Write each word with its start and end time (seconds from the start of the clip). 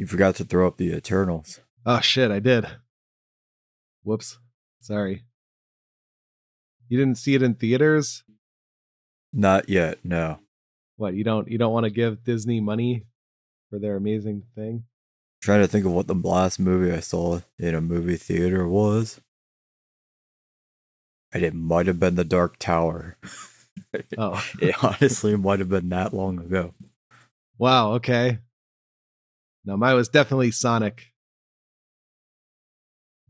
You 0.00 0.06
forgot 0.06 0.36
to 0.36 0.44
throw 0.44 0.66
up 0.66 0.78
the 0.78 0.94
Eternals. 0.94 1.60
Oh 1.84 2.00
shit, 2.00 2.30
I 2.30 2.38
did. 2.38 2.66
Whoops. 4.02 4.38
Sorry. 4.80 5.24
You 6.88 6.96
didn't 6.96 7.18
see 7.18 7.34
it 7.34 7.42
in 7.42 7.54
theaters? 7.54 8.24
Not 9.30 9.68
yet, 9.68 9.98
no. 10.02 10.38
What, 10.96 11.12
you 11.12 11.22
don't 11.22 11.50
you 11.50 11.58
don't 11.58 11.74
want 11.74 11.84
to 11.84 11.90
give 11.90 12.24
Disney 12.24 12.60
money 12.60 13.04
for 13.68 13.78
their 13.78 13.94
amazing 13.96 14.44
thing? 14.54 14.84
trying 15.42 15.60
to 15.60 15.68
think 15.68 15.84
of 15.84 15.92
what 15.92 16.06
the 16.06 16.14
last 16.14 16.58
movie 16.58 16.90
I 16.90 17.00
saw 17.00 17.40
in 17.58 17.74
a 17.74 17.82
movie 17.82 18.16
theater 18.16 18.66
was. 18.66 19.20
And 21.30 21.42
it 21.42 21.52
might 21.52 21.86
have 21.88 22.00
been 22.00 22.14
The 22.14 22.24
Dark 22.24 22.58
Tower. 22.58 23.18
Oh. 24.16 24.44
it 24.60 24.82
honestly 24.82 25.36
might 25.36 25.58
have 25.58 25.68
been 25.68 25.88
that 25.90 26.14
long 26.14 26.38
ago. 26.38 26.74
wow, 27.58 27.92
okay. 27.92 28.38
No, 29.70 29.76
mine 29.76 29.94
was 29.94 30.08
definitely 30.08 30.50
Sonic. 30.50 31.12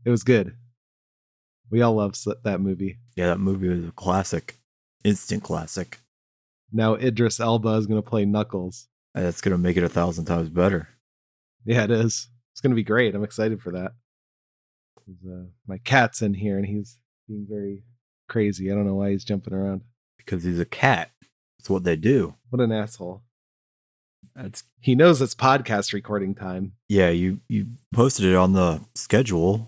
It 0.03 0.09
was 0.09 0.23
good. 0.23 0.55
We 1.69 1.83
all 1.83 1.93
love 1.93 2.15
that 2.43 2.59
movie. 2.59 2.97
Yeah, 3.15 3.27
that 3.27 3.39
movie 3.39 3.67
was 3.67 3.87
a 3.87 3.91
classic. 3.91 4.55
Instant 5.03 5.43
classic. 5.43 5.99
Now 6.71 6.95
Idris 6.95 7.39
Elba 7.39 7.75
is 7.75 7.85
going 7.85 8.01
to 8.01 8.09
play 8.09 8.25
Knuckles. 8.25 8.87
And 9.13 9.23
that's 9.23 9.39
going 9.39 9.51
to 9.51 9.59
make 9.59 9.77
it 9.77 9.83
a 9.83 9.89
thousand 9.89 10.25
times 10.25 10.49
better. 10.49 10.89
Yeah, 11.63 11.83
it 11.83 11.91
is. 11.91 12.29
It's 12.53 12.61
going 12.61 12.71
to 12.71 12.75
be 12.75 12.83
great. 12.83 13.13
I'm 13.13 13.23
excited 13.23 13.61
for 13.61 13.73
that. 13.73 13.91
Uh, 15.07 15.45
my 15.67 15.77
cat's 15.77 16.23
in 16.23 16.33
here 16.33 16.57
and 16.57 16.65
he's 16.65 16.97
being 17.27 17.45
very 17.47 17.83
crazy. 18.29 18.71
I 18.71 18.73
don't 18.73 18.87
know 18.87 18.95
why 18.95 19.11
he's 19.11 19.25
jumping 19.25 19.53
around. 19.53 19.81
Because 20.17 20.43
he's 20.43 20.59
a 20.59 20.65
cat. 20.65 21.11
That's 21.59 21.69
what 21.69 21.83
they 21.83 21.97
do. 21.97 22.33
What 22.49 22.63
an 22.63 22.71
asshole. 22.71 23.21
That's 24.35 24.63
He 24.79 24.95
knows 24.95 25.21
it's 25.21 25.35
podcast 25.35 25.93
recording 25.93 26.33
time. 26.35 26.73
yeah, 26.87 27.09
you 27.09 27.39
you 27.47 27.67
posted 27.93 28.25
it 28.25 28.35
on 28.35 28.53
the 28.53 28.81
schedule. 28.95 29.67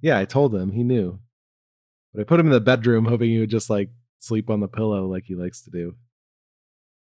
Yeah, 0.00 0.18
I 0.18 0.24
told 0.24 0.54
him. 0.54 0.72
He 0.72 0.82
knew. 0.82 1.18
But 2.12 2.22
I 2.22 2.24
put 2.24 2.40
him 2.40 2.46
in 2.46 2.52
the 2.52 2.60
bedroom 2.60 3.04
hoping 3.06 3.30
he 3.30 3.38
would 3.38 3.50
just 3.50 3.70
like 3.70 3.90
sleep 4.18 4.50
on 4.50 4.60
the 4.60 4.68
pillow 4.68 5.06
like 5.06 5.24
he 5.26 5.34
likes 5.34 5.62
to 5.62 5.70
do. 5.70 5.94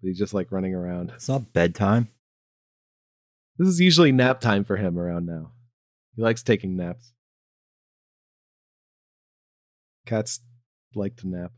But 0.02 0.08
he's 0.10 0.18
just 0.18 0.34
like 0.34 0.52
running 0.52 0.74
around. 0.74 1.12
It's 1.16 1.30
not 1.30 1.54
bedtime. 1.54 2.08
This 3.58 3.68
is 3.68 3.80
usually 3.80 4.12
nap 4.12 4.40
time 4.40 4.64
for 4.64 4.78
him 4.78 4.98
around 5.00 5.26
now. 5.26 5.52
He 6.16 6.22
likes 6.22 6.44
taking 6.44 6.76
naps. 6.78 7.12
Cats 10.06 10.40
like 10.96 11.16
to 11.18 11.28
nap. 11.28 11.52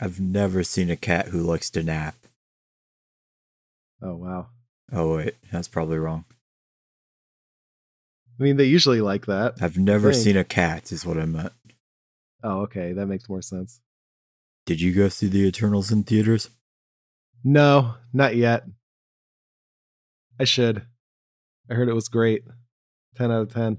I've 0.00 0.20
never 0.20 0.62
seen 0.62 0.90
a 0.90 0.96
cat 0.96 1.28
who 1.28 1.40
likes 1.40 1.70
to 1.70 1.82
nap. 1.82 2.14
Oh, 4.02 4.14
wow. 4.16 4.48
Oh 4.92 5.16
wait, 5.16 5.34
that's 5.50 5.68
probably 5.68 5.98
wrong. 5.98 6.24
I 8.38 8.42
mean, 8.42 8.56
they 8.56 8.64
usually 8.64 9.00
like 9.00 9.26
that. 9.26 9.54
I've 9.60 9.78
never 9.78 10.12
seen 10.12 10.36
a 10.36 10.44
cat, 10.44 10.92
is 10.92 11.06
what 11.06 11.16
I 11.18 11.24
meant. 11.24 11.52
Oh, 12.42 12.60
okay. 12.62 12.92
That 12.92 13.06
makes 13.06 13.28
more 13.28 13.42
sense. 13.42 13.80
Did 14.66 14.80
you 14.80 14.92
go 14.92 15.08
see 15.08 15.26
the 15.26 15.46
Eternals 15.46 15.90
in 15.90 16.02
theaters? 16.02 16.50
No, 17.42 17.94
not 18.12 18.36
yet. 18.36 18.64
I 20.38 20.44
should. 20.44 20.82
I 21.70 21.74
heard 21.74 21.88
it 21.88 21.94
was 21.94 22.08
great. 22.08 22.44
10 23.16 23.30
out 23.32 23.42
of 23.42 23.54
10. 23.54 23.78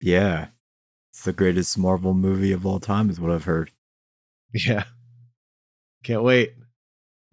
Yeah. 0.00 0.48
It's 1.12 1.24
the 1.24 1.32
greatest 1.32 1.76
Marvel 1.76 2.14
movie 2.14 2.52
of 2.52 2.64
all 2.64 2.78
time, 2.78 3.10
is 3.10 3.18
what 3.20 3.32
I've 3.32 3.44
heard. 3.44 3.70
Yeah. 4.54 4.84
Can't 6.04 6.22
wait. 6.22 6.54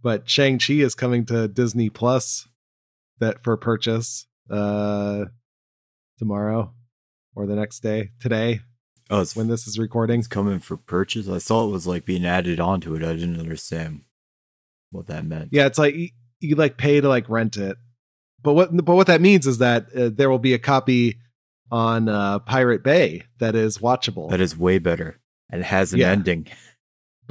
But 0.03 0.29
Shang-Chi 0.29 0.73
is 0.75 0.93
coming 0.95 1.25
to 1.27 1.47
Disney 1.47 1.89
Plus 1.89 2.47
that 3.19 3.43
for 3.43 3.55
purchase 3.57 4.27
uh 4.49 5.25
tomorrow 6.19 6.73
or 7.35 7.47
the 7.47 7.55
next 7.55 7.79
day. 7.79 8.11
Today 8.19 8.59
Oh, 9.09 9.21
it's 9.21 9.35
when 9.35 9.47
this 9.47 9.67
is 9.67 9.77
recording. 9.77 10.19
it's 10.19 10.27
coming 10.27 10.59
for 10.59 10.77
purchase. 10.77 11.27
I 11.29 11.37
saw 11.37 11.67
it 11.67 11.71
was 11.71 11.85
like 11.87 12.05
being 12.05 12.25
added 12.25 12.59
onto 12.59 12.95
it. 12.95 13.03
I 13.03 13.13
didn't 13.13 13.39
understand 13.39 14.01
what 14.91 15.07
that 15.07 15.25
meant. 15.25 15.49
Yeah, 15.51 15.65
it's 15.65 15.77
like 15.77 15.93
you, 15.95 16.09
you 16.39 16.55
like 16.55 16.77
pay 16.77 16.99
to 17.01 17.07
like 17.09 17.29
rent 17.29 17.57
it. 17.57 17.77
But 18.41 18.53
what 18.53 18.75
but 18.85 18.95
what 18.95 19.07
that 19.07 19.21
means 19.21 19.47
is 19.47 19.59
that 19.59 19.87
uh, 19.95 20.09
there 20.13 20.29
will 20.29 20.39
be 20.39 20.53
a 20.53 20.59
copy 20.59 21.19
on 21.71 22.09
uh 22.09 22.39
Pirate 22.39 22.83
Bay 22.83 23.23
that 23.39 23.55
is 23.55 23.77
watchable. 23.79 24.29
That 24.29 24.41
is 24.41 24.57
way 24.57 24.79
better 24.79 25.19
and 25.49 25.63
has 25.63 25.93
an 25.93 25.99
Yeah. 25.99 26.11
ending. 26.11 26.47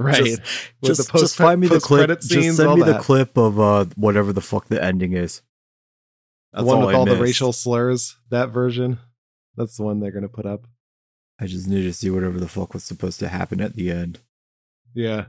Right. 0.02 0.24
Just, 0.24 0.42
just, 0.84 1.08
post- 1.10 1.22
just 1.22 1.36
find 1.36 1.60
me 1.60 1.66
the 1.66 1.80
clip. 1.80 2.08
Just 2.20 2.56
send 2.56 2.68
all 2.68 2.76
me 2.76 2.82
the 2.82 2.98
clip 2.98 3.36
of 3.36 3.58
uh 3.58 3.86
whatever 3.96 4.32
the 4.32 4.40
fuck 4.40 4.66
the 4.66 4.82
ending 4.82 5.12
is. 5.12 5.42
That's 6.52 6.64
the 6.64 6.68
one 6.68 6.84
with 6.84 6.94
I 6.94 6.98
all 6.98 7.06
the 7.06 7.16
racial 7.16 7.52
slurs, 7.52 8.16
that 8.30 8.50
version. 8.50 8.98
That's 9.56 9.76
the 9.76 9.84
one 9.84 10.00
they're 10.00 10.10
going 10.10 10.22
to 10.22 10.28
put 10.28 10.46
up. 10.46 10.66
I 11.40 11.46
just 11.46 11.66
need 11.66 11.82
to 11.82 11.92
see 11.92 12.10
whatever 12.10 12.38
the 12.38 12.48
fuck 12.48 12.74
was 12.74 12.84
supposed 12.84 13.18
to 13.20 13.28
happen 13.28 13.60
at 13.60 13.74
the 13.74 13.90
end. 13.90 14.18
Yeah. 14.94 15.26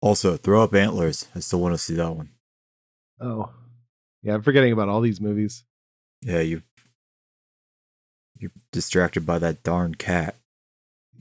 Also, 0.00 0.36
throw 0.36 0.62
up 0.62 0.74
antlers. 0.74 1.26
I 1.34 1.40
still 1.40 1.60
want 1.60 1.74
to 1.74 1.78
see 1.78 1.94
that 1.94 2.12
one. 2.12 2.28
Oh. 3.20 3.50
Yeah, 4.22 4.34
I'm 4.34 4.42
forgetting 4.42 4.72
about 4.72 4.88
all 4.88 5.00
these 5.00 5.20
movies. 5.20 5.64
Yeah, 6.22 6.40
you 6.40 6.62
you're 8.36 8.50
distracted 8.72 9.24
by 9.24 9.38
that 9.38 9.62
darn 9.62 9.94
cat. 9.94 10.34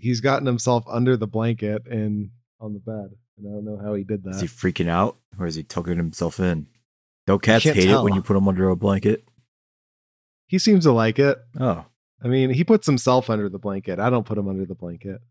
He's 0.03 0.19
gotten 0.19 0.45
himself 0.45 0.83
under 0.89 1.15
the 1.15 1.27
blanket 1.27 1.87
and 1.87 2.31
on 2.59 2.73
the 2.73 2.79
bed. 2.79 3.15
And 3.37 3.47
I 3.47 3.51
don't 3.51 3.63
know 3.63 3.79
how 3.81 3.93
he 3.93 4.03
did 4.03 4.23
that. 4.25 4.35
Is 4.35 4.41
he 4.41 4.47
freaking 4.47 4.89
out 4.89 5.17
or 5.39 5.47
is 5.47 5.55
he 5.55 5.63
tucking 5.63 5.95
himself 5.95 6.41
in? 6.41 6.67
Don't 7.25 7.41
cats 7.41 7.63
hate 7.63 7.89
it 7.89 8.03
when 8.03 8.13
you 8.13 8.21
put 8.21 8.33
them 8.33 8.49
under 8.49 8.67
a 8.67 8.75
blanket? 8.75 9.23
He 10.45 10.59
seems 10.59 10.83
to 10.83 10.91
like 10.91 11.19
it. 11.19 11.39
Oh, 11.57 11.85
I 12.21 12.27
mean, 12.27 12.49
he 12.49 12.65
puts 12.65 12.85
himself 12.85 13.29
under 13.29 13.47
the 13.47 13.57
blanket. 13.59 13.97
I 13.97 14.09
don't 14.09 14.25
put 14.25 14.37
him 14.37 14.49
under 14.49 14.65
the 14.65 14.75
blanket. 14.75 15.21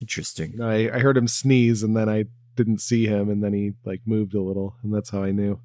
interesting. 0.00 0.62
I, 0.62 0.90
I 0.90 0.98
heard 1.00 1.16
him 1.18 1.28
sneeze 1.28 1.82
and 1.82 1.94
then 1.94 2.08
I 2.08 2.24
didn't 2.56 2.80
see 2.80 3.06
him 3.06 3.28
and 3.28 3.44
then 3.44 3.52
he 3.52 3.72
like 3.84 4.00
moved 4.06 4.34
a 4.34 4.40
little 4.40 4.76
and 4.82 4.94
that's 4.94 5.10
how 5.10 5.22
I 5.22 5.30
knew. 5.30 5.60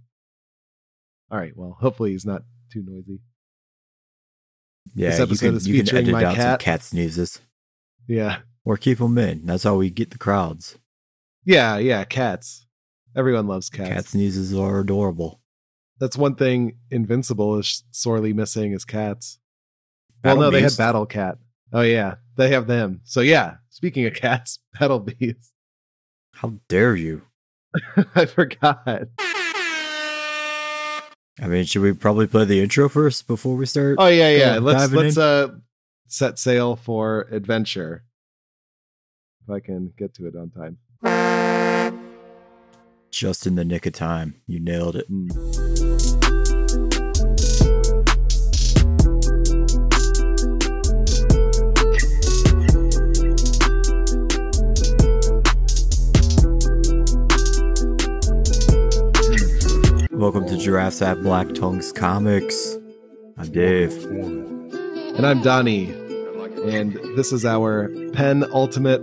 All 1.31 1.37
right, 1.37 1.55
well, 1.55 1.77
hopefully 1.79 2.11
he's 2.11 2.25
not 2.25 2.43
too 2.71 2.83
noisy. 2.85 3.21
Yeah, 4.95 5.09
This 5.09 5.17
you 5.19 5.23
episode 5.25 5.45
can, 5.47 5.55
is 5.57 5.67
you 5.67 5.73
can 5.77 5.85
featuring 5.85 6.03
edit 6.03 6.13
my 6.13 6.23
out 6.25 6.35
some 6.35 6.43
cat. 6.43 6.59
cat 6.59 6.83
sneezes 6.83 7.39
Yeah. 8.07 8.39
or 8.65 8.77
keep 8.77 8.97
them 8.97 9.17
in. 9.17 9.45
That's 9.45 9.63
how 9.63 9.75
we 9.75 9.89
get 9.89 10.11
the 10.11 10.17
crowds. 10.17 10.77
Yeah, 11.45 11.77
yeah, 11.77 12.03
cats. 12.03 12.65
Everyone 13.15 13.47
loves 13.47 13.69
cats. 13.69 13.89
Cat 13.89 14.05
sneezes 14.07 14.53
are 14.53 14.79
adorable. 14.79 15.41
That's 15.99 16.17
one 16.17 16.35
thing 16.35 16.77
Invincible 16.91 17.57
is 17.57 17.83
sorely 17.91 18.33
missing 18.33 18.71
is 18.73 18.85
cats. 18.85 19.39
Well, 20.23 20.37
no, 20.37 20.49
they 20.49 20.61
had 20.61 20.75
Battle 20.77 21.05
Cat. 21.05 21.37
Oh 21.71 21.81
yeah, 21.81 22.15
they 22.35 22.49
have 22.49 22.67
them. 22.67 23.01
So 23.03 23.21
yeah, 23.21 23.55
speaking 23.69 24.05
of 24.05 24.13
cats, 24.13 24.59
Battle 24.79 24.99
Beast. 24.99 25.51
How 26.33 26.53
dare 26.67 26.95
you? 26.95 27.23
I 28.15 28.25
forgot. 28.25 29.07
I 31.41 31.47
mean, 31.47 31.65
should 31.65 31.81
we 31.81 31.93
probably 31.93 32.27
play 32.27 32.45
the 32.45 32.61
intro 32.61 32.89
first 32.89 33.27
before 33.27 33.55
we 33.55 33.65
start? 33.65 33.95
Oh 33.99 34.07
yeah, 34.07 34.29
yeah. 34.29 34.55
Go, 34.55 34.61
let's 34.61 34.91
let's 34.91 35.17
in. 35.17 35.23
uh 35.23 35.47
set 36.07 36.39
sail 36.39 36.75
for 36.75 37.27
adventure. 37.31 38.03
If 39.43 39.49
I 39.49 39.59
can 39.59 39.93
get 39.97 40.13
to 40.15 40.27
it 40.27 40.35
on 40.35 40.49
time. 40.51 40.77
Just 43.11 43.47
in 43.47 43.55
the 43.55 43.65
nick 43.65 43.85
of 43.85 43.93
time. 43.93 44.35
You 44.47 44.59
nailed 44.59 44.95
it. 44.95 45.07
Hmm. 45.07 45.97
Welcome 60.19 60.47
to 60.47 60.57
Giraffes 60.57 61.01
at 61.01 61.23
Black 61.23 61.53
Tongues 61.53 61.93
Comics. 61.93 62.75
I'm 63.37 63.49
Dave. 63.53 64.03
And 64.03 65.25
I'm 65.25 65.41
Donnie. 65.41 65.91
And 66.65 66.95
this 67.15 67.31
is 67.31 67.45
our 67.45 67.87
Pen 68.11 68.43
Ultimate 68.51 68.99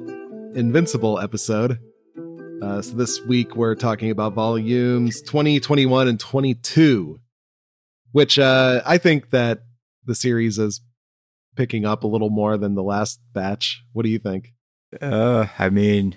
Invincible 0.54 1.18
episode. 1.18 1.78
Uh, 2.60 2.82
so 2.82 2.94
this 2.96 3.18
week 3.22 3.56
we're 3.56 3.74
talking 3.74 4.10
about 4.10 4.34
volumes 4.34 5.22
20, 5.22 5.58
21, 5.58 6.06
and 6.06 6.20
22, 6.20 7.18
which 8.12 8.38
uh, 8.38 8.82
I 8.84 8.98
think 8.98 9.30
that 9.30 9.60
the 10.04 10.14
series 10.14 10.58
is 10.58 10.82
picking 11.56 11.86
up 11.86 12.04
a 12.04 12.08
little 12.08 12.28
more 12.28 12.58
than 12.58 12.74
the 12.74 12.82
last 12.82 13.20
batch. 13.32 13.82
What 13.94 14.02
do 14.02 14.10
you 14.10 14.18
think? 14.18 14.52
Uh, 15.00 15.46
I 15.58 15.70
mean, 15.70 16.16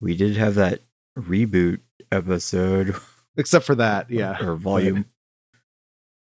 we 0.00 0.16
did 0.16 0.38
have 0.38 0.54
that 0.54 0.80
reboot 1.18 1.80
episode 2.10 2.96
Except 3.38 3.64
for 3.64 3.76
that, 3.76 4.10
yeah. 4.10 4.36
or 4.44 4.56
volume. 4.56 5.06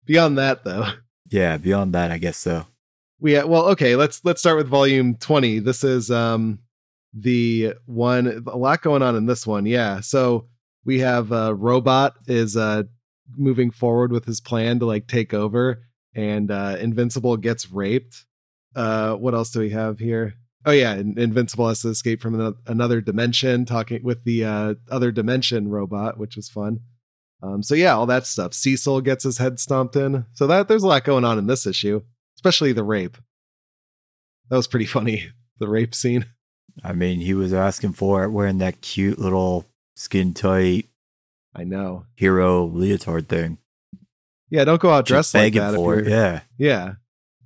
Beyond 0.05 0.37
that, 0.39 0.65
though, 0.65 0.85
Yeah, 1.31 1.57
beyond 1.57 1.95
that, 1.95 2.11
I 2.13 2.19
guess 2.19 2.37
so. 2.37 2.67
we 3.19 3.37
uh, 3.37 3.47
well, 3.47 3.67
okay. 3.71 3.97
Let's 3.97 4.25
let's 4.25 4.41
start 4.41 4.57
with 4.59 4.69
volume 4.69 5.15
20. 5.17 5.61
This 5.61 5.83
is 5.83 6.11
um 6.11 6.59
the 7.15 7.73
one 7.87 8.45
a 8.47 8.57
lot 8.57 8.83
going 8.83 9.03
on 9.03 9.17
in 9.17 9.27
this 9.27 9.47
one. 9.47 9.67
Yeah. 9.67 10.01
So 10.01 10.47
we 10.85 11.01
have 11.01 11.33
uh 11.33 11.55
robot 11.55 12.15
is 12.27 12.57
uh 12.57 12.85
moving 13.37 13.71
forward 13.71 14.13
with 14.13 14.25
his 14.27 14.41
plan 14.41 14.79
to 14.81 14.87
like 14.87 15.07
take 15.09 15.33
over 15.35 15.83
and 16.15 16.51
uh 16.51 16.77
Invincible 16.79 17.37
gets 17.37 17.71
raped. 17.73 18.25
Uh 18.77 19.15
what 19.15 19.35
else 19.35 19.51
do 19.51 19.61
we 19.61 19.71
have 19.71 19.99
here? 19.99 20.35
Oh 20.65 20.73
yeah, 20.73 20.95
Invincible 20.95 21.69
has 21.69 21.81
to 21.83 21.89
escape 21.89 22.21
from 22.21 22.57
another 22.67 23.01
dimension 23.01 23.65
talking 23.65 24.05
with 24.05 24.23
the 24.25 24.45
uh 24.45 24.75
other 24.91 25.11
dimension 25.11 25.69
robot, 25.69 26.19
which 26.19 26.37
was 26.37 26.49
fun. 26.49 26.81
Um 27.43 27.63
so 27.63 27.75
yeah, 27.75 27.95
all 27.95 28.07
that 28.07 28.27
stuff. 28.27 28.55
Cecil 28.55 29.01
gets 29.01 29.25
his 29.25 29.39
head 29.39 29.61
stomped 29.61 29.97
in. 29.97 30.25
So 30.35 30.47
that 30.47 30.69
there's 30.69 30.83
a 30.83 30.89
lot 30.89 31.05
going 31.05 31.25
on 31.25 31.39
in 31.39 31.47
this 31.47 31.67
issue, 31.67 32.03
especially 32.37 32.73
the 32.73 32.85
rape. 32.85 33.17
That 34.51 34.57
was 34.57 34.69
pretty 34.69 34.87
funny, 34.97 35.31
the 35.59 35.69
rape 35.69 35.95
scene. 35.95 36.27
I 36.85 36.93
mean, 36.93 37.21
he 37.21 37.33
was 37.33 37.55
asking 37.55 37.95
for 37.95 38.25
it 38.25 38.31
wearing 38.31 38.59
that 38.59 38.83
cute 38.83 39.19
little 39.19 39.65
skin 39.95 40.35
tight 40.35 40.87
I 41.57 41.65
know. 41.65 42.05
Hero 42.17 42.67
leotard 42.67 43.29
thing. 43.29 43.57
Yeah, 44.51 44.65
don't 44.65 44.81
go 44.81 44.91
out 44.91 45.07
dressed 45.07 45.35
like 45.35 45.55
that. 45.55 45.75
For 45.75 45.99
it. 45.99 46.07
Yeah. 46.07 46.41
Yeah. 46.59 46.95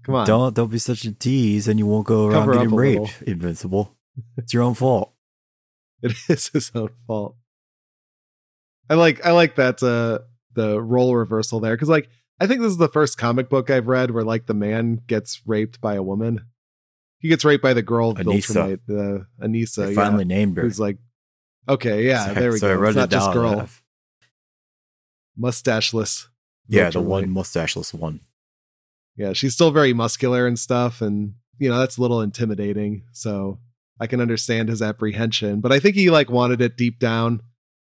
Come 0.02 0.16
on. 0.16 0.26
Don't 0.26 0.54
don't 0.54 0.70
be 0.70 0.78
such 0.78 1.04
a 1.04 1.12
tease 1.12 1.68
and 1.68 1.78
you 1.78 1.86
won't 1.86 2.06
go 2.06 2.26
around 2.26 2.46
Cover 2.46 2.52
getting 2.54 2.74
raped, 2.74 3.00
little. 3.00 3.28
Invincible. 3.28 3.94
It's 4.36 4.52
your 4.52 4.64
own 4.64 4.74
fault. 4.74 5.12
it 6.02 6.12
is 6.28 6.48
his 6.48 6.72
own 6.74 6.90
fault. 7.06 7.36
I 8.90 8.94
like 8.94 9.24
I 9.24 9.30
like 9.30 9.54
that 9.54 9.82
uh 9.82 10.18
the 10.54 10.82
role 10.82 11.14
reversal 11.14 11.60
there 11.60 11.74
because 11.74 11.88
like 11.88 12.08
I 12.40 12.46
think 12.46 12.60
this 12.60 12.72
is 12.72 12.78
the 12.78 12.88
first 12.88 13.16
comic 13.16 13.48
book 13.48 13.70
I've 13.70 13.86
read 13.86 14.10
where 14.10 14.24
like 14.24 14.46
the 14.46 14.54
man 14.54 15.00
gets 15.06 15.40
raped 15.46 15.80
by 15.80 15.94
a 15.94 16.02
woman. 16.02 16.46
He 17.18 17.28
gets 17.28 17.44
raped 17.44 17.62
by 17.62 17.74
the 17.74 17.82
girl 17.82 18.14
Anissa. 18.14 18.80
The 18.86 19.26
Anissa. 19.40 19.86
They 19.86 19.94
finally 19.94 20.24
yeah, 20.24 20.36
named 20.36 20.56
her. 20.56 20.62
Who's 20.62 20.80
like, 20.80 20.96
okay, 21.68 22.06
yeah, 22.06 22.26
so, 22.34 22.34
there 22.34 22.50
we 22.50 22.58
so 22.58 22.68
go. 22.68 22.72
I 22.72 22.76
wrote 22.76 22.88
it's 22.88 22.96
not 22.96 23.10
just 23.10 23.32
girl 23.32 23.68
mustacheless. 25.38 26.28
Yeah, 26.66 26.90
the 26.90 27.00
one 27.00 27.30
mustacheless 27.30 27.94
one. 27.94 28.20
Yeah, 29.16 29.34
she's 29.34 29.54
still 29.54 29.70
very 29.70 29.92
muscular 29.92 30.46
and 30.46 30.58
stuff, 30.58 31.00
and 31.00 31.34
you 31.58 31.68
know 31.68 31.78
that's 31.78 31.98
a 31.98 32.00
little 32.00 32.22
intimidating. 32.22 33.04
So 33.12 33.58
I 34.00 34.06
can 34.06 34.20
understand 34.20 34.68
his 34.68 34.80
apprehension, 34.80 35.60
but 35.60 35.72
I 35.72 35.78
think 35.78 35.94
he 35.94 36.10
like 36.10 36.30
wanted 36.30 36.60
it 36.62 36.76
deep 36.76 36.98
down, 36.98 37.42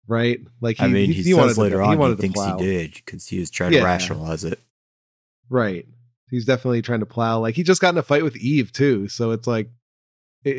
right? 0.08 0.38
Like 0.60 0.78
he, 0.78 0.84
I 0.84 0.88
mean, 0.88 1.06
he, 1.06 1.14
he, 1.14 1.22
he 1.22 1.34
wanted 1.34 1.56
later 1.56 1.76
to, 1.76 1.82
on 1.82 1.98
he, 1.98 2.08
he 2.08 2.14
thinks 2.16 2.34
plow. 2.34 2.58
he 2.58 2.64
did 2.64 2.94
because 2.94 3.26
he 3.26 3.38
was 3.38 3.50
trying 3.50 3.72
yeah. 3.72 3.80
to 3.80 3.84
rationalize 3.84 4.44
it. 4.44 4.58
Right. 5.48 5.86
He's 6.30 6.44
definitely 6.44 6.82
trying 6.82 7.00
to 7.00 7.06
plow. 7.06 7.38
Like 7.38 7.54
he 7.54 7.62
just 7.62 7.80
got 7.80 7.94
in 7.94 7.98
a 7.98 8.02
fight 8.02 8.24
with 8.24 8.36
Eve 8.36 8.72
too, 8.72 9.08
so 9.08 9.30
it's 9.30 9.46
like 9.46 9.70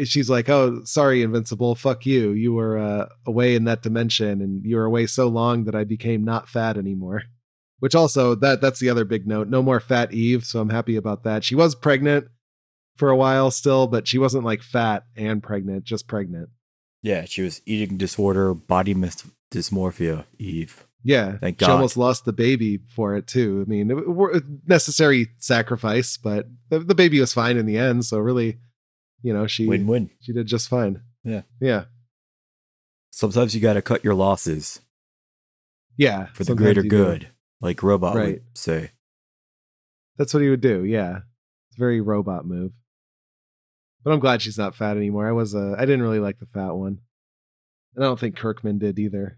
she's 0.05 0.29
like, 0.29 0.49
"Oh, 0.49 0.81
sorry, 0.83 1.21
Invincible. 1.23 1.75
Fuck 1.75 2.05
you. 2.05 2.31
You 2.31 2.53
were 2.53 2.77
uh, 2.77 3.07
away 3.25 3.55
in 3.55 3.65
that 3.65 3.81
dimension, 3.81 4.41
and 4.41 4.65
you 4.65 4.75
were 4.75 4.85
away 4.85 5.07
so 5.07 5.27
long 5.27 5.65
that 5.65 5.75
I 5.75 5.83
became 5.83 6.23
not 6.23 6.49
fat 6.49 6.77
anymore." 6.77 7.23
Which 7.79 7.95
also 7.95 8.33
that 8.35 8.59
that's 8.59 8.79
the 8.79 8.89
other 8.89 9.05
big 9.05 9.27
note. 9.27 9.47
No 9.47 9.61
more 9.61 9.79
fat 9.79 10.11
Eve, 10.11 10.43
so 10.45 10.59
I'm 10.59 10.69
happy 10.69 10.95
about 10.95 11.23
that. 11.23 11.43
She 11.43 11.55
was 11.55 11.75
pregnant 11.75 12.27
for 12.95 13.09
a 13.09 13.15
while 13.15 13.51
still, 13.51 13.87
but 13.87 14.07
she 14.07 14.17
wasn't 14.17 14.43
like 14.43 14.63
fat 14.63 15.03
and 15.15 15.43
pregnant, 15.43 15.83
just 15.83 16.07
pregnant. 16.07 16.49
Yeah, 17.03 17.25
she 17.25 17.43
was 17.43 17.61
eating 17.65 17.97
disorder, 17.97 18.55
body 18.55 18.95
mis- 18.95 19.29
dysmorphia. 19.51 20.25
Eve. 20.37 20.87
Yeah, 21.03 21.37
thank 21.37 21.57
God. 21.57 21.67
she 21.67 21.71
almost 21.71 21.95
lost 21.95 22.25
the 22.25 22.33
baby 22.33 22.79
for 22.89 23.15
it 23.15 23.27
too. 23.27 23.63
I 23.65 23.69
mean, 23.69 23.91
it, 23.91 23.97
it, 24.35 24.43
necessary 24.67 25.29
sacrifice, 25.37 26.17
but 26.17 26.47
the, 26.69 26.79
the 26.79 26.95
baby 26.95 27.19
was 27.19 27.33
fine 27.33 27.55
in 27.55 27.65
the 27.65 27.77
end. 27.77 28.03
So 28.05 28.17
really, 28.17 28.57
you 29.21 29.33
know, 29.33 29.47
she 29.47 29.67
win 29.67 29.87
win. 29.87 30.09
She 30.19 30.33
did 30.33 30.47
just 30.47 30.67
fine. 30.67 31.01
Yeah. 31.23 31.43
Yeah. 31.61 31.85
Sometimes 33.11 33.55
you 33.55 33.61
got 33.61 33.73
to 33.73 33.81
cut 33.81 34.03
your 34.03 34.15
losses. 34.15 34.81
Yeah. 35.97 36.27
For 36.33 36.43
the 36.43 36.55
greater 36.55 36.83
good, 36.83 37.21
do. 37.21 37.27
like 37.61 37.83
Robot 37.83 38.15
right. 38.15 38.25
would 38.25 38.43
say. 38.53 38.91
That's 40.17 40.33
what 40.33 40.43
he 40.43 40.49
would 40.49 40.61
do. 40.61 40.83
Yeah. 40.83 41.19
It's 41.69 41.77
a 41.77 41.79
very 41.79 42.01
robot 42.01 42.45
move. 42.45 42.71
But 44.03 44.13
I'm 44.13 44.19
glad 44.19 44.41
she's 44.41 44.57
not 44.57 44.75
fat 44.75 44.97
anymore. 44.97 45.27
I 45.27 45.31
was 45.31 45.55
uh, 45.55 45.75
I 45.77 45.81
didn't 45.81 46.01
really 46.01 46.19
like 46.19 46.39
the 46.39 46.45
fat 46.47 46.71
one. 46.71 46.99
And 47.97 48.05
I 48.05 48.07
don't 48.07 48.19
think 48.19 48.37
Kirkman 48.37 48.77
did 48.77 48.97
either. 48.97 49.37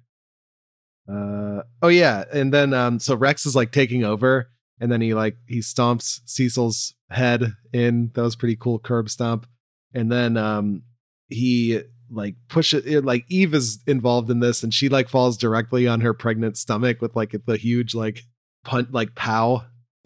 Uh 1.12 1.64
oh 1.82 1.88
yeah, 1.88 2.26
and 2.32 2.54
then 2.54 2.74
um 2.76 3.00
so 3.00 3.16
Rex 3.16 3.48
is 3.48 3.56
like 3.56 3.72
taking 3.72 4.04
over 4.04 4.52
and 4.80 4.92
then 4.92 5.02
he 5.02 5.16
like 5.16 5.38
he 5.48 5.60
stomps 5.60 6.20
Cecil's 6.26 6.94
head 7.10 7.54
in. 7.74 8.12
That 8.14 8.22
was 8.22 8.36
pretty 8.36 8.56
cool 8.56 8.78
curb 8.78 9.10
stomp 9.10 9.48
and 9.94 10.12
then 10.12 10.38
um 10.38 10.84
he 11.28 11.82
like 12.12 12.36
push 12.48 12.74
it 12.74 13.06
like 13.06 13.24
eve 13.30 13.54
is 13.54 13.84
involved 13.86 14.30
in 14.32 14.40
this 14.40 14.64
and 14.64 14.74
she 14.74 14.90
like 14.90 15.10
falls 15.10 15.38
directly 15.38 15.88
on 15.88 16.02
her 16.02 16.14
pregnant 16.14 16.58
stomach 16.58 17.02
with 17.02 17.16
like 17.16 17.36
the 17.46 17.58
huge 17.58 17.94
like 17.94 18.24
punt 18.64 18.92
like 18.92 19.14
pow 19.16 19.64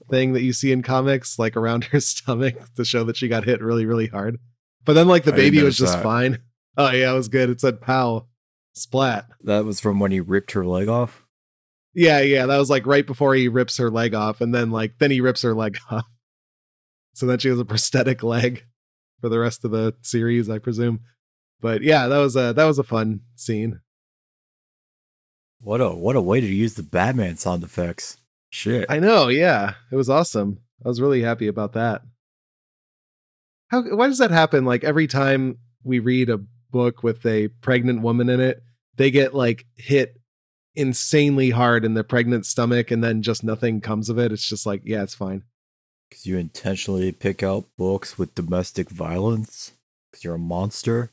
thing 0.10 0.34
that 0.34 0.42
you 0.42 0.52
see 0.52 0.72
in 0.74 0.84
comics 0.84 1.40
like 1.40 1.56
around 1.56 1.86
her 1.86 2.00
stomach 2.02 2.56
to 2.76 2.84
show 2.84 3.04
that 3.06 3.16
she 3.16 3.30
got 3.30 3.46
hit 3.46 3.62
really 3.62 3.86
really 3.86 4.08
hard 4.08 4.38
but 4.84 4.94
then 4.94 5.08
like 5.08 5.24
the 5.24 5.34
I 5.34 5.38
baby 5.38 5.64
was 5.64 5.78
just 5.78 5.94
that. 5.94 6.04
fine 6.04 6.40
oh 6.78 6.92
yeah 6.92 7.12
it 7.12 7.16
was 7.16 7.30
good 7.30 7.50
it 7.50 7.62
said 7.62 7.80
pow 7.80 8.28
splat 8.74 9.26
that 9.42 9.66
was 9.66 9.80
from 9.80 10.00
when 10.00 10.12
he 10.12 10.20
ripped 10.20 10.52
her 10.52 10.66
leg 10.66 10.88
off 10.88 11.26
yeah 11.94 12.20
yeah 12.20 12.46
that 12.46 12.58
was 12.58 12.70
like 12.70 12.86
right 12.86 13.06
before 13.06 13.36
he 13.36 13.48
rips 13.48 13.78
her 13.78 13.90
leg 13.90 14.16
off 14.16 14.42
and 14.42 14.54
then 14.54 14.72
like 14.72 14.98
then 14.98 15.12
he 15.12 15.22
rips 15.22 15.44
her 15.44 15.54
leg 15.54 15.78
off 15.92 16.06
so 17.14 17.28
then 17.28 17.38
she 17.38 17.48
has 17.48 17.60
a 17.60 17.66
prosthetic 17.66 18.24
leg 18.24 18.66
for 19.22 19.30
the 19.30 19.40
rest 19.40 19.64
of 19.64 19.72
the 19.72 19.96
series, 20.02 20.50
I 20.50 20.60
presume. 20.60 21.02
But 21.62 21.82
yeah, 21.82 22.08
that 22.08 22.18
was 22.18 22.36
a 22.36 22.52
that 22.54 22.66
was 22.66 22.80
a 22.80 22.84
fun 22.84 23.22
scene. 23.36 23.80
What 25.62 25.80
a 25.80 25.92
what 25.92 26.18
a 26.18 26.22
way 26.22 26.42
to 26.42 26.48
use 26.48 26.74
the 26.74 26.84
Batman 26.84 27.38
sound 27.38 27.64
effects. 27.64 28.18
Shit. 28.50 28.86
I 28.90 29.00
know, 29.00 29.30
yeah. 29.30 29.76
It 29.92 29.96
was 29.96 30.10
awesome. 30.10 30.60
I 30.84 30.90
was 30.90 31.00
really 31.00 31.22
happy 31.22 31.48
about 31.48 31.74
that. 31.74 32.02
How 33.70 33.82
why 33.84 34.08
does 34.08 34.18
that 34.18 34.32
happen 34.32 34.66
like 34.66 34.84
every 34.84 35.08
time 35.08 35.60
we 35.84 36.00
read 36.00 36.30
a 36.30 36.42
book 36.74 37.04
with 37.04 37.26
a 37.26 37.48
pregnant 37.48 38.02
woman 38.02 38.28
in 38.28 38.42
it, 38.42 38.62
they 38.98 39.10
get 39.12 39.34
like 39.34 39.66
hit 39.76 40.18
insanely 40.76 41.52
hard 41.52 41.86
in 41.86 41.94
the 41.94 42.04
pregnant 42.04 42.46
stomach 42.46 42.92
and 42.92 43.02
then 43.02 43.22
just 43.22 43.44
nothing 43.44 43.80
comes 43.80 44.10
of 44.10 44.20
it. 44.20 44.34
It's 44.34 44.48
just 44.48 44.66
like, 44.66 44.82
yeah, 44.84 45.04
it's 45.04 45.16
fine. 45.16 45.44
Because 46.10 46.26
you 46.26 46.38
intentionally 46.38 47.12
pick 47.12 47.42
out 47.42 47.66
books 47.78 48.18
with 48.18 48.36
domestic 48.36 48.90
violence? 48.90 49.72
Because 50.12 50.26
you're 50.26 50.36
a 50.36 50.40
monster? 50.40 51.12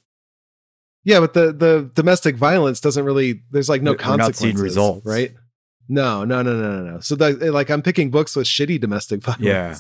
Yeah, 1.04 1.20
but 1.20 1.34
the, 1.34 1.52
the 1.52 1.90
domestic 1.94 2.36
violence 2.36 2.80
doesn't 2.80 3.04
really, 3.04 3.42
there's 3.50 3.68
like 3.68 3.82
no 3.82 3.92
We're 3.92 3.98
consequences. 3.98 4.60
Results. 4.60 5.06
Right? 5.06 5.32
No, 5.88 6.24
no, 6.24 6.42
no, 6.42 6.54
no, 6.54 6.82
no, 6.82 6.90
no. 6.92 7.00
So 7.00 7.14
the, 7.14 7.52
like 7.52 7.70
I'm 7.70 7.82
picking 7.82 8.10
books 8.10 8.36
with 8.36 8.46
shitty 8.46 8.80
domestic 8.80 9.22
violence. 9.22 9.44
Yeah. 9.44 9.76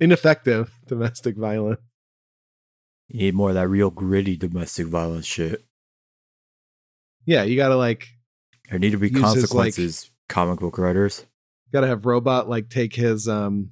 Ineffective 0.00 0.72
domestic 0.86 1.36
violence. 1.36 1.80
You 3.14 3.20
need 3.20 3.34
more 3.34 3.50
of 3.50 3.54
that 3.54 3.68
real 3.68 3.90
gritty 3.90 4.36
domestic 4.36 4.88
violence 4.88 5.24
shit. 5.24 5.62
Yeah, 7.24 7.44
you 7.44 7.54
gotta 7.54 7.76
like. 7.76 8.08
There 8.68 8.80
need 8.80 8.90
to 8.90 8.98
be 8.98 9.08
consequences, 9.08 10.10
like, 10.10 10.28
comic 10.28 10.58
book 10.58 10.78
writers. 10.78 11.24
Gotta 11.72 11.86
have 11.86 12.06
robot 12.06 12.48
like 12.48 12.70
take 12.70 12.92
his 12.92 13.28
um 13.28 13.70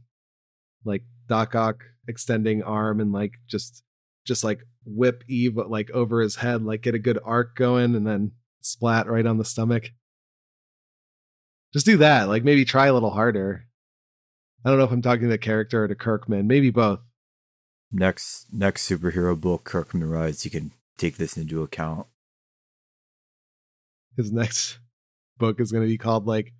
like 0.84 1.02
Doc 1.28 1.56
Ock 1.56 1.82
extending 2.06 2.62
arm 2.62 3.00
and 3.00 3.10
like 3.10 3.32
just 3.48 3.82
just 4.24 4.44
like 4.44 4.60
whip 4.84 5.24
Eve 5.26 5.56
like 5.56 5.90
over 5.90 6.20
his 6.20 6.36
head, 6.36 6.62
like 6.62 6.82
get 6.82 6.94
a 6.94 7.00
good 7.00 7.18
arc 7.24 7.56
going 7.56 7.96
and 7.96 8.06
then 8.06 8.30
splat 8.60 9.08
right 9.08 9.26
on 9.26 9.38
the 9.38 9.44
stomach. 9.44 9.90
Just 11.72 11.84
do 11.84 11.96
that. 11.96 12.28
Like 12.28 12.44
maybe 12.44 12.64
try 12.64 12.86
a 12.86 12.94
little 12.94 13.10
harder. 13.10 13.64
I 14.64 14.68
don't 14.68 14.78
know 14.78 14.84
if 14.84 14.92
I'm 14.92 15.02
talking 15.02 15.22
to 15.22 15.30
the 15.30 15.36
character 15.36 15.82
or 15.82 15.88
to 15.88 15.96
Kirkman. 15.96 16.46
Maybe 16.46 16.70
both. 16.70 17.00
Next 17.92 18.46
next 18.52 18.88
superhero 18.88 19.38
book 19.38 19.64
Kirkman 19.64 20.08
writes, 20.08 20.44
you 20.44 20.50
can 20.50 20.70
take 20.96 21.18
this 21.18 21.36
into 21.36 21.62
account. 21.62 22.06
His 24.16 24.32
next 24.32 24.78
book 25.38 25.60
is 25.60 25.70
gonna 25.72 25.86
be 25.86 25.98
called 25.98 26.26
like 26.26 26.52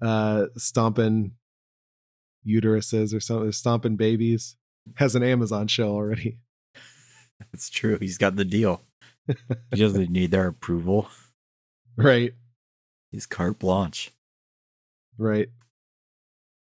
uh 0.00 0.46
stomping 0.56 1.32
uteruses 2.46 3.14
or 3.14 3.20
something, 3.20 3.52
stomping 3.52 3.96
babies. 3.96 4.56
Has 4.94 5.14
an 5.14 5.22
Amazon 5.22 5.66
show 5.66 5.90
already. 5.90 6.38
That's 7.52 7.68
true. 7.68 7.98
He's 7.98 8.18
got 8.18 8.36
the 8.36 8.44
deal. 8.44 8.80
he 9.26 9.76
doesn't 9.76 10.10
need 10.10 10.30
their 10.30 10.46
approval. 10.46 11.08
Right. 11.96 12.32
He's 13.10 13.26
carte 13.26 13.58
blanche. 13.58 14.12
Right. 15.18 15.48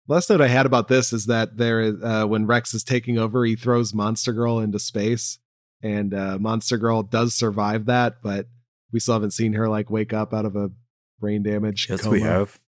Last 0.07 0.29
note 0.29 0.41
I 0.41 0.47
had 0.47 0.65
about 0.65 0.89
this 0.89 1.13
is 1.13 1.27
that 1.27 1.57
there 1.57 1.81
is 1.81 1.95
uh, 2.03 2.25
when 2.25 2.45
Rex 2.45 2.73
is 2.73 2.83
taking 2.83 3.17
over, 3.17 3.45
he 3.45 3.55
throws 3.55 3.93
Monster 3.93 4.33
Girl 4.33 4.59
into 4.59 4.79
space, 4.79 5.39
and 5.81 6.13
uh, 6.13 6.37
Monster 6.39 6.77
Girl 6.77 7.03
does 7.03 7.33
survive 7.33 7.85
that, 7.85 8.21
but 8.21 8.47
we 8.91 8.99
still 8.99 9.13
haven't 9.13 9.31
seen 9.31 9.53
her 9.53 9.69
like 9.69 9.89
wake 9.89 10.11
up 10.11 10.33
out 10.33 10.45
of 10.45 10.55
a 10.55 10.71
brain 11.19 11.41
damage. 11.43 11.87
Yes, 11.89 12.01
coma. 12.01 12.11
we 12.11 12.21
have. 12.21 12.59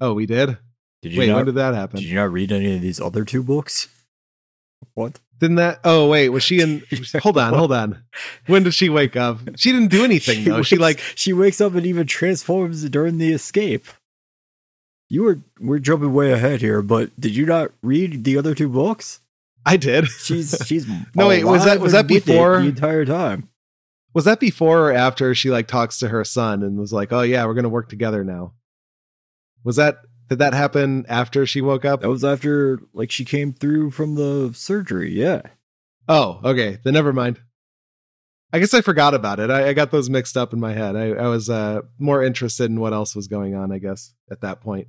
Oh, 0.00 0.14
we 0.14 0.24
did. 0.26 0.56
Did 1.02 1.12
you 1.12 1.20
wait, 1.20 1.28
not, 1.28 1.36
when 1.36 1.46
did 1.46 1.54
that 1.56 1.74
happen? 1.74 2.00
Did 2.00 2.06
you 2.06 2.16
not 2.16 2.32
read 2.32 2.50
any 2.50 2.74
of 2.74 2.80
these 2.80 3.00
other 3.00 3.24
two 3.24 3.42
books? 3.42 3.88
What? 4.92 5.18
Didn't 5.38 5.56
that? 5.56 5.80
Oh 5.84 6.08
wait, 6.08 6.28
was 6.30 6.42
she 6.42 6.60
in? 6.60 6.82
hold 7.22 7.38
on, 7.38 7.52
hold 7.54 7.72
on. 7.72 8.02
When 8.46 8.62
did 8.62 8.74
she 8.74 8.88
wake 8.88 9.16
up? 9.16 9.38
She 9.56 9.72
didn't 9.72 9.90
do 9.90 10.04
anything 10.04 10.36
she 10.44 10.44
though. 10.44 10.56
Wakes, 10.56 10.68
she 10.68 10.76
like 10.76 11.00
she 11.14 11.32
wakes 11.32 11.60
up 11.60 11.74
and 11.74 11.86
even 11.86 12.06
transforms 12.06 12.88
during 12.88 13.18
the 13.18 13.32
escape. 13.32 13.86
You 15.08 15.22
were 15.22 15.38
we're 15.60 15.78
jumping 15.78 16.12
way 16.12 16.32
ahead 16.32 16.60
here, 16.60 16.82
but 16.82 17.10
did 17.20 17.34
you 17.36 17.46
not 17.46 17.70
read 17.82 18.24
the 18.24 18.36
other 18.38 18.54
two 18.54 18.68
books? 18.68 19.20
I 19.64 19.76
did. 19.76 20.06
She's 20.20 20.56
she's 20.64 20.86
No, 21.14 21.28
wait, 21.28 21.44
was 21.44 21.64
that- 21.64 21.80
was 21.80 21.92
that 21.92 22.06
before- 22.06 22.60
the 22.60 22.68
entire 22.68 23.04
time? 23.04 23.48
Was 24.14 24.24
that 24.24 24.40
before 24.40 24.90
or 24.90 24.92
after 24.92 25.34
she 25.34 25.50
like 25.50 25.66
talks 25.68 25.98
to 25.98 26.08
her 26.08 26.24
son 26.24 26.62
and 26.62 26.78
was 26.78 26.90
like, 26.92 27.12
"Oh 27.12 27.20
yeah, 27.20 27.44
we're 27.44 27.52
gonna 27.54 27.68
work 27.68 27.88
together 27.90 28.24
now"? 28.24 28.52
Was 29.62 29.76
that 29.76 29.98
did 30.28 30.38
that 30.38 30.54
happen 30.54 31.04
after 31.08 31.44
she 31.44 31.60
woke 31.60 31.84
up? 31.84 32.00
That 32.00 32.08
was 32.08 32.24
after 32.24 32.80
like 32.94 33.10
she 33.10 33.24
came 33.26 33.52
through 33.52 33.90
from 33.90 34.14
the 34.14 34.52
surgery. 34.54 35.12
Yeah. 35.12 35.42
Oh, 36.08 36.40
okay. 36.44 36.78
Then 36.82 36.94
never 36.94 37.12
mind. 37.12 37.40
I 38.52 38.58
guess 38.58 38.72
I 38.72 38.80
forgot 38.80 39.12
about 39.12 39.38
it. 39.40 39.50
I, 39.50 39.68
I 39.68 39.72
got 39.74 39.90
those 39.90 40.08
mixed 40.08 40.36
up 40.36 40.52
in 40.54 40.60
my 40.60 40.72
head. 40.72 40.96
I, 40.96 41.10
I 41.10 41.26
was 41.28 41.50
uh, 41.50 41.82
more 41.98 42.22
interested 42.22 42.70
in 42.70 42.80
what 42.80 42.92
else 42.94 43.14
was 43.14 43.26
going 43.28 43.54
on. 43.54 43.70
I 43.70 43.78
guess 43.78 44.14
at 44.30 44.40
that 44.40 44.60
point. 44.62 44.88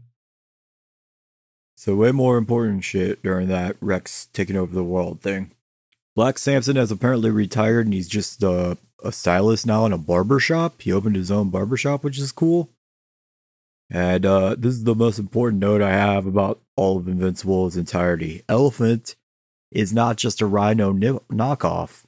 So 1.77 1.96
way 1.96 2.12
more 2.12 2.38
important 2.38 2.84
shit 2.84 3.22
during 3.22 3.50
that 3.50 3.75
Rex 3.81 4.25
taking 4.34 4.55
over 4.57 4.74
the 4.74 4.84
world 4.84 5.22
thing. 5.22 5.51
Black 6.15 6.39
Samson 6.39 6.75
has 6.75 6.91
apparently 6.91 7.29
retired 7.29 7.86
and 7.86 7.93
he's 7.93 8.07
just 8.07 8.41
a 8.41 8.77
stylist 9.12 9.67
now 9.67 9.86
in 9.86 9.93
a 9.93 9.98
barber 10.00 10.39
shop. 10.39 10.81
He 10.81 10.91
opened 10.91 11.15
his 11.15 11.29
own 11.29 11.51
barber 11.51 11.77
shop, 11.77 12.03
which 12.03 12.17
is 12.17 12.31
cool. 12.31 12.69
And 13.91 14.25
uh, 14.25 14.55
this 14.57 14.74
is 14.74 14.86
the 14.86 14.96
most 14.96 15.19
important 15.19 15.62
note 15.62 15.84
I 15.84 15.91
have 15.91 16.25
about 16.25 16.60
all 16.75 16.98
of 16.98 17.07
Invincible's 17.07 17.77
entirety. 17.77 18.41
Elephant 18.50 19.15
is 19.72 19.93
not 19.93 20.17
just 20.17 20.41
a 20.41 20.48
rhino 20.48 20.93
knockoff. 20.93 22.05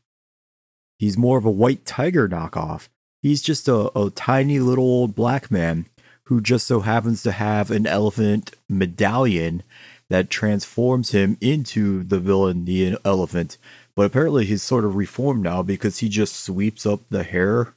He's 0.97 1.15
more 1.15 1.38
of 1.38 1.45
a 1.45 1.51
white 1.51 1.85
tiger 1.85 2.27
knockoff. 2.27 2.89
He's 3.21 3.43
just 3.43 3.67
a, 3.67 3.95
a 3.95 4.09
tiny 4.09 4.59
little 4.59 4.83
old 4.83 5.13
black 5.13 5.51
man 5.51 5.85
who 6.29 6.39
just 6.39 6.67
so 6.67 6.81
happens 6.81 7.24
to 7.24 7.31
have 7.31 7.71
an 7.71 7.88
elephant 7.88 8.53
medallion 8.69 9.63
that 10.12 10.29
transforms 10.29 11.09
him 11.09 11.36
into 11.41 12.03
the 12.03 12.19
villain, 12.19 12.65
the 12.65 12.95
elephant. 13.03 13.57
But 13.95 14.03
apparently 14.03 14.45
he's 14.45 14.62
sort 14.62 14.86
of 14.86 14.95
reformed 14.95 15.41
now 15.41 15.63
because 15.63 15.98
he 15.98 16.07
just 16.07 16.36
sweeps 16.36 16.86
up 16.86 17.01
the 17.09 17.24
hair 17.24 17.74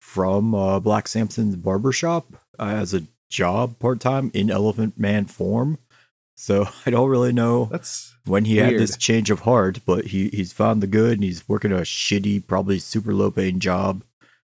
from 0.00 0.54
uh, 0.54 0.80
Black 0.80 1.08
Samson's 1.08 1.56
barbershop 1.56 2.24
uh, 2.58 2.68
as 2.68 2.94
a 2.94 3.02
job 3.28 3.78
part 3.78 4.00
time 4.00 4.30
in 4.32 4.50
Elephant 4.50 4.98
Man 4.98 5.26
form. 5.26 5.76
So 6.36 6.68
I 6.86 6.90
don't 6.90 7.10
really 7.10 7.34
know 7.34 7.66
That's 7.66 8.14
when 8.24 8.46
he 8.46 8.56
had 8.56 8.78
this 8.78 8.96
change 8.96 9.30
of 9.30 9.40
heart, 9.40 9.80
but 9.84 10.06
he 10.06 10.30
he's 10.30 10.54
found 10.54 10.82
the 10.82 10.86
good 10.86 11.18
and 11.18 11.24
he's 11.24 11.46
working 11.46 11.70
a 11.70 11.80
shitty, 11.80 12.46
probably 12.46 12.78
super 12.78 13.12
low 13.12 13.30
paying 13.30 13.60
job, 13.60 14.02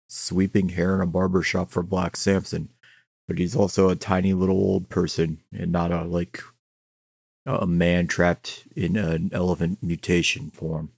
sweeping 0.08 0.70
hair 0.70 0.94
in 0.94 1.00
a 1.00 1.06
barber 1.06 1.42
shop 1.42 1.72
for 1.72 1.82
Black 1.82 2.16
Samson. 2.16 2.68
But 3.32 3.38
he's 3.38 3.56
also 3.56 3.88
a 3.88 3.96
tiny 3.96 4.34
little 4.34 4.58
old 4.58 4.90
person 4.90 5.38
and 5.56 5.72
not 5.72 5.90
a 5.90 6.02
like 6.02 6.42
a 7.46 7.66
man 7.66 8.06
trapped 8.06 8.64
in 8.76 8.94
an 8.94 9.30
elephant 9.32 9.78
mutation 9.82 10.50
form. 10.50 10.90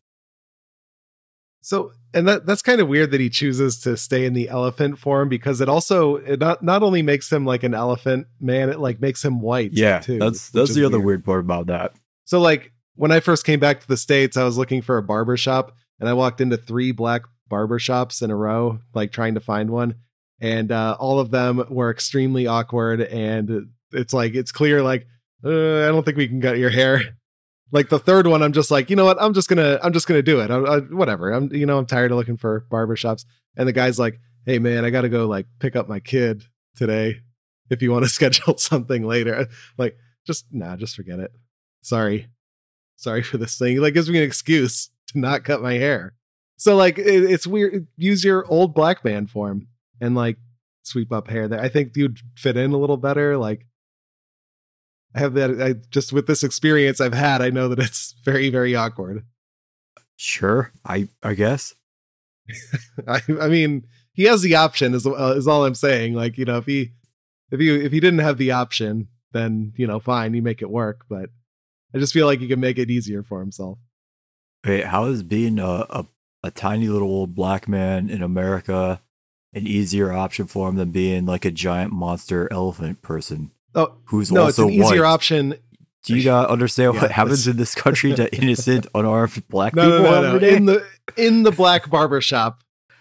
so, 1.61 1.93
and 2.13 2.27
that 2.27 2.45
that's 2.45 2.61
kind 2.61 2.81
of 2.81 2.89
weird 2.89 3.13
that 3.13 3.21
he 3.21 3.31
chooses 3.31 3.79
to 3.83 3.97
stay 3.97 4.25
in 4.25 4.33
the 4.33 4.49
elephant 4.49 4.99
form 4.99 5.29
because 5.29 5.61
it 5.61 5.69
also 5.69 6.17
it 6.17 6.41
not 6.41 6.61
not 6.61 6.83
only 6.83 7.03
makes 7.03 7.31
him 7.31 7.47
like 7.47 7.63
an 7.63 7.73
elephant 7.73 8.27
man, 8.41 8.69
it 8.69 8.81
like 8.81 9.01
makes 9.01 9.25
him 9.25 9.41
white. 9.41 9.73
Yeah, 9.73 10.01
too, 10.01 10.19
that's 10.19 10.51
that's 10.51 10.75
the 10.75 10.85
other 10.85 10.99
weird 10.99 11.25
part 11.25 11.39
about 11.39 11.69
that. 11.69 11.93
So 12.25 12.41
like 12.41 12.73
when 12.97 13.13
I 13.13 13.21
first 13.21 13.47
came 13.47 13.61
back 13.61 13.79
to 13.79 13.87
the 13.87 13.97
States, 13.97 14.37
I 14.37 14.43
was 14.43 14.59
looking 14.59 14.83
for 14.83 14.99
a 14.99 15.05
barber 15.05 15.37
shop 15.37 15.77
and 16.01 16.09
I 16.09 16.15
walked 16.15 16.41
into 16.41 16.57
three 16.57 16.91
black 16.91 17.23
barber 17.49 17.79
shops 17.79 18.23
in 18.23 18.33
a 18.33 18.37
row, 18.37 18.81
like 18.93 19.13
trying 19.13 19.35
to 19.35 19.41
find 19.41 19.71
one. 19.71 19.95
And 20.41 20.73
uh, 20.73 20.97
all 20.99 21.21
of 21.21 21.31
them 21.31 21.65
were 21.69 21.91
extremely 21.91 22.47
awkward. 22.47 23.01
And 23.01 23.69
it's 23.93 24.13
like, 24.13 24.35
it's 24.35 24.53
clear, 24.53 24.83
like, 24.83 25.07
uh, 25.45 25.85
I 25.85 25.89
don't 25.89 26.05
think 26.05 26.17
we 26.17 26.29
can 26.29 26.41
cut 26.41 26.59
your 26.59 26.71
hair. 26.71 27.17
Like 27.73 27.89
the 27.89 27.99
third 27.99 28.27
one, 28.27 28.43
I'm 28.43 28.53
just 28.53 28.71
like, 28.71 28.91
you 28.91 28.97
know 28.97 29.05
what? 29.05 29.21
I'm 29.21 29.35
just 29.35 29.49
gonna, 29.49 29.79
I'm 29.83 29.93
just 29.93 30.07
gonna 30.07 30.23
do 30.23 30.41
it. 30.41 30.51
I, 30.51 30.57
I, 30.57 30.79
whatever. 30.81 31.33
I'm, 31.33 31.53
you 31.53 31.67
know, 31.67 31.79
I'm 31.79 31.87
tired 31.87 32.13
of 32.13 32.19
looking 32.19 32.37
for 32.37 32.67
barber 32.71 32.97
shops. 32.97 33.25
And 33.57 33.67
the 33.67 33.73
guy's 33.73 33.99
like, 33.99 34.21
hey 34.47 34.59
man, 34.59 34.85
I 34.85 34.91
gotta 34.91 35.09
go 35.09 35.27
like 35.27 35.47
pick 35.59 35.75
up 35.75 35.89
my 35.89 35.99
kid 35.99 36.45
today. 36.77 37.21
If 37.71 37.83
you 37.83 37.91
want 37.91 38.05
to 38.05 38.09
schedule 38.11 38.59
something 38.59 39.05
later, 39.05 39.49
like, 39.77 39.97
just 40.27 40.47
nah, 40.53 40.77
just 40.77 40.95
forget 40.95 41.19
it. 41.19 41.33
Sorry 41.83 42.29
sorry 42.97 43.23
for 43.23 43.39
this 43.39 43.59
thing. 43.59 43.79
Like 43.79 43.95
gives 43.95 44.11
me 44.11 44.19
an 44.19 44.25
excuse 44.25 44.91
to 45.09 45.19
not 45.19 45.45
cut 45.45 45.63
my 45.63 45.75
hair. 45.75 46.15
So 46.57 46.77
like 46.77 46.99
it, 46.99 47.25
it's 47.31 47.47
weird. 47.47 47.87
Use 47.97 48.25
your 48.25 48.47
old 48.49 48.75
black 48.75 49.05
man 49.05 49.27
form 49.27 49.69
and 50.01 50.15
like 50.15 50.39
sweep 50.83 51.13
up 51.13 51.29
hair 51.29 51.49
there. 51.49 51.61
I 51.61 51.69
think 51.69 51.97
you'd 51.97 52.19
fit 52.37 52.57
in 52.57 52.73
a 52.73 52.79
little 52.79 52.97
better. 52.97 53.37
Like 53.37 53.67
I 55.15 55.21
have 55.21 55.35
that. 55.35 55.63
I 55.63 55.75
just 55.91 56.13
with 56.13 56.27
this 56.27 56.43
experience 56.43 57.01
I've 57.01 57.15
had, 57.15 57.41
I 57.41 57.51
know 57.51 57.69
that 57.69 57.79
it's 57.79 58.15
very 58.25 58.51
very 58.51 58.75
awkward. 58.75 59.25
Sure, 60.17 60.73
I 60.85 61.09
I 61.23 61.35
guess. 61.35 61.75
I, 63.09 63.21
I 63.41 63.49
mean, 63.49 63.87
he 64.13 64.25
has 64.25 64.43
the 64.43 64.55
option. 64.55 64.95
Is 64.95 65.07
uh, 65.07 65.35
is 65.37 65.49
all 65.49 65.65
I'm 65.65 65.75
saying. 65.75 66.15
Like 66.15 66.39
you 66.39 66.45
know, 66.45 66.59
if 66.59 66.67
he 66.67 66.93
if 67.51 67.61
you 67.61 67.81
if 67.81 67.93
he 67.93 68.01
didn't 68.01 68.21
have 68.21 68.39
the 68.39 68.51
option, 68.53 69.09
then 69.33 69.73
you 69.77 69.87
know, 69.87 70.01
fine, 70.01 70.35
you 70.35 70.43
make 70.43 70.63
it 70.63 70.71
work. 70.71 71.05
But 71.09 71.31
I 71.95 71.99
just 71.99 72.13
feel 72.13 72.27
like 72.27 72.41
he 72.41 72.49
can 72.49 72.61
make 72.61 72.79
it 72.79 72.91
easier 72.91 73.23
for 73.23 73.41
himself. 73.41 73.79
Wait, 74.65 74.85
how 74.87 75.07
is 75.07 75.23
being 75.23 75.59
a, 75.59 75.87
a 75.91 76.07
a 76.43 76.51
tiny 76.51 76.89
little 76.89 77.09
old 77.09 77.35
black 77.35 77.67
man 77.67 78.11
in 78.11 78.23
America 78.23 79.01
an 79.55 79.67
easier 79.67 80.13
option 80.13 80.47
for 80.47 80.69
him 80.69 80.77
than 80.77 80.91
being 80.91 81.27
like 81.27 81.45
a 81.45 81.51
giant 81.51 81.93
monster 81.93 82.49
elephant 82.53 83.03
person 83.03 83.51
Oh 83.75 83.95
who's 84.07 84.31
no, 84.31 84.47
it's 84.47 84.59
an 84.59 84.71
easier 84.71 85.03
white? 85.03 85.09
option 85.09 85.55
Do 86.05 86.17
you 86.17 86.29
not 86.31 86.49
understand 86.51 86.95
Yeah, 86.95 87.03
what 87.03 87.11
happens 87.11 87.47
in 87.49 87.57
this 87.57 87.75
country 87.75 88.15
to 88.15 88.33
innocent, 88.43 88.87
unarmed 88.95 89.43
black 89.49 89.75
no, 89.75 89.83
people 89.99 90.11
no, 90.13 90.21
no, 90.23 90.39
no. 90.39 90.47
In 90.47 90.65
the 90.67 90.85
in 91.17 91.43
the 91.43 91.51
black 91.53 91.91
barber 91.91 92.21
shop. 92.21 92.61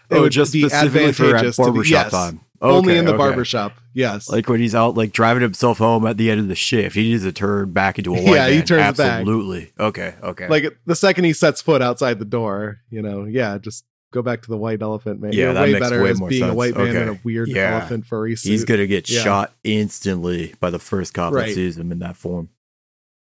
it 0.10 0.16
oh, 0.16 0.22
would 0.22 0.32
just 0.32 0.54
be 0.54 0.62
specifically 0.68 1.12
for 1.14 1.26
advantageous 1.26 1.56
to 1.58 1.62
be- 1.62 1.66
barbershop 1.66 1.92
yes, 1.92 2.12
time. 2.12 2.40
only 2.62 2.98
in 2.98 3.06
the 3.06 3.12
okay. 3.12 3.18
barber 3.18 3.46
shop. 3.46 3.74
Yes. 3.96 4.28
Like 4.30 4.50
when 4.50 4.60
he's 4.60 4.74
out, 4.74 4.96
like 4.96 5.12
driving 5.12 5.44
himself 5.44 5.78
home 5.78 6.08
at 6.08 6.18
the 6.18 6.32
end 6.32 6.40
of 6.40 6.48
the 6.48 6.56
shift, 6.56 6.96
he 6.96 7.04
needs 7.12 7.24
to 7.24 7.32
turn 7.32 7.72
back 7.72 8.00
into 8.00 8.12
a 8.12 8.14
white 8.24 8.34
Yeah, 8.34 8.48
he 8.50 8.58
man. 8.58 8.66
turns 8.66 8.98
back. 8.98 9.20
Absolutely. 9.20 9.72
Okay. 9.80 10.16
Okay. 10.24 10.48
like 10.48 10.76
the 10.88 10.96
second 10.96 11.26
he 11.26 11.34
sets 11.34 11.62
foot 11.62 11.82
outside 11.84 12.18
the 12.18 12.26
door, 12.26 12.80
you 12.90 13.02
know, 13.04 13.26
yeah, 13.26 13.60
just 13.60 13.86
go 14.14 14.22
back 14.22 14.42
to 14.44 14.50
the 14.50 14.58
white 14.58 14.82
elephant 14.82 15.20
man. 15.20 15.34
Yeah, 15.34 15.46
You're 15.46 15.54
that 15.56 15.62
way 15.64 15.72
makes 15.74 15.80
better 15.90 16.04
way 16.04 16.10
as 16.12 16.20
more 16.20 16.30
being 16.30 16.44
a 16.50 16.54
white 16.54 16.78
man 16.78 16.96
in 16.96 17.10
a 17.10 17.20
weird 17.24 17.50
Yeah. 17.50 17.80
elephant 17.80 18.06
furry 18.06 18.36
suit. 18.36 18.50
he's 18.50 18.64
gonna 18.64 18.88
get 18.88 19.10
Yeah. 19.10 19.22
shot 19.22 19.54
instantly 19.64 20.54
by 20.60 20.70
the 20.70 20.80
first 20.80 21.14
cop 21.14 21.34
that 21.34 21.50
sees 21.50 21.78
him 21.78 21.92
in 21.92 22.00
that 22.00 22.16
form. 22.16 22.50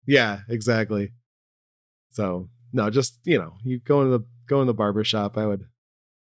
Yeah, 0.06 0.40
exactly. 0.48 1.12
So 2.10 2.48
no, 2.72 2.90
just 2.90 3.18
you 3.24 3.38
know, 3.38 3.54
you 3.64 3.80
go 3.80 4.02
in 4.02 4.10
the 4.10 4.20
go 4.46 4.60
in 4.60 4.66
the 4.66 4.74
barber 4.74 5.02
shop. 5.02 5.36
I 5.38 5.46
would, 5.46 5.64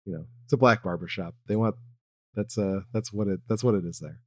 you 0.05 0.13
know, 0.13 0.25
it's 0.45 0.53
a 0.53 0.57
black 0.57 0.83
barber 0.83 1.07
shop. 1.07 1.35
They 1.47 1.55
want 1.55 1.75
that's 2.35 2.57
uh 2.57 2.81
that's 2.93 3.11
what 3.11 3.27
it 3.27 3.41
that's 3.49 3.63
what 3.63 3.75
it 3.75 3.83
is 3.85 3.99
there. 3.99 4.21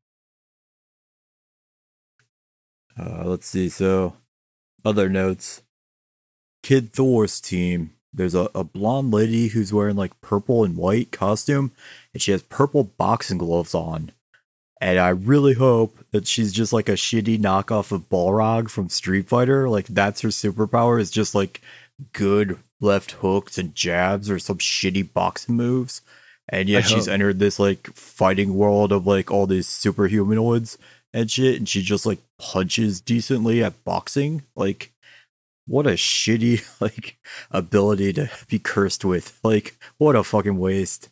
Uh, 2.99 3.25
let's 3.25 3.47
see. 3.47 3.69
So, 3.69 4.17
other 4.85 5.09
notes. 5.09 5.63
Kid 6.63 6.93
Thor's 6.93 7.41
team. 7.41 7.94
There's 8.15 8.35
a, 8.35 8.49
a 8.55 8.65
blonde 8.65 9.11
lady 9.11 9.49
who's 9.49 9.73
wearing 9.73 9.97
like 9.97 10.21
purple 10.21 10.65
and 10.65 10.77
white 10.77 11.11
costume, 11.11 11.73
and 12.13 12.23
she 12.23 12.31
has 12.31 12.43
purple 12.43 12.85
boxing 12.85 13.39
gloves 13.39 13.75
on. 13.75 14.13
And 14.81 14.99
I 14.99 15.09
really 15.09 15.55
hope 15.55 15.97
that 16.11 16.27
she's 16.27 16.53
just 16.53 16.73
like 16.73 16.89
a 16.89 16.93
shitty 16.93 17.39
knockoff 17.39 17.91
of 17.91 18.09
Balrog 18.09 18.71
from 18.71 18.89
Street 18.89 19.29
Fighter. 19.29 19.69
Like 19.69 19.87
that's 19.87 20.21
her 20.21 20.29
superpower 20.29 21.01
is 21.01 21.11
just 21.11 21.35
like 21.35 21.61
good 22.13 22.59
left 22.81 23.13
hooks 23.13 23.57
and 23.57 23.75
jabs 23.75 24.31
or 24.31 24.39
some 24.39 24.59
shitty 24.59 25.13
boxing 25.13 25.57
moves. 25.57 26.03
And 26.49 26.69
yet 26.69 26.85
I 26.85 26.87
she's 26.87 27.09
entered 27.09 27.39
this 27.39 27.59
like 27.59 27.87
fighting 27.95 28.55
world 28.55 28.93
of 28.93 29.07
like 29.07 29.31
all 29.31 29.47
these 29.47 29.67
superhumanoids 29.67 30.77
and 31.15 31.31
shit, 31.31 31.57
and 31.57 31.69
she 31.69 31.81
just 31.81 32.05
like 32.05 32.19
punches 32.39 33.01
decently 33.01 33.63
at 33.63 33.85
boxing. 33.85 34.43
Like, 34.55 34.91
what 35.67 35.87
a 35.87 35.91
shitty 35.91 36.65
like 36.81 37.17
ability 37.51 38.13
to 38.15 38.31
be 38.49 38.59
cursed 38.59 39.05
with. 39.05 39.39
Like, 39.43 39.77
what 39.99 40.17
a 40.17 40.25
fucking 40.25 40.59
waste. 40.59 41.09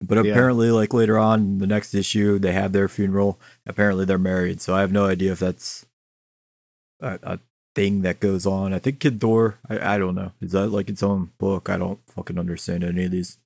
But 0.00 0.24
Yeah. 0.24 0.30
apparently, 0.30 0.70
like 0.70 0.94
later 0.94 1.18
on 1.18 1.58
the 1.58 1.66
next 1.66 1.94
issue, 1.94 2.38
they 2.38 2.52
have 2.52 2.72
their 2.72 2.88
funeral. 2.88 3.40
Apparently, 3.66 4.04
they're 4.04 4.18
married. 4.18 4.60
So 4.60 4.74
I 4.74 4.80
have 4.80 4.92
no 4.92 5.06
idea 5.06 5.32
if 5.32 5.40
that's 5.40 5.86
a, 7.00 7.18
a 7.22 7.38
thing 7.74 8.02
that 8.02 8.20
goes 8.20 8.46
on. 8.46 8.72
I 8.72 8.78
think 8.78 9.00
Kid 9.00 9.20
Thor. 9.20 9.58
I, 9.68 9.94
I 9.94 9.98
don't 9.98 10.14
know. 10.14 10.32
Is 10.40 10.52
that 10.52 10.68
like 10.68 10.88
its 10.88 11.02
own 11.02 11.30
book? 11.38 11.68
I 11.68 11.76
don't 11.76 11.98
fucking 12.14 12.38
understand 12.38 12.84
any 12.84 13.04
of 13.04 13.10
these. 13.10 13.38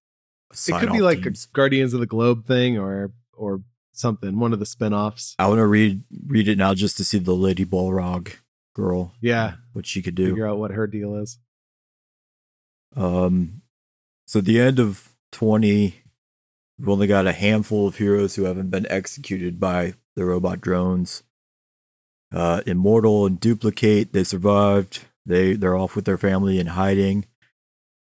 It 0.69 0.79
could 0.79 0.93
be 0.93 1.00
like 1.00 1.23
teams. 1.23 1.49
a 1.50 1.55
Guardians 1.55 1.95
of 1.95 2.00
the 2.00 2.07
Globe 2.07 2.47
thing 2.47 2.79
or 2.79 3.12
or 3.33 3.62
something, 3.95 4.38
one 4.38 4.52
of 4.52 4.59
the 4.59 4.67
spin-offs. 4.67 5.35
I 5.38 5.49
want 5.49 5.59
to 5.59 5.67
read 5.67 6.02
read 6.26 6.49
it 6.49 6.59
now 6.59 6.75
just 6.75 6.99
to 6.99 7.05
see 7.05 7.19
the 7.19 7.35
Lady 7.35 7.64
Balrog 7.64 8.35
girl, 8.75 9.12
Yeah, 9.21 9.55
what 9.73 9.87
she 9.87 10.02
could 10.02 10.14
do. 10.14 10.29
figure 10.31 10.47
out 10.47 10.59
what 10.59 10.71
her 10.73 10.87
deal 10.87 11.17
is. 11.17 11.38
Um, 12.97 13.62
so 14.26 14.38
at 14.41 14.45
the 14.45 14.61
end 14.61 14.79
of 14.79 15.11
twenty, 15.31 15.97
we've 16.79 16.88
only 16.88 17.07
got 17.07 17.26
a 17.26 17.33
handful 17.33 17.87
of 17.88 17.97
heroes 17.97 18.35
who 18.37 18.45
haven't 18.45 18.71
been 18.71 18.87
executed 18.91 19.59
by 19.59 19.95
the 20.17 20.25
robot 20.25 20.61
drones. 20.61 21.23
Uh, 22.33 22.62
Immortal 22.67 23.26
and 23.26 23.38
Duplicate, 23.41 24.12
they 24.12 24.25
survived. 24.25 25.05
They 25.25 25.55
they're 25.55 25.76
off 25.76 25.95
with 25.97 26.05
their 26.05 26.19
family 26.19 26.59
in 26.59 26.69
hiding. 26.69 27.26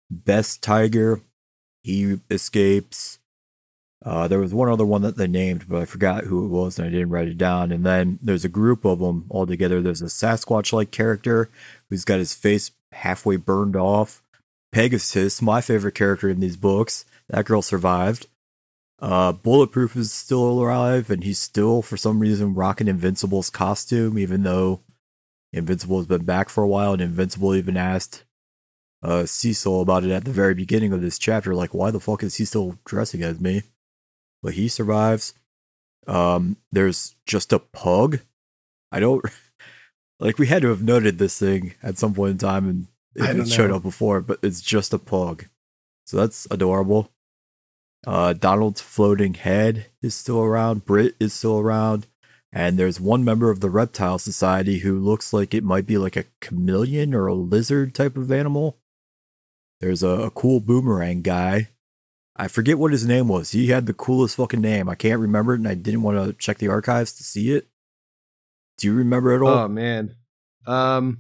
Best 0.10 0.64
Tiger, 0.64 1.22
he 1.84 2.20
escapes. 2.32 3.20
Uh, 4.04 4.28
there 4.28 4.40
was 4.40 4.54
one 4.54 4.70
other 4.70 4.86
one 4.86 5.02
that 5.02 5.18
they 5.18 5.28
named, 5.28 5.66
but 5.68 5.82
I 5.82 5.86
forgot 5.86 6.24
who 6.24 6.46
it 6.46 6.50
was 6.50 6.80
and 6.80 6.88
I 6.88 6.92
didn't 6.92 7.10
write 7.10 7.28
it 7.28 7.38
down. 7.38 7.72
And 7.72 7.86
then 7.86 8.18
there's 8.22 8.46
a 8.46 8.50
group 8.50 8.86
of 8.86 9.00
them 9.00 9.26
all 9.30 9.46
together. 9.46 9.82
There's 9.82 10.02
a 10.02 10.06
Sasquatch 10.06 10.72
like 10.72 10.92
character 10.92 11.50
who's 11.90 12.06
got 12.06 12.20
his 12.20 12.34
face 12.34 12.72
halfway 12.94 13.36
burned 13.36 13.76
off. 13.76 14.24
Pegasus, 14.72 15.42
my 15.42 15.62
favorite 15.62 15.96
character 15.96 16.30
in 16.30 16.40
these 16.40 16.56
books. 16.56 17.06
That 17.28 17.46
girl 17.46 17.62
survived. 17.62 18.28
Uh, 19.02 19.32
Bulletproof 19.32 19.96
is 19.96 20.12
still 20.12 20.44
alive, 20.44 21.10
and 21.10 21.24
he's 21.24 21.40
still, 21.40 21.82
for 21.82 21.96
some 21.96 22.20
reason, 22.20 22.54
rocking 22.54 22.88
Invincible's 22.88 23.50
costume, 23.50 24.18
even 24.18 24.44
though 24.44 24.82
Invincible 25.54 25.98
has 25.98 26.08
been 26.08 26.26
back 26.26 26.50
for 26.50 26.64
a 26.64 26.68
while, 26.68 26.94
and 26.94 27.02
Invincible 27.02 27.56
even 27.56 27.78
asked 27.78 28.24
uh, 29.02 29.26
Cecil 29.26 29.82
about 29.82 30.04
it 30.04 30.12
at 30.12 30.26
the 30.26 30.32
very 30.32 30.54
beginning 30.54 30.92
of 30.92 31.02
this 31.02 31.18
chapter. 31.18 31.56
Like, 31.56 31.74
why 31.74 31.92
the 31.92 32.00
fuck 32.00 32.24
is 32.24 32.36
he 32.36 32.46
still 32.46 32.78
dressing 32.86 33.24
as 33.24 33.40
me? 33.40 33.64
But 34.42 34.54
he 34.54 34.68
survives. 34.68 35.34
Um, 36.08 36.58
there's 36.72 37.16
just 37.26 37.54
a 37.54 37.60
pug. 37.60 38.20
I 38.92 39.00
don't 39.00 39.24
like. 40.20 40.40
We 40.40 40.48
had 40.48 40.62
to 40.64 40.70
have 40.70 40.82
noted 40.82 41.18
this 41.18 41.38
thing 41.38 41.74
at 41.84 41.98
some 41.98 42.14
point 42.14 42.32
in 42.32 42.38
time, 42.38 42.68
and 42.68 42.88
I 43.22 43.34
don't 43.34 43.42
it 43.42 43.50
showed 43.50 43.72
up 43.72 43.84
before, 43.84 44.22
but 44.22 44.40
it's 44.42 44.62
just 44.62 44.94
a 44.94 45.00
pug. 45.00 45.46
So 46.06 46.18
that's 46.18 46.48
adorable. 46.50 47.12
Uh, 48.08 48.34
Donald's 48.34 48.82
floating 48.82 49.34
head 49.34 49.88
is 50.02 50.16
still 50.16 50.42
around. 50.42 50.86
Brit 50.86 51.16
is 51.20 51.34
still 51.34 51.60
around. 51.60 52.08
And 52.52 52.80
there's 52.80 53.00
one 53.00 53.24
member 53.24 53.52
of 53.52 53.60
the 53.60 53.70
Reptile 53.70 54.18
Society 54.18 54.80
who 54.80 55.00
looks 55.00 55.34
like 55.34 55.54
it 55.54 55.64
might 55.64 55.86
be 55.86 55.98
like 55.98 56.16
a 56.16 56.26
chameleon 56.42 57.14
or 57.14 57.28
a 57.28 57.36
lizard 57.36 57.94
type 57.94 58.18
of 58.18 58.32
animal. 58.32 58.78
There's 59.82 60.02
a, 60.02 60.10
a 60.10 60.32
cool 60.32 60.60
boomerang 60.60 61.22
guy. 61.22 61.68
I 62.40 62.48
forget 62.48 62.80
what 62.80 62.92
his 62.94 63.06
name 63.06 63.28
was. 63.28 63.52
He 63.52 63.68
had 63.68 63.86
the 63.86 63.94
coolest 63.94 64.38
fucking 64.38 64.62
name. 64.62 64.88
I 64.90 64.96
can't 64.96 65.20
remember 65.20 65.54
it, 65.54 65.60
and 65.60 65.68
I 65.68 65.74
didn't 65.76 66.02
want 66.04 66.18
to 66.26 66.34
check 66.34 66.58
the 66.58 66.70
archives 66.70 67.12
to 67.18 67.24
see 67.24 67.52
it. 67.52 67.68
Do 68.78 68.88
you 68.88 68.94
remember 68.94 69.34
it 69.34 69.42
all? 69.42 69.50
Oh 69.50 69.68
man. 69.68 70.16
Um 70.66 71.20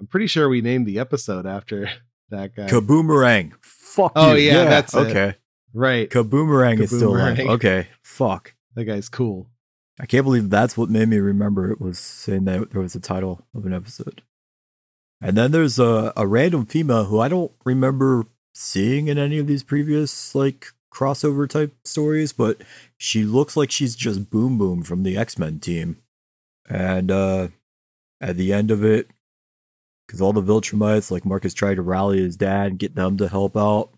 I'm 0.00 0.06
pretty 0.08 0.26
sure 0.26 0.48
we 0.48 0.60
named 0.60 0.84
the 0.86 0.98
episode 0.98 1.46
after 1.46 1.88
that 2.30 2.54
guy. 2.56 2.66
Kaboomerang. 2.66 3.52
Fuck 3.62 4.12
Oh, 4.16 4.34
you. 4.34 4.48
yeah, 4.50 4.64
that's 4.64 4.94
it. 4.94 4.98
okay. 4.98 5.34
right. 5.72 6.10
Kaboomerang 6.10 6.80
is 6.80 6.90
still 6.90 7.16
alive. 7.16 7.38
Okay. 7.38 7.86
Fuck. 8.02 8.54
That 8.74 8.84
guy's 8.84 9.08
cool. 9.08 9.48
I 9.98 10.04
can't 10.04 10.24
believe 10.24 10.50
that's 10.50 10.76
what 10.76 10.90
made 10.90 11.08
me 11.08 11.16
remember 11.18 11.70
it 11.70 11.80
was 11.80 11.98
saying 11.98 12.44
that 12.44 12.72
there 12.72 12.82
was 12.82 12.94
a 12.94 13.00
title 13.00 13.46
of 13.54 13.64
an 13.64 13.72
episode. 13.72 14.22
And 15.22 15.34
then 15.36 15.52
there's 15.52 15.78
a, 15.78 16.12
a 16.14 16.26
random 16.26 16.66
female 16.66 17.04
who 17.04 17.20
I 17.20 17.28
don't 17.28 17.52
remember 17.64 18.26
seeing 18.56 19.08
in 19.08 19.18
any 19.18 19.38
of 19.38 19.46
these 19.46 19.62
previous 19.62 20.34
like 20.34 20.68
crossover 20.92 21.48
type 21.48 21.74
stories, 21.84 22.32
but 22.32 22.62
she 22.96 23.22
looks 23.24 23.56
like 23.56 23.70
she's 23.70 23.94
just 23.94 24.30
Boom 24.30 24.56
Boom 24.56 24.82
from 24.82 25.02
the 25.02 25.16
X 25.16 25.38
Men 25.38 25.60
team. 25.60 25.98
And 26.68 27.10
uh 27.10 27.48
at 28.20 28.36
the 28.36 28.52
end 28.52 28.70
of 28.70 28.82
it, 28.82 29.10
because 30.06 30.22
all 30.22 30.32
the 30.32 30.42
Viltrumites, 30.42 31.10
like 31.10 31.26
Marcus 31.26 31.52
tried 31.52 31.74
to 31.74 31.82
rally 31.82 32.18
his 32.18 32.36
dad 32.36 32.68
and 32.68 32.78
get 32.78 32.94
them 32.94 33.18
to 33.18 33.28
help 33.28 33.56
out. 33.56 33.90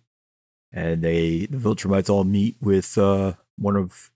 And 0.73 1.03
they 1.03 1.47
the 1.47 1.59
Viltrumites 1.59 2.11
all 2.11 2.25
meet 2.25 2.57
with 2.61 2.99
uh 2.99 3.35
one 3.57 3.77
of 3.77 4.11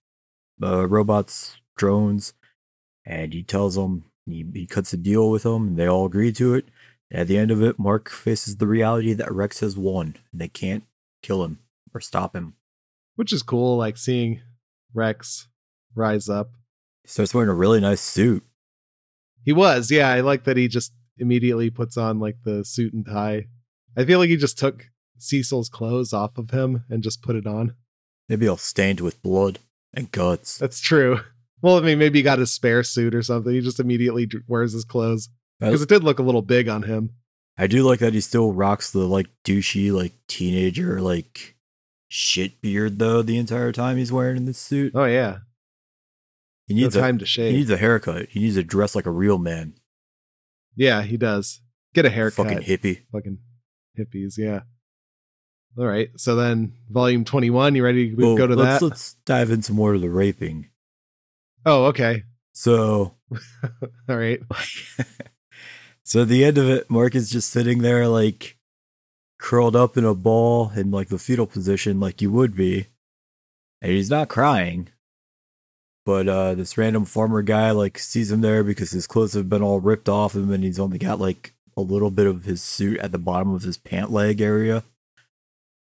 uh 0.63 0.87
robots 0.89 1.61
drones 1.77 2.35
and 3.05 3.33
he 3.33 3.43
tells 3.43 3.77
them 3.77 4.05
he, 4.27 4.45
he 4.53 4.67
cuts 4.67 4.93
a 4.93 4.97
deal 4.97 5.31
with 5.31 5.45
them 5.45 5.69
and 5.69 5.77
they 5.77 5.87
all 5.87 6.07
agree 6.07 6.33
to 6.33 6.55
it 6.55 6.67
at 7.13 7.29
the 7.29 7.37
end 7.39 7.51
of 7.51 7.63
it 7.63 7.79
mark 7.79 8.09
faces 8.11 8.57
the 8.57 8.67
reality 8.67 9.13
that 9.13 9.31
rex 9.33 9.61
has 9.61 9.77
won 9.77 10.17
and 10.33 10.41
they 10.41 10.49
can't 10.49 10.85
kill 11.23 11.45
him 11.45 11.59
or 11.95 12.01
stop 12.01 12.35
him 12.35 12.55
Which 13.17 13.33
is 13.33 13.43
cool, 13.43 13.77
like 13.77 13.97
seeing 13.99 14.41
Rex 14.95 15.49
rise 15.95 16.29
up. 16.29 16.51
he 17.03 17.09
starts 17.09 17.33
wearing 17.35 17.51
a 17.51 17.55
really 17.55 17.81
nice 17.81 18.01
suit 18.01 18.43
He 19.45 19.53
was, 19.53 19.91
yeah. 19.91 20.09
I 20.09 20.21
like 20.21 20.45
that 20.45 20.57
he 20.57 20.69
just 20.69 20.93
immediately 21.19 21.71
puts 21.71 21.97
on 21.97 22.19
like 22.19 22.37
the 22.45 22.65
suit 22.65 22.93
and 22.95 23.05
tie. 23.07 23.47
I 23.97 24.05
feel 24.05 24.19
like 24.19 24.31
he 24.31 24.37
just 24.37 24.59
took 24.59 24.87
Cecil's 25.19 25.69
clothes 25.69 26.13
off 26.13 26.39
of 26.39 26.51
him 26.51 26.85
and 26.89 27.03
just 27.03 27.23
put 27.23 27.37
it 27.37 27.47
on. 27.47 27.75
maybe 28.29 28.49
all 28.49 28.57
stained 28.57 29.01
with 29.01 29.23
blood 29.23 29.59
and 29.95 30.11
guts 30.11 30.59
That's 30.59 30.81
true. 30.81 31.21
Well, 31.61 31.77
I 31.77 31.81
mean, 31.81 31.99
maybe 31.99 32.19
he 32.19 32.23
got 32.23 32.41
a 32.41 32.47
spare 32.47 32.83
suit 32.83 33.15
or 33.15 33.23
something. 33.23 33.53
He 33.53 33.61
just 33.61 33.79
immediately 33.79 34.29
wears 34.49 34.73
his 34.73 34.85
clothes 34.85 35.29
because 35.67 35.83
it 35.83 35.89
did 35.89 36.05
look 36.05 36.19
a 36.19 36.23
little 36.23 36.43
big 36.43 36.69
on 36.69 36.83
him. 36.85 37.11
I 37.59 37.67
do 37.67 37.83
like 37.83 37.99
that 38.01 38.15
he 38.15 38.21
still 38.21 38.53
rocks 38.53 38.91
the 38.91 39.01
like 39.07 39.27
douchey 39.45 39.93
like 39.93 40.13
teenager 40.27 41.01
like 41.01 41.55
shit 42.09 42.61
beard 42.61 42.99
though 42.99 43.23
the 43.23 43.39
entire 43.39 43.73
time 43.73 43.97
he's 43.97 44.13
wearing 44.13 44.37
in 44.37 44.45
this 44.47 44.59
suit 44.59 44.93
Oh 44.95 45.05
yeah, 45.05 45.39
he 46.67 46.75
no 46.75 46.81
needs 46.83 46.97
a, 46.97 47.01
time 47.01 47.19
to 47.19 47.27
shave. 47.27 47.53
he 47.53 47.59
needs 47.59 47.71
a 47.71 47.77
haircut 47.77 48.29
he 48.31 48.41
needs 48.41 48.57
to 48.57 48.63
dress 48.63 48.95
like 48.95 49.07
a 49.07 49.11
real 49.11 49.39
man 49.39 49.75
yeah, 50.75 51.03
he 51.03 51.17
does. 51.19 51.61
Get 51.95 52.07
a 52.07 52.11
haircut. 52.11 52.47
fucking 52.47 52.63
hippie 52.63 53.01
Fucking 53.13 53.39
hippies. 53.99 54.39
Yeah. 54.39 54.61
All 55.79 55.87
right. 55.87 56.09
So 56.17 56.35
then, 56.37 56.73
volume 56.89 57.25
twenty-one. 57.25 57.75
You 57.75 57.85
ready 57.85 58.11
to 58.11 58.17
Well, 58.17 58.37
go 58.37 58.47
to 58.47 58.55
let's, 58.57 58.81
that? 58.81 58.87
Let's 58.87 59.13
dive 59.27 59.51
into 59.51 59.73
more 59.73 59.95
of 59.95 60.01
the 60.01 60.09
raping. 60.11 60.71
Oh, 61.67 61.87
okay. 61.87 62.25
So, 62.53 63.15
All 64.09 64.17
right. 64.17 64.41
so 66.13 66.21
at 66.21 66.29
the 66.29 66.45
end 66.45 66.59
of 66.59 66.69
it, 66.69 66.91
Mark 66.91 67.15
is 67.15 67.31
just 67.31 67.49
sitting 67.49 67.79
there, 67.79 68.07
like 68.07 68.59
curled 69.39 69.75
up 69.75 69.97
in 69.97 70.05
a 70.05 70.15
ball 70.15 70.71
in 70.77 70.91
like 70.91 71.09
the 71.09 71.17
fetal 71.17 71.47
position, 71.47 72.01
like 72.01 72.21
you 72.21 72.31
would 72.31 72.55
be, 72.55 72.85
and 73.81 73.93
he's 73.93 74.11
not 74.11 74.29
crying. 74.29 74.89
But 76.05 76.29
uh, 76.29 76.55
this 76.55 76.77
random 76.77 77.07
farmer 77.07 77.41
guy 77.41 77.71
like 77.71 77.99
sees 77.99 78.31
him 78.31 78.43
there 78.43 78.63
because 78.63 78.91
his 78.91 79.07
clothes 79.07 79.33
have 79.33 79.49
been 79.49 79.63
all 79.63 79.81
ripped 79.81 80.07
off 80.07 80.37
him, 80.37 80.53
and 80.53 80.63
he's 80.63 80.79
only 80.79 80.99
got 80.99 81.19
like 81.19 81.55
a 81.79 81.81
little 81.81 82.11
bit 82.11 82.27
of 82.27 82.45
his 82.45 82.61
suit 82.61 82.99
at 82.99 83.11
the 83.11 83.17
bottom 83.17 83.55
of 83.55 83.63
his 83.63 83.79
pant 83.79 84.13
leg 84.13 84.43
area. 84.43 84.83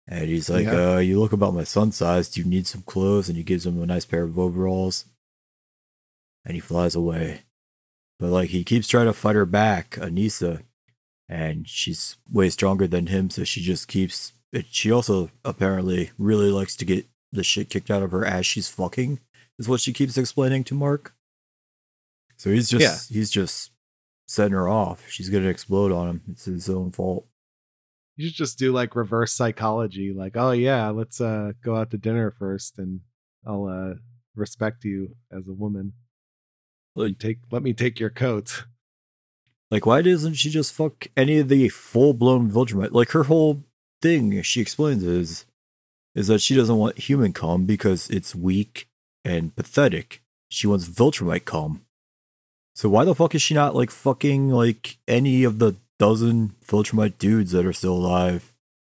And 0.09 0.25
he's 0.31 0.49
like, 0.49 0.65
Yeah. 0.65 0.95
uh, 0.95 0.99
"You 1.01 1.21
look 1.21 1.35
about 1.35 1.53
my 1.53 1.65
son's 1.65 1.97
size. 1.97 2.31
Do 2.31 2.41
you 2.41 2.47
need 2.47 2.67
some 2.67 2.81
clothes?" 2.81 3.29
And 3.29 3.37
he 3.37 3.45
gives 3.45 3.67
him 3.67 3.83
a 3.83 3.85
nice 3.85 4.07
pair 4.07 4.23
of 4.23 4.39
overalls. 4.39 5.05
And 6.47 6.55
he 6.55 6.61
flies 6.61 6.95
away. 6.95 7.43
But 8.25 8.31
like 8.31 8.49
he 8.49 8.65
keeps 8.65 8.89
trying 8.89 9.05
to 9.05 9.13
fight 9.13 9.37
her 9.37 9.45
back, 9.45 9.97
Anissa, 9.97 10.63
and 11.29 11.69
she's 11.69 12.17
way 12.33 12.49
stronger 12.49 12.87
than 12.87 13.09
him, 13.09 13.29
so 13.29 13.45
she 13.45 13.61
just 13.61 13.87
keeps. 13.87 14.33
It, 14.51 14.65
she 14.71 14.91
also 14.91 15.29
apparently 15.45 16.11
really 16.17 16.51
likes 16.51 16.75
to 16.77 16.87
get 16.87 17.05
the 17.33 17.45
shit 17.45 17.69
kicked 17.69 17.91
out 17.91 18.03
of 18.03 18.13
her 18.13 18.25
as 18.25 18.47
she's 18.47 18.67
fucking, 18.71 19.21
is 19.59 19.69
what 19.69 19.81
she 19.83 19.93
keeps 19.93 20.17
explaining 20.17 20.65
to 20.65 20.75
Mark. 20.75 21.13
So 22.39 22.49
he's 22.49 22.71
just 22.71 23.11
Yeah. 23.11 23.15
he's 23.15 23.29
just 23.31 23.73
setting 24.27 24.55
her 24.55 24.71
off. 24.71 25.05
She's 25.11 25.29
gonna 25.29 25.49
explode 25.51 25.93
on 25.93 26.09
him. 26.09 26.21
It's 26.31 26.47
his 26.47 26.71
own 26.71 26.93
fault. 26.93 27.27
You 28.17 28.29
should 28.29 28.37
just 28.37 28.59
do 28.59 28.73
like 28.73 28.97
reverse 28.97 29.35
psychology. 29.35 30.15
Like, 30.15 30.35
oh 30.35 30.53
yeah, 30.53 30.89
let's 30.89 31.21
uh 31.21 31.53
go 31.63 31.77
out 31.77 31.91
to 31.91 31.99
dinner 31.99 32.31
first, 32.31 32.79
and 32.79 33.01
I'll 33.47 33.67
uh 33.67 33.99
respect 34.35 34.83
you 34.83 35.15
as 35.31 35.47
a 35.47 35.53
woman. 35.53 35.93
Like- 36.95 37.19
take 37.19 37.39
let 37.51 37.63
me 37.63 37.73
take 37.73 37.99
your 37.99 38.11
coat. 38.11 38.65
Like, 39.71 39.87
why 39.87 40.03
doesn't 40.03 40.35
she 40.35 40.51
just 40.51 40.73
fuck 40.73 41.09
any 41.17 41.39
of 41.39 41.49
the 41.49 41.69
full 41.69 42.15
blown 42.15 42.51
Viltrumite? 42.51 42.93
Like 42.93 43.11
her 43.11 43.25
whole 43.25 43.65
thing, 44.01 44.41
she 44.43 44.61
explains 44.61 45.03
is 45.03 45.45
is 46.15 46.29
that 46.29 46.41
she 46.41 46.55
doesn't 46.55 46.77
want 46.77 46.99
human 46.99 47.33
cum 47.33 47.65
because 47.65 48.09
it's 48.09 48.35
weak 48.35 48.87
and 49.25 49.57
pathetic. 49.57 50.21
She 50.49 50.67
wants 50.67 50.89
Viltrumite 50.89 51.45
cum. 51.45 51.81
So 52.75 52.89
why 52.89 53.05
the 53.05 53.15
fuck 53.15 53.35
is 53.35 53.43
she 53.43 53.55
not 53.55 53.75
like 53.75 53.91
fucking 53.91 54.51
like 54.51 54.97
any 55.09 55.43
of 55.45 55.59
the 55.59 55.75
dozen 55.99 56.53
Viltrumite 56.67 57.19
dudes 57.19 57.53
that 57.53 57.67
are 57.67 57.73
still 57.73 57.95
alive 57.95 58.53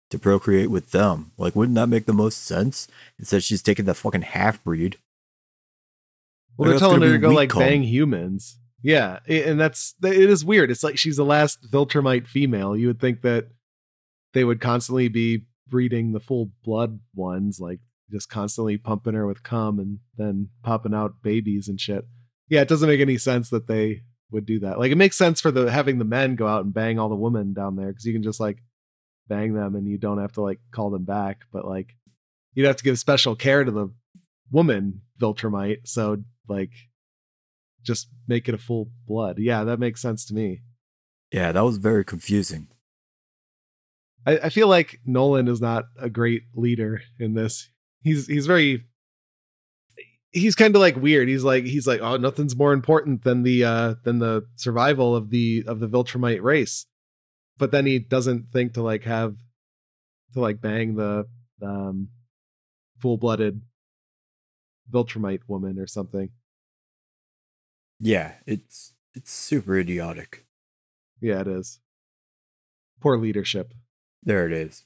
to 0.10 0.18
procreate 0.20 0.72
with 0.72 0.92
them? 0.92 1.32
Like, 1.38 1.56
wouldn't 1.56 1.76
that 1.76 1.88
make 1.90 2.06
the 2.06 2.14
most 2.14 2.44
sense? 2.44 2.88
Instead, 3.20 3.44
she's 3.44 3.62
taking 3.62 3.86
that 3.86 3.96
fucking 3.96 4.22
half 4.24 4.64
breed. 4.64 4.98
Well, 6.58 6.70
they're 6.70 6.80
telling 6.80 7.02
her 7.02 7.12
to 7.12 7.18
go 7.18 7.30
like 7.30 7.54
bang 7.54 7.84
humans. 7.84 8.58
Yeah, 8.84 9.20
and 9.28 9.60
that's 9.60 9.96
it 10.04 10.30
is 10.30 10.44
weird. 10.44 10.72
It's 10.72 10.84
like 10.84 10.98
she's 10.98 11.18
the 11.18 11.26
last 11.26 11.72
Viltrumite 11.72 12.28
female. 12.28 12.76
You 12.76 12.88
would 12.88 13.00
think 13.00 13.22
that 13.22 13.48
they 14.34 14.44
would 14.44 14.60
constantly 14.60 15.08
be 15.08 15.46
breeding 15.68 16.12
the 16.12 16.20
full 16.20 16.52
blood 16.64 17.00
ones, 17.16 17.60
like 17.60 17.80
just 18.12 18.30
constantly 18.30 18.78
pumping 18.78 19.14
her 19.14 19.26
with 19.26 19.44
cum 19.44 19.80
and 19.80 20.00
then 20.18 20.50
popping 20.64 20.94
out 20.94 21.22
babies 21.24 21.68
and 21.68 21.80
shit. 21.80 22.06
Yeah, 22.50 22.62
it 22.62 22.68
doesn't 22.68 22.90
make 22.90 23.00
any 23.00 23.18
sense 23.18 23.50
that 23.50 23.68
they 23.68 24.02
would 24.32 24.46
do 24.46 24.60
that. 24.60 24.80
Like 24.80 24.92
it 24.92 24.98
makes 24.98 25.18
sense 25.18 25.40
for 25.42 25.52
the 25.52 25.72
having 25.72 26.00
the 26.00 26.06
men 26.06 26.36
go 26.36 26.48
out 26.48 26.64
and 26.66 26.74
bang 26.74 27.00
all 27.00 27.10
the 27.10 27.16
women 27.16 27.54
down 27.54 27.76
there 27.76 27.88
because 27.88 28.06
you 28.06 28.14
can 28.14 28.24
just 28.24 28.40
like 28.40 28.58
bang 29.28 29.54
them 29.54 29.76
and 29.76 29.88
you 29.88 29.98
don't 29.98 30.20
have 30.20 30.34
to 30.34 30.42
like 30.42 30.60
call 30.72 30.90
them 30.90 31.06
back. 31.06 31.42
But 31.52 31.66
like 31.66 31.96
you'd 32.54 32.68
have 32.68 32.78
to 32.78 32.84
give 32.84 33.00
special 33.00 33.36
care 33.36 33.64
to 33.64 33.72
the 33.72 33.94
woman 34.52 35.02
Viltrumite. 35.20 35.88
So 35.88 36.24
like 36.52 36.72
just 37.84 38.10
make 38.28 38.48
it 38.48 38.56
a 38.56 38.60
full 38.60 38.92
blood. 39.08 39.38
Yeah, 39.40 39.64
that 39.64 39.80
makes 39.80 40.02
sense 40.02 40.26
to 40.26 40.34
me. 40.34 40.62
Yeah, 41.32 41.52
that 41.52 41.64
was 41.64 41.78
very 41.78 42.04
confusing. 42.04 42.68
I, 44.26 44.38
I 44.38 44.50
feel 44.50 44.68
like 44.68 45.00
Nolan 45.06 45.48
is 45.48 45.62
not 45.62 45.86
a 46.00 46.10
great 46.10 46.44
leader 46.54 47.02
in 47.20 47.34
this. 47.34 47.70
He's 48.04 48.28
he's 48.28 48.46
very 48.46 48.86
he's 50.32 50.56
kind 50.56 50.76
of 50.76 50.82
like 50.82 50.96
weird. 50.96 51.28
He's 51.28 51.44
like 51.44 51.64
he's 51.64 51.88
like 51.88 52.02
oh 52.02 52.18
nothing's 52.18 52.56
more 52.56 52.74
important 52.74 53.24
than 53.24 53.44
the 53.44 53.64
uh 53.64 53.96
than 54.04 54.20
the 54.20 54.44
survival 54.56 55.16
of 55.16 55.30
the 55.30 55.64
of 55.68 55.80
the 55.80 55.88
Viltrumite 55.88 56.42
race. 56.42 56.86
But 57.58 57.72
then 57.72 57.86
he 57.86 58.00
doesn't 58.00 58.52
think 58.52 58.74
to 58.74 58.82
like 58.82 59.04
have 59.04 59.36
to 60.34 60.40
like 60.40 60.62
bang 60.62 60.96
the 60.96 61.26
um 61.62 62.10
full-blooded 63.00 63.62
Viltrumite 64.92 65.42
woman 65.48 65.80
or 65.80 65.88
something. 65.88 66.30
Yeah, 68.02 68.34
it's 68.48 68.94
it's 69.14 69.32
super 69.32 69.78
idiotic. 69.78 70.46
Yeah, 71.22 71.42
it 71.42 71.48
is. 71.48 71.80
Poor 73.00 73.18
leadership. 73.18 73.74
There 74.24 74.46
it 74.48 74.54
is. 74.54 74.84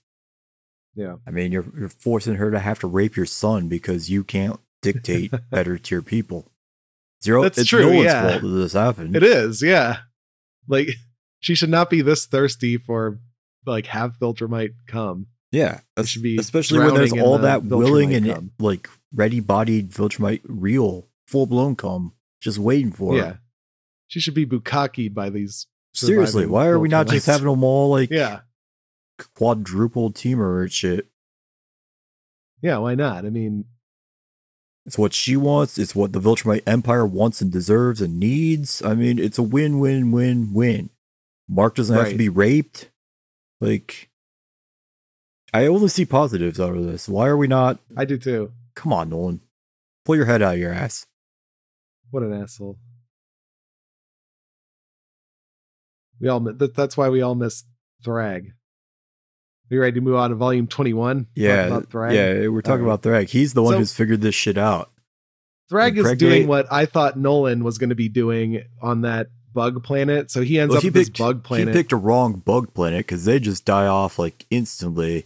Yeah. 0.95 1.15
I 1.27 1.31
mean, 1.31 1.51
you're 1.51 1.65
you're 1.77 1.89
forcing 1.89 2.35
her 2.35 2.51
to 2.51 2.59
have 2.59 2.79
to 2.79 2.87
rape 2.87 3.15
your 3.15 3.25
son 3.25 3.67
because 3.67 4.09
you 4.09 4.23
can't 4.23 4.59
dictate 4.81 5.31
better 5.49 5.77
to 5.77 5.95
your 5.95 6.01
people. 6.01 6.45
Zero. 7.23 7.43
That's 7.43 7.57
it's 7.57 7.69
true, 7.69 7.81
No 7.81 7.91
one's 7.91 8.03
yeah. 8.05 8.29
fault 8.29 8.41
that 8.43 8.47
this 8.49 8.73
happened. 8.73 9.15
It 9.15 9.23
is, 9.23 9.61
yeah. 9.61 9.97
Like 10.67 10.89
she 11.39 11.55
should 11.55 11.69
not 11.69 11.89
be 11.89 12.01
this 12.01 12.25
thirsty 12.25 12.77
for 12.77 13.19
like 13.65 13.87
have 13.87 14.15
Viltrumite 14.19 14.73
come. 14.87 15.27
Yeah, 15.51 15.79
It 15.95 16.07
should 16.07 16.21
be 16.23 16.37
especially 16.37 16.79
when 16.79 16.95
there's 16.95 17.13
all 17.13 17.37
the 17.37 17.43
that 17.43 17.63
willing 17.63 18.13
and 18.13 18.25
cum. 18.27 18.51
like 18.59 18.89
ready-bodied 19.13 19.89
Viltrumite, 19.89 20.41
real 20.43 21.05
full 21.27 21.45
blown 21.45 21.75
cum, 21.77 22.11
just 22.45 22.59
waiting 22.59 22.91
for 22.91 23.17
yeah. 23.17 23.23
her. 23.23 23.39
She 24.07 24.19
should 24.19 24.35
be 24.35 24.45
bukakied 24.45 25.15
by 25.15 25.31
these. 25.31 25.65
Seriously, 25.95 26.45
why 26.45 26.67
are 26.67 26.77
we 26.77 26.87
not 26.87 27.07
just 27.07 27.25
having 27.25 27.47
them 27.47 27.63
all 27.63 27.89
like 27.89 28.11
Yeah. 28.11 28.41
quadruple 29.33 30.11
teamer 30.11 30.61
and 30.61 30.71
shit? 30.71 31.07
Yeah, 32.61 32.77
why 32.77 32.93
not? 32.95 33.25
I 33.25 33.29
mean, 33.31 33.65
It's 34.85 34.99
what 34.99 35.13
she 35.13 35.35
wants. 35.35 35.79
It's 35.79 35.95
what 35.95 36.13
the 36.13 36.21
Viltrumite 36.21 36.61
Empire 36.67 37.07
wants 37.07 37.41
and 37.41 37.51
deserves 37.51 38.01
and 38.01 38.19
needs. 38.19 38.83
I 38.83 38.93
mean, 38.93 39.17
it's 39.17 39.39
a 39.39 39.43
win-win-win-win. 39.43 40.91
Mark 41.49 41.75
doesn't 41.75 41.95
have 41.95 42.09
to 42.09 42.17
be 42.17 42.29
raped. 42.29 42.91
Like, 43.59 44.09
I 45.51 45.65
only 45.65 45.87
see 45.87 46.05
positives 46.05 46.59
out 46.59 46.75
of 46.75 46.85
this. 46.85 47.09
Why 47.09 47.27
are 47.27 47.37
we 47.37 47.47
not? 47.47 47.79
I 47.97 48.05
do 48.05 48.19
too. 48.19 48.51
Come 48.75 48.93
on, 48.93 49.09
Nolan, 49.09 49.39
pull 50.03 50.17
your 50.17 50.25
head 50.25 50.43
out 50.43 50.53
of 50.53 50.59
your 50.59 50.73
ass. 50.73 51.07
What 52.15 52.23
an 52.23 52.31
asshole. 52.31 52.77
We 56.21 56.29
all 56.29 56.39
that, 56.39 56.73
that's 56.73 56.95
why 56.95 57.09
we 57.09 57.21
all 57.21 57.35
miss 57.35 57.65
Thrag. 58.05 58.45
Are 58.47 59.73
you 59.75 59.81
ready 59.81 59.95
to 59.95 59.99
move 60.01 60.15
on 60.15 60.29
to 60.29 60.37
volume 60.37 60.65
21? 60.67 61.27
Yeah, 61.35 61.65
about 61.65 61.89
Thrag? 61.89 62.13
yeah. 62.13 62.47
We're 62.47 62.61
talking 62.61 62.85
about 62.85 63.01
Thrag. 63.01 63.27
He's 63.27 63.53
the 63.53 63.61
one 63.61 63.73
So- 63.73 63.77
who's 63.79 63.91
figured 63.93 64.21
this 64.21 64.33
shit 64.33 64.57
out. 64.57 64.91
Thrag 65.69 65.97
is 65.97 66.17
doing 66.17 66.47
what 66.47 66.71
I 66.71 66.85
thought 66.85 67.19
Nolan 67.19 67.65
was 67.65 67.77
going 67.79 67.89
to 67.89 67.95
be 67.95 68.07
doing 68.07 68.63
on 68.81 69.01
that 69.01 69.27
bug 69.53 69.83
planet. 69.83 70.31
So 70.31 70.41
he 70.41 70.57
ends 70.57 70.69
Well, 70.69 70.77
up 70.77 70.83
he 70.83 70.87
with 70.87 70.93
this 70.93 71.09
picked 71.09 71.17
bug 71.17 71.45
he 71.49 71.65
picked 71.65 71.91
a 71.91 71.97
wrong 71.97 72.35
bug 72.35 72.73
planet 72.73 72.99
because 73.07 73.25
they 73.25 73.39
just 73.39 73.65
die 73.65 73.87
off 73.87 74.17
like 74.17 74.45
instantly. 74.49 75.25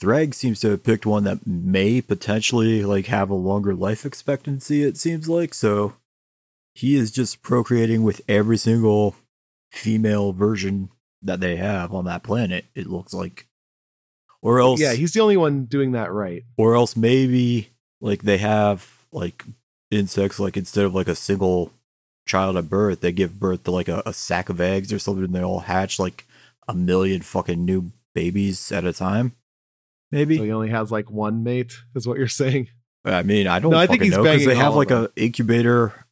Thrag 0.00 0.32
seems 0.32 0.60
to 0.60 0.70
have 0.70 0.84
picked 0.84 1.06
one 1.06 1.24
that 1.24 1.44
may 1.46 2.00
potentially 2.00 2.84
like 2.84 3.06
have 3.06 3.30
a 3.30 3.34
longer 3.34 3.74
life 3.74 4.06
expectancy. 4.06 4.84
It 4.84 4.96
seems 4.96 5.28
like 5.28 5.52
so. 5.54 5.94
He 6.78 6.94
is 6.94 7.10
just 7.10 7.42
procreating 7.42 8.04
with 8.04 8.20
every 8.28 8.56
single 8.56 9.16
female 9.72 10.32
version 10.32 10.90
that 11.22 11.40
they 11.40 11.56
have 11.56 11.92
on 11.92 12.04
that 12.04 12.22
planet. 12.22 12.66
It 12.76 12.86
looks 12.86 13.12
like, 13.12 13.48
or 14.42 14.60
else, 14.60 14.80
yeah, 14.80 14.92
he's 14.92 15.12
the 15.12 15.18
only 15.18 15.36
one 15.36 15.64
doing 15.64 15.90
that 15.92 16.12
right. 16.12 16.44
or 16.56 16.76
else 16.76 16.96
maybe 16.96 17.70
like 18.00 18.22
they 18.22 18.38
have 18.38 18.88
like 19.10 19.44
insects 19.90 20.38
like 20.38 20.56
instead 20.56 20.84
of 20.84 20.94
like 20.94 21.08
a 21.08 21.16
single 21.16 21.72
child 22.26 22.56
at 22.56 22.68
birth 22.70 23.00
they 23.00 23.10
give 23.10 23.40
birth 23.40 23.64
to 23.64 23.72
like 23.72 23.88
a, 23.88 24.00
a 24.06 24.12
sack 24.12 24.48
of 24.48 24.60
eggs 24.60 24.92
or 24.92 25.00
something 25.00 25.24
and 25.24 25.34
they 25.34 25.42
all 25.42 25.60
hatch 25.60 25.98
like 25.98 26.26
a 26.68 26.74
million 26.74 27.22
fucking 27.22 27.64
new 27.64 27.90
babies 28.14 28.70
at 28.70 28.84
a 28.84 28.92
time 28.92 29.32
maybe 30.12 30.36
So 30.36 30.44
he 30.44 30.52
only 30.52 30.68
has 30.68 30.92
like 30.92 31.10
one 31.10 31.42
mate, 31.42 31.72
is 31.96 32.06
what 32.06 32.18
you're 32.18 32.28
saying. 32.28 32.68
i 33.04 33.24
mean 33.24 33.48
i 33.48 33.58
don't 33.58 33.72
No, 33.72 33.78
I 33.78 33.88
think 33.88 34.02
he's 34.02 34.12
know 34.12 34.22
because 34.22 34.44
they 34.44 34.54
have 34.54 34.76
like 34.76 34.90
of 34.90 35.04
a 35.04 35.10
incubator 35.16 36.04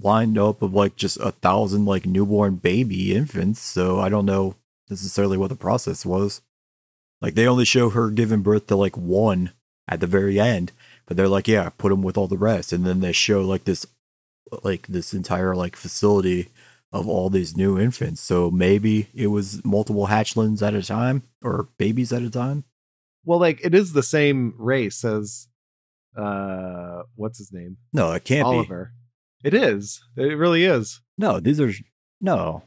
lined 0.00 0.38
up 0.38 0.62
of 0.62 0.72
like 0.72 0.96
just 0.96 1.16
a 1.18 1.32
thousand 1.32 1.84
like 1.84 2.06
newborn 2.06 2.56
baby 2.56 3.14
infants 3.14 3.60
so 3.60 3.98
i 4.00 4.08
don't 4.08 4.26
know 4.26 4.54
necessarily 4.88 5.36
what 5.36 5.48
the 5.48 5.56
process 5.56 6.04
was 6.06 6.40
like 7.20 7.34
they 7.34 7.46
only 7.46 7.64
show 7.64 7.90
her 7.90 8.10
giving 8.10 8.42
birth 8.42 8.66
to 8.66 8.76
like 8.76 8.96
one 8.96 9.50
at 9.88 10.00
the 10.00 10.06
very 10.06 10.38
end 10.40 10.72
but 11.06 11.16
they're 11.16 11.28
like 11.28 11.48
yeah 11.48 11.68
put 11.78 11.88
them 11.90 12.02
with 12.02 12.16
all 12.16 12.28
the 12.28 12.36
rest 12.38 12.72
and 12.72 12.84
then 12.84 13.00
they 13.00 13.12
show 13.12 13.42
like 13.42 13.64
this 13.64 13.86
like 14.62 14.86
this 14.86 15.14
entire 15.14 15.54
like 15.54 15.76
facility 15.76 16.48
of 16.92 17.08
all 17.08 17.30
these 17.30 17.56
new 17.56 17.78
infants 17.78 18.20
so 18.20 18.50
maybe 18.50 19.08
it 19.14 19.28
was 19.28 19.64
multiple 19.64 20.08
hatchlings 20.08 20.60
at 20.66 20.74
a 20.74 20.82
time 20.82 21.22
or 21.42 21.68
babies 21.78 22.12
at 22.12 22.22
a 22.22 22.30
time 22.30 22.64
Well, 23.24 23.38
like 23.40 23.60
it 23.64 23.74
is 23.74 23.92
the 23.94 24.02
same 24.02 24.54
race 24.58 25.04
as 25.04 25.48
uh 26.16 27.02
what's 27.14 27.38
his 27.38 27.50
name? 27.52 27.78
no 27.94 28.12
it 28.12 28.24
can't 28.24 28.46
be 28.46 28.56
Oliver. 28.56 28.92
It 29.44 29.54
is. 29.54 30.00
It 30.16 30.36
really 30.38 30.64
is. 30.64 31.00
no 31.18 31.40
these 31.40 31.60
are 31.60 31.72
no 32.20 32.62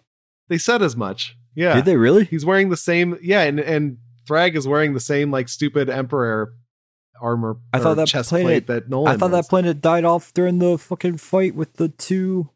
They 0.50 0.58
said 0.58 0.82
as 0.82 0.96
much. 0.96 1.36
Yeah. 1.56 1.76
did 1.76 1.86
they 1.86 1.96
really 1.98 2.26
He's 2.26 2.46
wearing 2.46 2.70
the 2.70 2.78
same 2.78 3.18
yeah, 3.22 3.42
and 3.44 3.60
and 3.60 3.98
Thrag 4.30 4.56
is 4.56 4.68
wearing 4.68 4.94
the 4.94 5.00
same 5.00 5.32
like 5.32 5.48
stupid 5.50 5.90
emperor 5.90 6.54
armor 7.22 7.58
I 7.72 7.80
thought 7.80 7.96
that 7.96 8.08
chest 8.08 8.30
planet- 8.30 8.46
plate 8.46 8.68
that 8.68 8.90
Nolan 8.90 9.14
I 9.14 9.18
thought 9.18 9.32
has. 9.32 9.46
that 9.46 9.50
planet 9.50 9.82
died 9.82 10.04
off 10.04 10.34
during 10.34 10.60
the 10.60 10.78
fucking 10.78 11.18
fight 11.18 11.56
with 11.56 11.74
the 11.76 11.88
two 11.90 12.50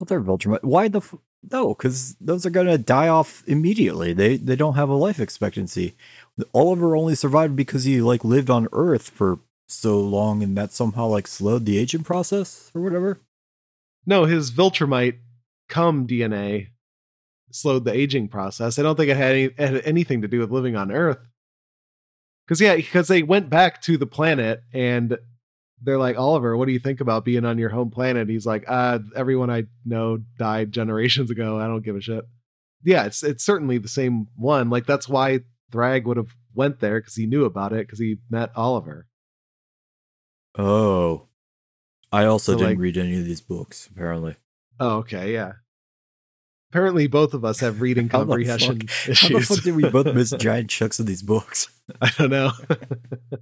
other 0.00 0.20
Viltrumite. 0.20 0.64
Why 0.64 0.88
the 0.88 0.98
f- 0.98 1.14
no? 1.50 1.74
Because 1.74 2.14
those 2.20 2.44
are 2.44 2.50
gonna 2.50 2.78
die 2.78 3.08
off 3.08 3.42
immediately. 3.46 4.12
They 4.12 4.36
they 4.36 4.56
don't 4.56 4.74
have 4.74 4.88
a 4.88 4.94
life 4.94 5.20
expectancy. 5.20 5.94
Oliver 6.54 6.96
only 6.96 7.14
survived 7.14 7.54
because 7.56 7.84
he 7.84 8.00
like 8.00 8.24
lived 8.24 8.50
on 8.50 8.68
Earth 8.72 9.08
for 9.10 9.38
so 9.70 10.00
long, 10.00 10.42
and 10.42 10.56
that 10.56 10.72
somehow 10.72 11.06
like 11.06 11.26
slowed 11.26 11.66
the 11.66 11.78
aging 11.78 12.04
process 12.04 12.70
or 12.74 12.80
whatever. 12.80 13.18
No, 14.06 14.24
his 14.24 14.50
Viltrumite 14.50 15.18
cum 15.68 16.06
DNA 16.06 16.68
slowed 17.50 17.84
the 17.84 17.92
aging 17.92 18.28
process. 18.28 18.78
I 18.78 18.82
don't 18.82 18.96
think 18.96 19.10
it 19.10 19.16
had, 19.16 19.34
any, 19.34 19.50
had 19.58 19.82
anything 19.84 20.22
to 20.22 20.28
do 20.28 20.40
with 20.40 20.50
living 20.50 20.76
on 20.76 20.92
Earth. 20.92 21.18
Because 22.46 22.60
yeah, 22.60 22.76
because 22.76 23.08
they 23.08 23.22
went 23.22 23.48
back 23.48 23.80
to 23.82 23.96
the 23.96 24.06
planet 24.06 24.62
and 24.72 25.16
they're 25.82 25.98
like, 25.98 26.18
Oliver, 26.18 26.56
what 26.56 26.66
do 26.66 26.72
you 26.72 26.78
think 26.78 27.00
about 27.00 27.24
being 27.24 27.44
on 27.44 27.58
your 27.58 27.70
home 27.70 27.90
planet? 27.90 28.28
He's 28.28 28.46
like, 28.46 28.64
uh, 28.66 28.98
everyone 29.16 29.50
I 29.50 29.64
know 29.84 30.18
died 30.38 30.72
generations 30.72 31.30
ago. 31.30 31.58
I 31.58 31.66
don't 31.66 31.84
give 31.84 31.96
a 31.96 32.00
shit. 32.00 32.24
Yeah, 32.82 33.04
it's 33.04 33.22
it's 33.22 33.44
certainly 33.44 33.78
the 33.78 33.88
same 33.88 34.26
one. 34.36 34.70
Like 34.70 34.86
that's 34.86 35.08
why 35.08 35.40
Thrag 35.70 36.04
would 36.04 36.16
have 36.16 36.34
went 36.54 36.80
there 36.80 37.00
because 37.00 37.14
he 37.14 37.26
knew 37.26 37.44
about 37.44 37.72
it 37.72 37.86
because 37.86 37.98
he 37.98 38.18
met 38.28 38.50
Oliver. 38.56 39.06
Oh, 40.58 41.26
I 42.12 42.24
also 42.24 42.52
So, 42.52 42.58
didn't 42.58 42.70
like- 42.72 42.78
read 42.78 42.96
any 42.96 43.18
of 43.18 43.24
these 43.24 43.40
books. 43.40 43.88
Apparently, 43.92 44.36
Oh, 44.78 44.98
okay, 44.98 45.32
yeah. 45.32 45.54
Apparently, 46.72 47.06
both 47.08 47.34
of 47.34 47.44
us 47.44 47.60
have 47.60 47.80
reading 47.80 48.08
How 48.10 48.20
the 48.20 48.26
comprehension 48.26 48.80
how 48.88 49.28
the 49.28 49.40
fuck 49.44 49.62
did 49.62 49.74
we 49.74 49.88
both 49.88 50.14
miss 50.14 50.30
giant 50.38 50.70
chunks 50.70 51.00
of 51.00 51.06
these 51.06 51.22
books? 51.22 51.68
I 52.00 52.10
don't 52.16 52.30
know. 52.30 52.52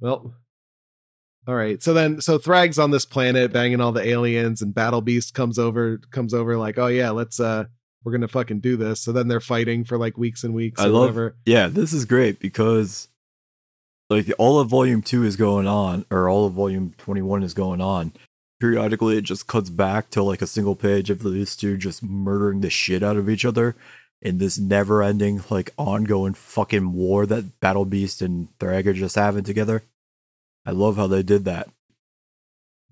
well, 0.00 0.34
all 1.46 1.54
right. 1.54 1.82
So 1.82 1.92
then, 1.92 2.20
so 2.20 2.38
Thrag's 2.38 2.78
on 2.78 2.90
this 2.90 3.04
planet 3.04 3.52
banging 3.52 3.80
all 3.80 3.92
the 3.92 4.06
aliens, 4.06 4.62
and 4.62 4.74
Battle 4.74 5.00
Beast 5.00 5.34
comes 5.34 5.58
over, 5.58 5.98
comes 6.10 6.32
over 6.34 6.56
like, 6.56 6.78
oh 6.78 6.86
yeah, 6.86 7.10
let's 7.10 7.40
uh, 7.40 7.64
we're 8.04 8.12
gonna 8.12 8.28
fucking 8.28 8.60
do 8.60 8.76
this. 8.76 9.00
So 9.00 9.12
then 9.12 9.28
they're 9.28 9.40
fighting 9.40 9.84
for 9.84 9.98
like 9.98 10.16
weeks 10.16 10.44
and 10.44 10.54
weeks. 10.54 10.80
I 10.80 10.86
love- 10.86 11.00
whatever. 11.02 11.36
Yeah, 11.44 11.68
this 11.68 11.92
is 11.92 12.04
great 12.04 12.38
because 12.40 13.08
like 14.10 14.30
all 14.38 14.60
of 14.60 14.68
volume 14.68 15.02
2 15.02 15.24
is 15.24 15.36
going 15.36 15.66
on 15.66 16.04
or 16.10 16.28
all 16.28 16.46
of 16.46 16.52
volume 16.54 16.94
21 16.98 17.42
is 17.42 17.54
going 17.54 17.80
on. 17.80 18.12
Periodically 18.60 19.18
it 19.18 19.22
just 19.24 19.46
cuts 19.46 19.70
back 19.70 20.10
to 20.10 20.22
like 20.22 20.40
a 20.42 20.46
single 20.46 20.76
page 20.76 21.10
of 21.10 21.22
these 21.22 21.56
two 21.56 21.76
just 21.76 22.02
murdering 22.02 22.60
the 22.60 22.70
shit 22.70 23.02
out 23.02 23.16
of 23.16 23.28
each 23.28 23.44
other 23.44 23.74
in 24.22 24.38
this 24.38 24.58
never-ending 24.58 25.42
like 25.50 25.70
ongoing 25.76 26.32
fucking 26.34 26.92
war 26.94 27.26
that 27.26 27.60
Battle 27.60 27.84
Beast 27.84 28.22
and 28.22 28.48
Thrag 28.58 28.86
are 28.86 28.92
just 28.94 29.16
having 29.16 29.44
together. 29.44 29.82
I 30.64 30.70
love 30.70 30.96
how 30.96 31.06
they 31.06 31.22
did 31.22 31.44
that. 31.44 31.68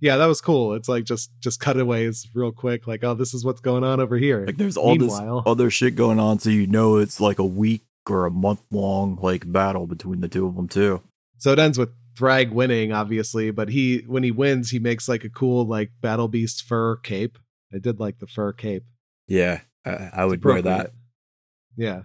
Yeah, 0.00 0.16
that 0.16 0.26
was 0.26 0.40
cool. 0.40 0.74
It's 0.74 0.88
like 0.88 1.04
just 1.04 1.30
just 1.40 1.60
cutaways 1.60 2.26
real 2.34 2.50
quick, 2.52 2.86
like, 2.88 3.04
oh, 3.04 3.14
this 3.14 3.32
is 3.32 3.44
what's 3.44 3.60
going 3.60 3.84
on 3.84 4.00
over 4.00 4.18
here. 4.18 4.44
Like 4.44 4.56
there's 4.56 4.76
all 4.76 4.96
Meanwhile- 4.96 5.42
this 5.42 5.50
other 5.50 5.70
shit 5.70 5.94
going 5.94 6.18
on 6.18 6.38
so 6.40 6.50
you 6.50 6.66
know 6.66 6.96
it's 6.96 7.20
like 7.20 7.38
a 7.38 7.44
week 7.46 7.82
or 8.08 8.26
a 8.26 8.30
month 8.30 8.60
long 8.70 9.18
like 9.22 9.50
battle 9.50 9.86
between 9.86 10.20
the 10.20 10.28
two 10.28 10.46
of 10.46 10.56
them 10.56 10.68
too. 10.68 11.02
So 11.38 11.52
it 11.52 11.58
ends 11.58 11.78
with 11.78 11.90
Thrag 12.18 12.52
winning, 12.52 12.92
obviously, 12.92 13.50
but 13.50 13.70
he 13.70 14.04
when 14.06 14.22
he 14.22 14.30
wins, 14.30 14.70
he 14.70 14.78
makes 14.78 15.08
like 15.08 15.24
a 15.24 15.30
cool 15.30 15.66
like 15.66 15.90
Battle 16.00 16.28
Beast 16.28 16.62
fur 16.62 16.96
cape. 16.96 17.38
I 17.74 17.78
did 17.78 17.98
like 17.98 18.18
the 18.18 18.26
fur 18.26 18.52
cape. 18.52 18.84
Yeah, 19.26 19.60
I, 19.84 20.10
I 20.12 20.24
would 20.26 20.44
wear 20.44 20.60
that. 20.62 20.90
Yeah. 21.76 22.02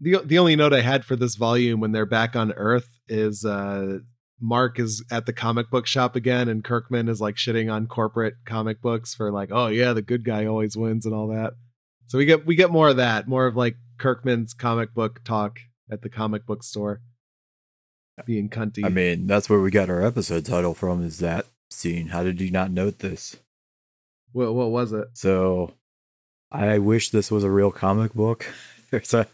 The 0.00 0.20
the 0.24 0.38
only 0.38 0.54
note 0.54 0.74
I 0.74 0.82
had 0.82 1.04
for 1.04 1.16
this 1.16 1.34
volume 1.34 1.80
when 1.80 1.92
they're 1.92 2.06
back 2.06 2.36
on 2.36 2.52
Earth 2.52 2.88
is 3.08 3.44
uh 3.44 3.98
Mark 4.40 4.78
is 4.78 5.04
at 5.10 5.26
the 5.26 5.32
comic 5.32 5.70
book 5.70 5.86
shop 5.86 6.14
again 6.14 6.48
and 6.48 6.62
Kirkman 6.62 7.08
is 7.08 7.20
like 7.20 7.34
shitting 7.36 7.72
on 7.72 7.86
corporate 7.86 8.34
comic 8.44 8.80
books 8.80 9.14
for 9.14 9.32
like, 9.32 9.48
oh 9.50 9.68
yeah, 9.68 9.92
the 9.94 10.02
good 10.02 10.24
guy 10.24 10.46
always 10.46 10.76
wins 10.76 11.06
and 11.06 11.14
all 11.14 11.28
that. 11.28 11.54
So 12.06 12.18
we 12.18 12.26
get 12.26 12.46
we 12.46 12.54
get 12.54 12.70
more 12.70 12.88
of 12.88 12.98
that, 12.98 13.26
more 13.26 13.46
of 13.46 13.56
like 13.56 13.76
Kirkman's 13.98 14.54
comic 14.54 14.94
book 14.94 15.22
talk 15.24 15.60
at 15.90 16.02
the 16.02 16.08
comic 16.08 16.46
book 16.46 16.62
store. 16.62 17.00
Being 18.26 18.48
cunty. 18.48 18.84
I 18.84 18.88
mean, 18.88 19.28
that's 19.28 19.48
where 19.48 19.60
we 19.60 19.70
got 19.70 19.88
our 19.90 20.02
episode 20.02 20.44
title 20.44 20.74
from 20.74 21.04
is 21.04 21.18
that 21.18 21.46
scene. 21.70 22.08
How 22.08 22.24
did 22.24 22.40
you 22.40 22.50
not 22.50 22.72
note 22.72 22.98
this? 22.98 23.36
What 24.32 24.54
what 24.54 24.70
was 24.70 24.92
it? 24.92 25.08
So 25.12 25.74
I 26.50 26.78
wish 26.78 27.10
this 27.10 27.30
was 27.30 27.44
a 27.44 27.50
real 27.50 27.70
comic 27.70 28.14
book. 28.14 28.46
There's 28.90 29.12
a 29.12 29.26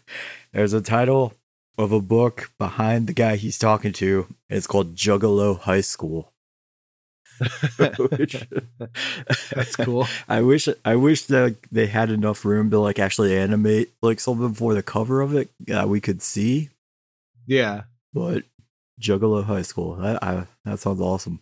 there's 0.51 0.73
a 0.73 0.81
title 0.81 1.33
of 1.77 1.93
a 1.93 2.01
book 2.01 2.51
behind 2.57 3.07
the 3.07 3.13
guy 3.13 3.37
he's 3.37 3.57
talking 3.57 3.93
to. 3.93 4.27
It's 4.49 4.67
called 4.67 4.95
Juggalo 4.95 5.59
High 5.59 5.79
School. 5.79 6.33
That's 9.53 9.75
cool. 9.75 10.07
I 10.29 10.41
wish 10.41 10.67
I 10.83 10.95
wish 10.95 11.23
that 11.23 11.55
they 11.71 11.87
had 11.87 12.09
enough 12.09 12.45
room 12.45 12.69
to 12.71 12.79
like 12.79 12.99
actually 12.99 13.37
animate 13.37 13.89
like 14.01 14.19
something 14.19 14.53
for 14.53 14.73
the 14.73 14.83
cover 14.83 15.21
of 15.21 15.35
it 15.35 15.49
that 15.67 15.89
we 15.89 16.01
could 16.01 16.21
see. 16.21 16.69
Yeah, 17.47 17.83
But 18.13 18.43
Juggalo 18.99 19.43
High 19.43 19.61
School, 19.61 19.95
that 19.97 20.23
I, 20.23 20.45
that 20.63 20.79
sounds 20.79 20.99
awesome. 21.01 21.39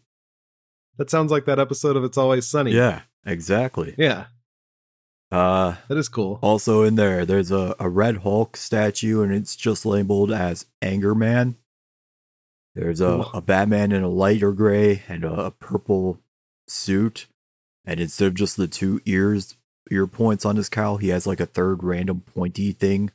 that 0.97 1.09
sounds 1.09 1.31
like 1.31 1.45
that 1.45 1.59
episode 1.59 1.95
of 1.95 2.03
It's 2.03 2.17
Always 2.17 2.45
Sunny. 2.47 2.71
Yeah, 2.71 3.01
exactly. 3.25 3.95
yeah, 3.97 4.25
Uh, 5.31 5.75
that 5.87 5.97
is 5.97 6.09
cool. 6.09 6.39
also 6.41 6.83
in 6.83 6.95
there, 6.95 7.25
there's 7.25 7.51
a, 7.51 7.73
a 7.79 7.87
Red 7.89 8.17
Hulk 8.17 8.57
statue, 8.57 9.21
and 9.21 9.33
it's 9.33 9.55
just 9.55 9.85
labeled 9.85 10.31
as 10.31 10.65
Anger 10.81 11.15
Man. 11.15 11.55
There's 12.75 13.01
a, 13.01 13.25
a 13.33 13.41
Batman 13.41 13.91
in 13.91 14.03
a 14.03 14.09
lighter 14.09 14.51
gray 14.51 15.03
and 15.07 15.23
a, 15.23 15.45
a 15.45 15.51
purple 15.51 16.19
suit, 16.67 17.27
and 17.85 17.99
instead 17.99 18.27
of 18.27 18.35
just 18.35 18.57
the 18.57 18.67
two 18.67 19.01
ears 19.05 19.55
ear 19.91 20.07
points 20.07 20.45
on 20.45 20.55
his 20.55 20.69
cowl, 20.69 20.97
he 20.97 21.09
has 21.09 21.27
like 21.27 21.39
a 21.39 21.45
third 21.45 21.83
random 21.83 22.21
pointy 22.21 22.71
thing 22.71 23.11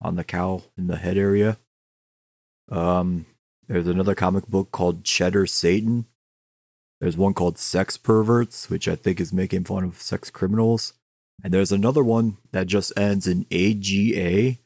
on 0.00 0.16
the 0.16 0.24
cowl 0.24 0.64
in 0.76 0.88
the 0.88 0.96
head 0.96 1.16
area. 1.16 1.56
Um, 2.70 3.26
there's 3.68 3.86
another 3.86 4.14
comic 4.14 4.46
book 4.46 4.72
called 4.72 5.04
Cheddar 5.04 5.46
Satan. 5.46 6.04
There's 7.00 7.16
one 7.16 7.34
called 7.34 7.58
Sex 7.58 7.96
Perverts, 7.96 8.68
which 8.68 8.88
I 8.88 8.96
think 8.96 9.20
is 9.20 9.32
making 9.32 9.64
fun 9.64 9.84
of 9.84 10.00
sex 10.00 10.30
criminals. 10.30 10.92
And 11.42 11.52
there's 11.52 11.72
another 11.72 12.04
one 12.04 12.36
that 12.52 12.66
just 12.66 12.96
ends 12.96 13.26
in 13.26 13.46
AGA. 13.50 14.58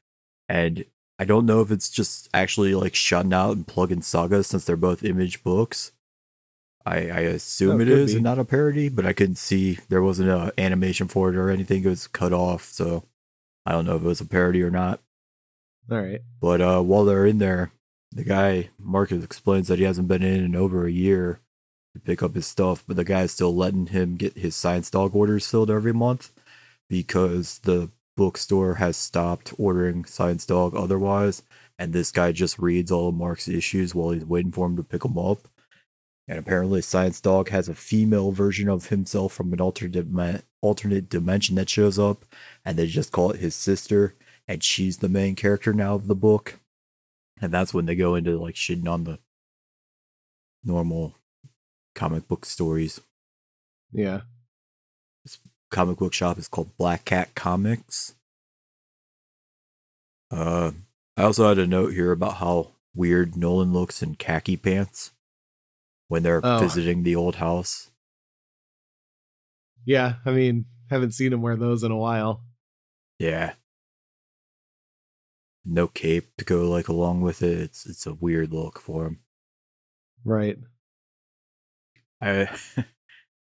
And 0.49 0.85
I 1.19 1.25
don't 1.25 1.47
know 1.47 1.61
if 1.63 1.71
it's 1.71 1.89
just 1.91 2.29
actually 2.35 2.75
like 2.75 2.95
shutting 2.95 3.33
out 3.33 3.57
and 3.57 3.67
plugging 3.67 4.03
saga 4.03 4.43
since 4.45 4.65
they're 4.65 4.77
both 4.77 5.03
image 5.05 5.43
books. 5.43 5.93
I, 6.85 6.97
I 7.09 7.21
assume 7.21 7.79
Oh, 7.79 7.81
it 7.81 7.89
is 7.89 8.13
be. 8.13 8.17
and 8.19 8.25
not 8.25 8.39
a 8.39 8.45
parody, 8.45 8.89
but 8.89 9.07
I 9.07 9.13
couldn't 9.13 9.37
see 9.39 9.79
there 9.89 10.03
wasn't 10.03 10.29
an 10.31 10.53
animation 10.59 11.09
for 11.09 11.31
it 11.31 11.37
or 11.37 11.51
anything. 11.51 11.85
It 11.85 11.89
was 11.89 12.07
cut 12.07 12.33
off. 12.33 12.65
So 12.65 13.03
I 13.65 13.73
don't 13.73 13.87
know 13.87 13.97
if 13.97 14.03
it 14.03 14.07
was 14.07 14.21
a 14.21 14.27
parody 14.27 14.63
or 14.63 14.71
not. 14.71 15.01
All 15.91 16.01
right. 16.01 16.21
But 16.41 16.61
uh, 16.61 16.83
while 16.83 17.05
they're 17.05 17.27
in 17.27 17.39
there, 17.39 17.73
the 18.13 18.25
guy 18.25 18.69
Marcus 18.79 19.25
explains 19.25 19.69
that 19.69 19.79
he 19.79 19.85
hasn't 19.85 20.09
been 20.09 20.23
in 20.23 20.45
in 20.45 20.55
over 20.55 20.87
a 20.87 20.93
year 20.93 21.41
to 21.95 22.01
pick 22.01 22.23
up 22.23 22.35
his 22.35 22.47
stuff, 22.47 22.85
but 22.87 22.97
the 22.97 23.05
guy's 23.05 23.33
still 23.33 23.55
letting 23.55 23.87
him 23.87 24.17
get 24.17 24.37
his 24.37 24.55
science 24.55 24.91
dog 24.91 25.15
orders 25.17 25.51
filled 25.51 25.71
every 25.71 25.93
month 25.93 26.31
because 26.89 27.59
the 27.61 27.89
bookstore 28.17 28.77
has 28.77 28.97
stopped 28.97 29.53
ordering 29.59 30.05
science 30.05 30.47
dog 30.47 30.75
otherwise, 30.75 31.43
and 31.79 31.93
this 31.93 32.11
guy 32.11 32.33
just 32.33 32.59
reads 32.59 32.91
all 32.91 33.09
of 33.09 33.15
Mark's 33.15 33.49
issues 33.49 33.95
while 33.95 34.11
he's 34.11 34.25
waiting 34.25 34.53
for 34.53 34.67
him 34.67 34.77
to 34.77 34.83
pick 34.83 35.03
them 35.03 35.19
up. 35.19 35.49
And 36.29 36.39
apparently, 36.39 36.83
Science 36.83 37.21
Dog 37.21 37.51
has 37.51 37.69
a 37.69 37.75
female 37.75 38.33
version 38.33 38.69
of 38.69 38.89
himself 38.89 39.33
from 39.33 39.53
an 39.53 39.61
alternate 39.61 40.43
alternate 40.61 41.09
dimension 41.09 41.55
that 41.55 41.69
shows 41.69 42.01
up, 42.01 42.25
and 42.65 42.77
they 42.77 42.89
just 42.89 43.13
call 43.13 43.31
it 43.31 43.39
his 43.39 43.55
sister 43.55 44.15
and 44.49 44.63
she's 44.63 44.99
the 44.99 45.09
main 45.09 45.35
character 45.35 45.73
now 45.73 45.95
of 45.95 46.07
the 46.07 46.15
book. 46.15 46.59
And 47.41 47.53
that's 47.53 47.75
when 47.75 47.87
they 47.87 47.95
go 47.95 48.15
into 48.15 48.39
like 48.39 48.55
shitting 48.55 48.89
on 48.89 49.05
the 49.05 49.19
normal 50.65 51.15
comic 51.95 52.29
book 52.29 52.45
stories. 52.45 53.01
Yeah. 53.93 54.23
Comic 55.71 55.99
book 55.99 56.13
shop 56.15 56.39
is 56.39 56.49
called 56.49 56.77
Black 56.79 57.05
Cat 57.05 57.35
Comics. 57.35 58.15
Uh, 60.31 60.73
I 61.17 61.23
also 61.25 61.49
had 61.49 61.59
a 61.59 61.67
note 61.67 61.93
here 61.93 62.13
about 62.13 62.37
how 62.37 62.69
weird 62.95 63.37
Nolan 63.37 63.73
looks 63.73 64.03
in 64.03 64.15
khaki 64.17 64.57
pants 64.57 65.11
when 66.09 66.23
they're 66.23 66.41
Oh. 66.45 66.59
visiting 66.59 67.03
the 67.03 67.17
old 67.17 67.37
house. 67.37 67.91
Yeah. 69.85 70.17
I 70.25 70.31
mean, 70.33 70.67
haven't 70.91 71.13
seen 71.13 71.33
him 71.33 71.43
wear 71.43 71.57
those 71.57 71.83
in 71.83 71.91
a 71.93 71.97
while. 71.97 72.43
Yeah. 73.19 73.55
No 75.65 75.89
cape 75.89 76.27
to 76.39 76.45
go 76.45 76.69
like 76.71 76.89
along 76.89 77.23
with 77.23 77.43
it. 77.43 77.59
It's 77.59 77.87
it's 77.87 78.07
a 78.07 78.15
weird 78.15 78.53
look 78.53 78.79
for 78.79 79.07
him. 79.07 79.19
Right. 80.25 80.59
I 82.21 82.49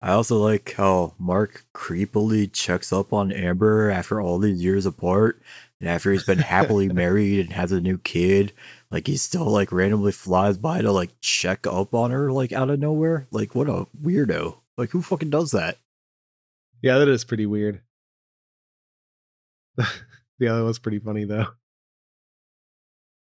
I 0.05 0.13
also 0.13 0.37
like 0.37 0.75
how 0.77 1.15
Mark 1.19 1.65
creepily 1.75 2.53
checks 2.53 2.93
up 2.93 3.15
on 3.15 3.33
Amber 3.33 3.89
after 3.89 4.21
all 4.21 4.39
these 4.39 4.63
years 4.63 4.85
apart 4.85 5.41
and 5.81 5.89
after 5.89 6.13
he's 6.13 6.27
been 6.27 6.41
happily 6.41 6.89
married 6.93 7.41
and 7.41 7.55
has 7.55 7.73
a 7.73 7.81
new 7.81 7.97
kid. 7.97 8.53
Like 8.91 9.07
he 9.07 9.17
still 9.17 9.47
like 9.47 9.73
randomly 9.73 10.13
flies 10.13 10.59
by 10.59 10.83
to 10.83 10.93
like 10.93 11.19
check 11.23 11.67
up 11.67 11.95
on 11.95 12.11
her 12.11 12.31
like 12.31 12.53
out 12.53 12.69
of 12.69 12.81
nowhere. 12.81 13.27
Like 13.31 13.55
what 13.55 13.67
a 13.67 13.87
weirdo. 13.99 14.59
Like 14.77 14.91
who 14.91 15.01
fucking 15.01 15.31
does 15.31 15.53
that? 15.53 15.79
Yeah, 16.83 16.99
that 16.99 17.09
is 17.09 17.25
pretty 17.25 17.47
weird. 17.47 17.81
the 20.39 20.49
other 20.49 20.65
was 20.65 20.79
pretty 20.79 20.99
funny 20.99 21.25
though. 21.25 21.47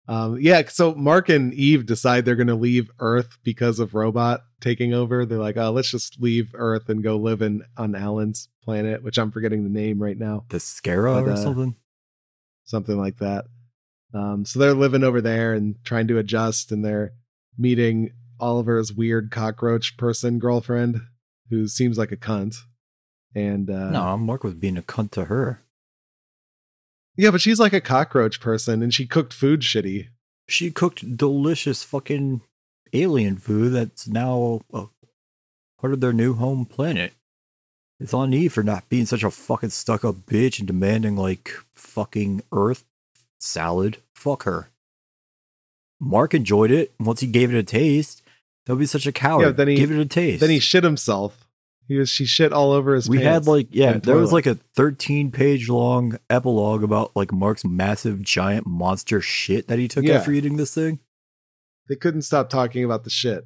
Um, 0.08 0.38
yeah, 0.39 0.62
so 0.68 0.94
Mark 0.94 1.30
and 1.30 1.54
Eve 1.54 1.86
decide 1.86 2.26
they're 2.26 2.36
going 2.36 2.48
to 2.48 2.56
leave 2.56 2.91
Earth 3.00 3.39
because 3.44 3.80
of 3.80 3.96
Robot 3.96 4.41
taking 4.62 4.94
over. 4.94 5.26
They're 5.26 5.39
like, 5.39 5.58
"Oh, 5.58 5.72
let's 5.72 5.89
just 5.89 6.22
leave 6.22 6.52
Earth 6.54 6.89
and 6.89 7.04
go 7.04 7.18
live 7.18 7.41
in 7.41 7.63
on 7.76 7.96
Allen's 7.96 8.50
planet," 8.63 9.04
which 9.04 9.18
I'm 9.18 9.32
forgetting 9.32 9.63
the 9.63 9.70
name 9.70 10.02
right 10.02 10.18
now. 10.18 10.46
The 10.50 10.58
Scara 10.58 11.24
But, 11.24 11.30
or 11.30 11.34
uh, 11.34 11.36
something? 11.38 11.76
something 12.65 12.98
like 12.98 13.18
that. 13.18 13.46
Um, 14.13 14.46
so 14.46 14.60
they're 14.60 14.74
living 14.74 15.04
over 15.04 15.22
there 15.22 15.54
and 15.54 15.76
trying 15.84 16.08
to 16.08 16.20
adjust, 16.20 16.72
and 16.72 16.86
they're 16.86 17.13
meeting 17.58 18.12
Oliver's 18.39 18.94
weird 18.94 19.32
cockroach 19.32 19.98
person 19.98 20.39
girlfriend, 20.39 21.02
who 21.50 21.68
seems 21.68 21.98
like 21.98 22.12
a 22.12 22.18
cunt. 22.18 22.58
And 23.34 23.70
uh, 23.70 23.89
no, 23.89 24.18
Mark 24.18 24.44
was 24.44 24.54
being 24.54 24.78
a 24.78 24.82
cunt 24.82 25.12
to 25.12 25.26
her. 25.26 25.62
Yeah, 27.15 27.32
but 27.32 27.41
she's 27.41 27.60
like 27.60 27.73
a 27.73 27.82
cockroach 27.82 28.39
person, 28.39 28.82
and 28.84 28.93
she 28.93 29.06
cooked 29.06 29.34
food 29.34 29.62
shitty. 29.62 30.08
She 30.47 30.71
cooked 30.71 31.17
delicious 31.17 31.84
fucking 31.84 32.41
alien 32.93 33.38
food 33.38 33.69
that's 33.73 34.08
now 34.08 34.62
a 34.73 34.86
part 35.80 35.93
of 35.93 36.01
their 36.01 36.13
new 36.13 36.34
home 36.36 36.65
planet. 36.65 37.13
It's 37.99 38.13
on 38.13 38.34
Eve 38.34 38.54
for 38.54 38.63
not 38.63 38.88
being 38.89 39.06
such 39.06 39.23
a 39.23 39.32
fucking 39.32 39.69
stuck 39.69 40.04
up 40.04 40.15
bitch 40.28 40.60
and 40.60 40.67
demanding 40.67 41.15
like 41.15 41.49
fucking 41.73 42.41
Earth 42.51 42.84
salad. 43.39 43.97
Fuck 44.13 44.43
her. 44.43 44.69
Mark 45.99 46.34
enjoyed 46.34 46.71
it 46.71 46.93
once 46.99 47.21
he 47.21 47.28
gave 47.28 47.54
it 47.54 47.58
a 47.58 47.63
taste. 47.63 48.21
Don't 48.65 48.80
be 48.80 48.86
such 48.86 49.08
a 49.08 49.12
coward. 49.12 49.45
Yeah, 49.45 49.51
then 49.51 49.67
he- 49.69 49.75
Give 49.78 49.91
it 49.91 49.99
a 49.99 50.06
taste. 50.06 50.41
Then 50.41 50.49
he 50.49 50.60
shit 50.60 50.84
himself. 50.84 51.44
He 51.88 51.98
was 51.98 52.10
she 52.10 52.26
shit 52.26 52.52
all 52.52 52.71
over 52.71 52.95
his. 52.95 53.08
we 53.08 53.21
had 53.21 53.45
like 53.45 53.67
yeah, 53.71 53.91
and 53.91 54.02
there 54.04 54.15
was 54.15 54.34
like 54.34 54.48
a 54.48 54.56
13 54.56 55.32
page 55.32 55.69
long 55.69 56.17
epilogue 56.30 56.84
about 56.84 57.15
like 57.15 57.32
Mark's 57.32 57.63
massive 57.63 58.21
giant 58.21 58.65
monster 58.65 59.21
shit 59.21 59.67
that 59.67 59.78
he 59.78 59.88
took 59.88 60.04
Yeah. 60.04 60.15
after 60.15 60.32
eating 60.32 60.58
this 60.58 60.74
thing. 60.74 61.00
they 61.88 61.95
couldn't 61.95 62.24
stop 62.24 62.50
talking 62.50 62.84
about 62.84 63.04
the 63.04 63.10
shit. 63.12 63.45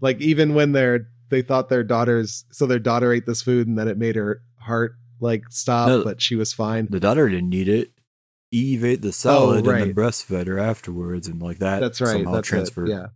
Like 0.00 0.20
even 0.20 0.52
when 0.54 0.72
they're 0.72 1.08
they 1.30 1.40
thought 1.42 1.68
their 1.70 1.82
daughters 1.84 2.44
so 2.52 2.66
their 2.66 2.78
daughter 2.78 3.12
ate 3.12 3.24
this 3.26 3.40
food 3.42 3.66
and 3.66 3.78
then 3.78 3.88
it 3.88 3.96
made 3.96 4.16
her 4.16 4.42
heart 4.58 4.92
like 5.18 5.44
stop, 5.48 5.88
No. 5.88 6.04
but 6.04 6.20
she 6.20 6.36
was 6.36 6.52
fine. 6.52 6.86
The 6.90 7.00
daughter 7.00 7.28
didn't 7.30 7.54
eat 7.54 7.68
it. 7.68 7.92
Eve 8.52 8.84
ate 8.84 9.00
the 9.02 9.12
salad 9.12 9.58
and 9.60 9.66
Oh, 9.66 9.70
right. 9.72 9.78
then 9.86 9.94
breastfed 9.94 10.46
her 10.46 10.58
afterwards, 10.58 11.26
and 11.26 11.40
like 11.40 11.58
that. 11.58 11.80
That's 11.80 12.00
right. 12.02 12.12
Somehow 12.12 12.32
That's 12.40 12.52
it. 12.52 12.88
Yeah. 12.88 13.06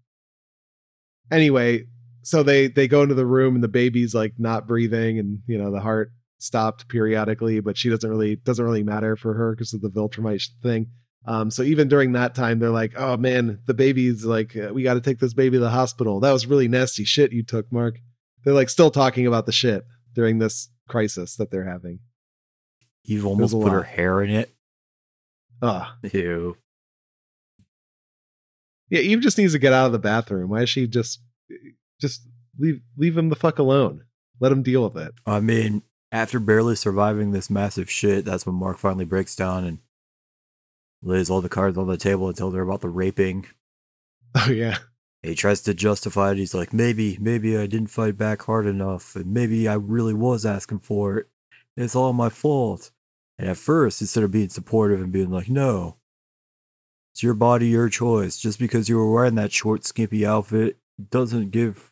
Anyway, 1.31 1.87
so 2.23 2.43
they 2.43 2.69
they 2.69 2.89
go 2.89 3.03
into 3.03 3.15
the 3.15 3.27
room 3.27 3.55
and 3.55 3.65
the 3.65 3.69
baby's 3.69 4.15
like 4.15 4.35
not 4.39 4.67
breathing 4.67 5.19
and 5.19 5.41
you 5.47 5.59
know 5.59 5.71
the 5.71 5.81
heart 5.81 6.13
stopped 6.39 6.89
periodically, 6.89 7.61
but 7.61 7.77
she 7.77 7.89
doesn't 7.89 8.09
really 8.09 8.37
doesn't 8.37 8.65
really 8.65 8.83
matter 8.83 9.17
for 9.17 9.35
her 9.35 9.55
because 9.55 9.73
of 9.73 9.83
the 9.83 9.91
Viltrumite 9.91 10.49
thing. 10.63 10.89
Um, 11.27 11.51
so 11.51 11.63
even 11.63 11.89
during 11.89 12.13
that 12.13 12.35
time, 12.35 12.59
they're 12.59 12.71
like, 12.71 12.93
"Oh 12.97 13.17
man, 13.17 13.61
the 13.67 13.75
baby's 13.75 14.25
like, 14.25 14.57
uh, 14.57 14.73
we 14.73 14.83
got 14.83 14.95
to 14.95 15.01
take 15.01 15.19
this 15.19 15.35
baby 15.35 15.57
to 15.57 15.61
the 15.61 15.71
hospital. 15.71 16.21
That 16.21 16.33
was 16.33 16.47
really 16.47 16.69
nasty 16.69 17.05
shit 17.05 17.33
you 17.33 17.45
took, 17.45 17.71
Mark." 17.71 17.97
They're 18.45 18.55
like 18.55 18.71
still 18.71 18.91
talking 18.91 19.27
about 19.27 19.47
the 19.47 19.53
shit 19.53 19.85
during 20.15 20.39
this 20.39 20.71
crisis 20.89 21.37
that 21.37 21.51
they're 21.51 21.69
having. 21.69 22.01
Eve 23.05 23.27
almost 23.27 23.53
put 23.53 23.73
her 23.73 23.83
hair 23.83 24.23
in 24.23 24.31
it. 24.31 24.51
Ugh. 25.63 25.87
Ew. 26.13 26.57
Yeah, 28.89 29.01
Eve 29.01 29.21
just 29.21 29.39
needs 29.39 29.53
to 29.53 29.59
get 29.59 29.73
out 29.73 29.87
of 29.87 29.93
the 29.93 29.99
bathroom. 29.99 30.51
Why 30.51 30.63
is 30.63 30.71
she 30.71 30.87
just 30.87 31.21
just 32.01 32.27
leave 32.59 32.81
leave 32.97 33.17
him 33.17 33.29
the 33.29 33.37
fuck 33.37 33.59
alone? 33.59 34.05
Let 34.41 34.53
him 34.53 34.63
deal 34.63 34.85
with 34.85 34.97
it. 34.97 35.13
I 35.27 35.41
mean, 35.41 35.83
after 36.13 36.41
barely 36.41 36.75
surviving 36.75 37.33
this 37.33 37.51
massive 37.51 37.91
shit, 37.91 38.25
that's 38.25 38.47
when 38.47 38.55
Mark 38.55 38.79
finally 38.79 39.05
breaks 39.05 39.37
down 39.37 39.65
and 39.65 39.79
lays 41.03 41.31
all 41.31 41.41
the 41.41 41.49
cards 41.49 41.79
on 41.79 41.87
the 41.87 41.97
table 41.97 42.29
and 42.29 42.37
tells 42.37 42.55
her 42.55 42.63
about 42.63 42.81
the 42.81 42.89
raping. 42.89 43.47
Oh 44.33 44.49
yeah. 44.49 44.79
He 45.25 45.35
tries 45.35 45.61
to 45.63 45.75
justify 45.75 46.31
it. 46.31 46.37
He's 46.39 46.55
like, 46.55 46.73
maybe, 46.73 47.19
maybe 47.21 47.59
I 47.59 47.67
didn't 47.67 47.89
fight 47.89 48.17
back 48.17 48.43
hard 48.43 48.65
enough, 48.65 49.17
and 49.17 49.35
maybe 49.35 49.67
I 49.67 49.75
really 49.75 50.15
was 50.15 50.47
asking 50.47 50.79
for 50.79 51.19
it. 51.19 51.29
It's 51.77 51.97
all 51.97 52.13
my 52.13 52.29
fault. 52.29 52.93
And 53.39 53.49
at 53.49 53.57
first, 53.57 54.01
instead 54.01 54.23
of 54.23 54.31
being 54.31 54.51
supportive 54.51 55.01
and 55.01 55.11
being 55.11 55.31
like, 55.31 55.49
no, 55.49 55.97
it's 57.13 57.25
your 57.25 57.35
body, 57.35 57.67
your 57.67 57.89
choice. 57.89 58.39
Just 58.39 58.59
because 58.59 58.89
you 58.89 58.97
were 58.97 59.13
wearing 59.13 59.35
that 59.35 59.53
short, 59.53 59.85
skimpy 59.85 60.25
outfit 60.25 60.79
doesn't 61.11 61.51
give 61.51 61.90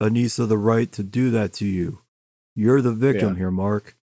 Anissa 0.00 0.48
the 0.48 0.58
right 0.58 0.90
to 0.92 1.02
do 1.02 1.30
that 1.30 1.52
to 1.54 1.66
you. 1.66 1.98
You're 2.54 2.82
the 2.82 2.92
victim 2.92 3.30
Yeah. 3.34 3.38
here, 3.38 3.50
Mark. 3.50 3.96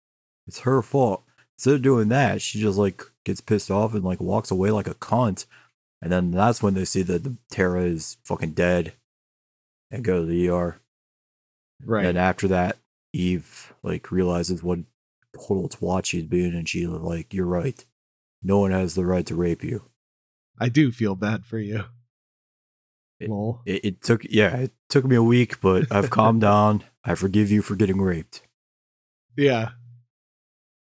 It's 0.46 0.60
her 0.60 0.82
fault. 0.82 1.22
Instead 1.58 1.74
of 1.76 1.82
doing 1.82 2.08
that, 2.08 2.42
she 2.42 2.60
just 2.60 2.78
like 2.78 3.02
gets 3.24 3.40
pissed 3.40 3.70
off 3.70 3.94
and 3.94 4.04
like 4.04 4.20
walks 4.20 4.50
away 4.50 4.70
like 4.70 4.86
a 4.86 4.94
cunt. 4.94 5.46
And 6.02 6.12
then 6.12 6.30
that's 6.30 6.62
when 6.62 6.74
they 6.74 6.84
see 6.84 7.02
that 7.02 7.24
the 7.24 7.36
Terra 7.50 7.82
is 7.84 8.18
fucking 8.24 8.52
dead 8.52 8.92
and 9.90 10.04
go 10.04 10.20
to 10.20 10.26
the 10.26 10.48
ER. 10.48 10.78
Right. 11.84 12.04
And 12.04 12.18
after 12.18 12.46
that, 12.48 12.76
Eve 13.12 13.72
like 13.82 14.12
realizes 14.12 14.62
what 14.62 14.80
total 15.34 15.68
twat 15.68 16.04
she's 16.04 16.24
being, 16.24 16.54
and 16.54 16.68
she 16.68 16.86
like, 16.86 17.32
"You're 17.32 17.46
right. 17.46 17.82
No 18.42 18.58
one 18.58 18.70
has 18.70 18.94
the 18.94 19.06
right 19.06 19.26
to 19.26 19.34
rape 19.34 19.64
you." 19.64 19.82
I 20.58 20.68
do 20.68 20.92
feel 20.92 21.14
bad 21.14 21.44
for 21.44 21.58
you. 21.58 21.84
It-. 23.20 23.30
It, 23.66 23.84
it 23.84 24.02
took, 24.02 24.22
yeah, 24.28 24.56
it 24.56 24.72
took 24.88 25.04
me 25.04 25.16
a 25.16 25.22
week, 25.22 25.60
but 25.60 25.86
I've 25.90 26.10
calmed 26.10 26.40
down. 26.42 26.82
I 27.04 27.14
forgive 27.14 27.50
you 27.50 27.62
for 27.62 27.76
getting 27.76 28.00
raped. 28.00 28.42
Yeah. 29.36 29.70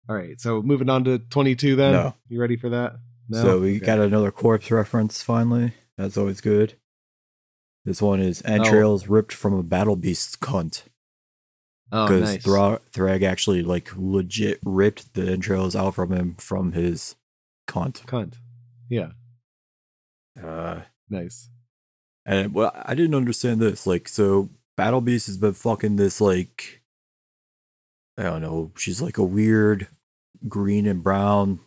All 0.08 0.16
right. 0.16 0.40
So 0.40 0.62
moving 0.62 0.88
on 0.88 1.04
to 1.04 1.18
22 1.18 1.76
then. 1.76 1.92
No. 1.92 2.14
You 2.28 2.40
ready 2.40 2.56
for 2.56 2.70
that? 2.70 2.94
No. 3.28 3.42
So 3.42 3.60
we 3.60 3.76
Okay. 3.76 3.84
got 3.86 3.98
another 3.98 4.30
corpse 4.30 4.70
reference 4.70 5.22
finally. 5.22 5.72
That's 5.98 6.16
always 6.16 6.40
good. 6.40 6.74
This 7.84 8.00
one 8.00 8.20
is 8.20 8.42
entrails 8.42 9.06
ripped 9.08 9.32
from 9.32 9.52
a 9.54 9.62
battle 9.62 9.96
beast's 9.96 10.34
cunt. 10.36 10.84
Oh, 11.92 12.06
Because 12.06 12.34
nice. 12.34 12.42
Thra- 12.44 12.80
Thrag 12.92 13.22
actually 13.22 13.62
like 13.62 13.90
legit 13.96 14.60
ripped 14.64 15.14
the 15.14 15.30
entrails 15.30 15.74
out 15.76 15.94
from 15.94 16.12
him 16.12 16.34
from 16.36 16.72
his 16.72 17.16
cunt. 17.68 18.04
Cunt. 18.06 18.34
Yeah. 18.88 19.10
Uh, 20.42 20.82
Nice. 21.10 21.48
And 22.28 22.52
well, 22.52 22.70
I 22.84 22.94
didn't 22.94 23.14
understand 23.14 23.58
this. 23.58 23.86
Like, 23.86 24.06
so 24.06 24.50
Battle 24.76 25.00
Beast 25.00 25.26
has 25.26 25.38
been 25.38 25.54
fucking 25.54 25.96
this 25.96 26.20
like 26.20 26.82
I 28.18 28.24
don't 28.24 28.42
know. 28.42 28.72
She's 28.76 29.00
like 29.00 29.16
a 29.16 29.24
weird 29.24 29.86
green 30.46 30.86
and 30.86 31.02
brown 31.02 31.60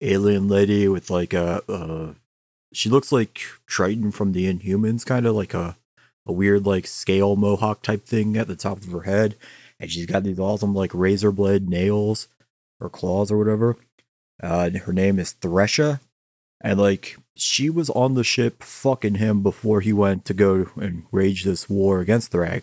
alien 0.00 0.48
lady 0.48 0.88
with 0.88 1.10
like 1.10 1.34
a. 1.34 2.14
She 2.72 2.88
looks 2.90 3.12
like 3.12 3.40
Triton 3.66 4.10
from 4.10 4.32
the 4.32 4.52
Inhumans, 4.52 5.06
kind 5.06 5.26
of 5.26 5.34
like 5.34 5.54
a 5.54 5.76
a 6.26 6.32
weird 6.32 6.66
like 6.66 6.86
scale 6.86 7.36
mohawk 7.36 7.82
type 7.82 8.04
thing 8.04 8.36
at 8.36 8.48
the 8.48 8.56
top 8.56 8.78
of 8.78 8.92
her 8.92 9.02
head, 9.02 9.36
and 9.78 9.90
she's 9.90 10.06
got 10.06 10.24
these 10.24 10.38
awesome 10.40 10.74
like 10.74 10.90
razor 10.94 11.32
blade 11.32 11.68
nails 11.68 12.28
or 12.80 12.88
claws 12.90 13.30
or 13.30 13.38
whatever. 13.38 13.76
Uh, 14.42 14.70
her 14.70 14.92
name 14.92 15.18
is 15.18 15.34
Thresha, 15.34 16.00
and 16.60 16.78
like 16.78 17.16
she 17.36 17.70
was 17.70 17.90
on 17.90 18.14
the 18.14 18.24
ship 18.24 18.62
fucking 18.62 19.16
him 19.16 19.42
before 19.42 19.80
he 19.80 19.92
went 19.92 20.24
to 20.24 20.34
go 20.34 20.68
and 20.76 21.04
rage 21.12 21.44
this 21.44 21.68
war 21.68 22.00
against 22.00 22.32
Thrag. 22.32 22.62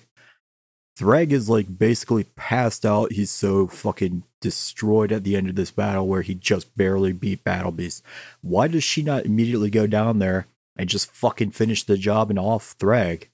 Thrag 0.97 1.31
is 1.31 1.49
like 1.49 1.77
basically 1.77 2.23
passed 2.35 2.85
out. 2.85 3.13
He's 3.13 3.31
so 3.31 3.67
fucking 3.67 4.23
destroyed 4.39 5.11
at 5.11 5.23
the 5.23 5.35
end 5.35 5.49
of 5.49 5.55
this 5.55 5.71
battle 5.71 6.07
where 6.07 6.21
he 6.21 6.33
just 6.33 6.75
barely 6.77 7.11
beat 7.11 7.43
Battle 7.43 7.71
Beast. 7.71 8.03
Why 8.41 8.67
does 8.67 8.83
she 8.83 9.01
not 9.01 9.25
immediately 9.25 9.69
go 9.69 9.87
down 9.87 10.19
there 10.19 10.47
and 10.77 10.87
just 10.87 11.11
fucking 11.11 11.51
finish 11.51 11.83
the 11.83 11.97
job 11.97 12.29
and 12.29 12.39
off 12.39 12.77
Thrag? 12.77 13.25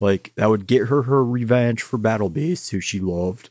Like 0.00 0.32
that 0.36 0.48
would 0.48 0.66
get 0.66 0.88
her 0.88 1.02
her 1.02 1.24
revenge 1.24 1.82
for 1.82 1.98
Battle 1.98 2.30
Beast, 2.30 2.70
who 2.70 2.80
she 2.80 3.00
loved. 3.00 3.50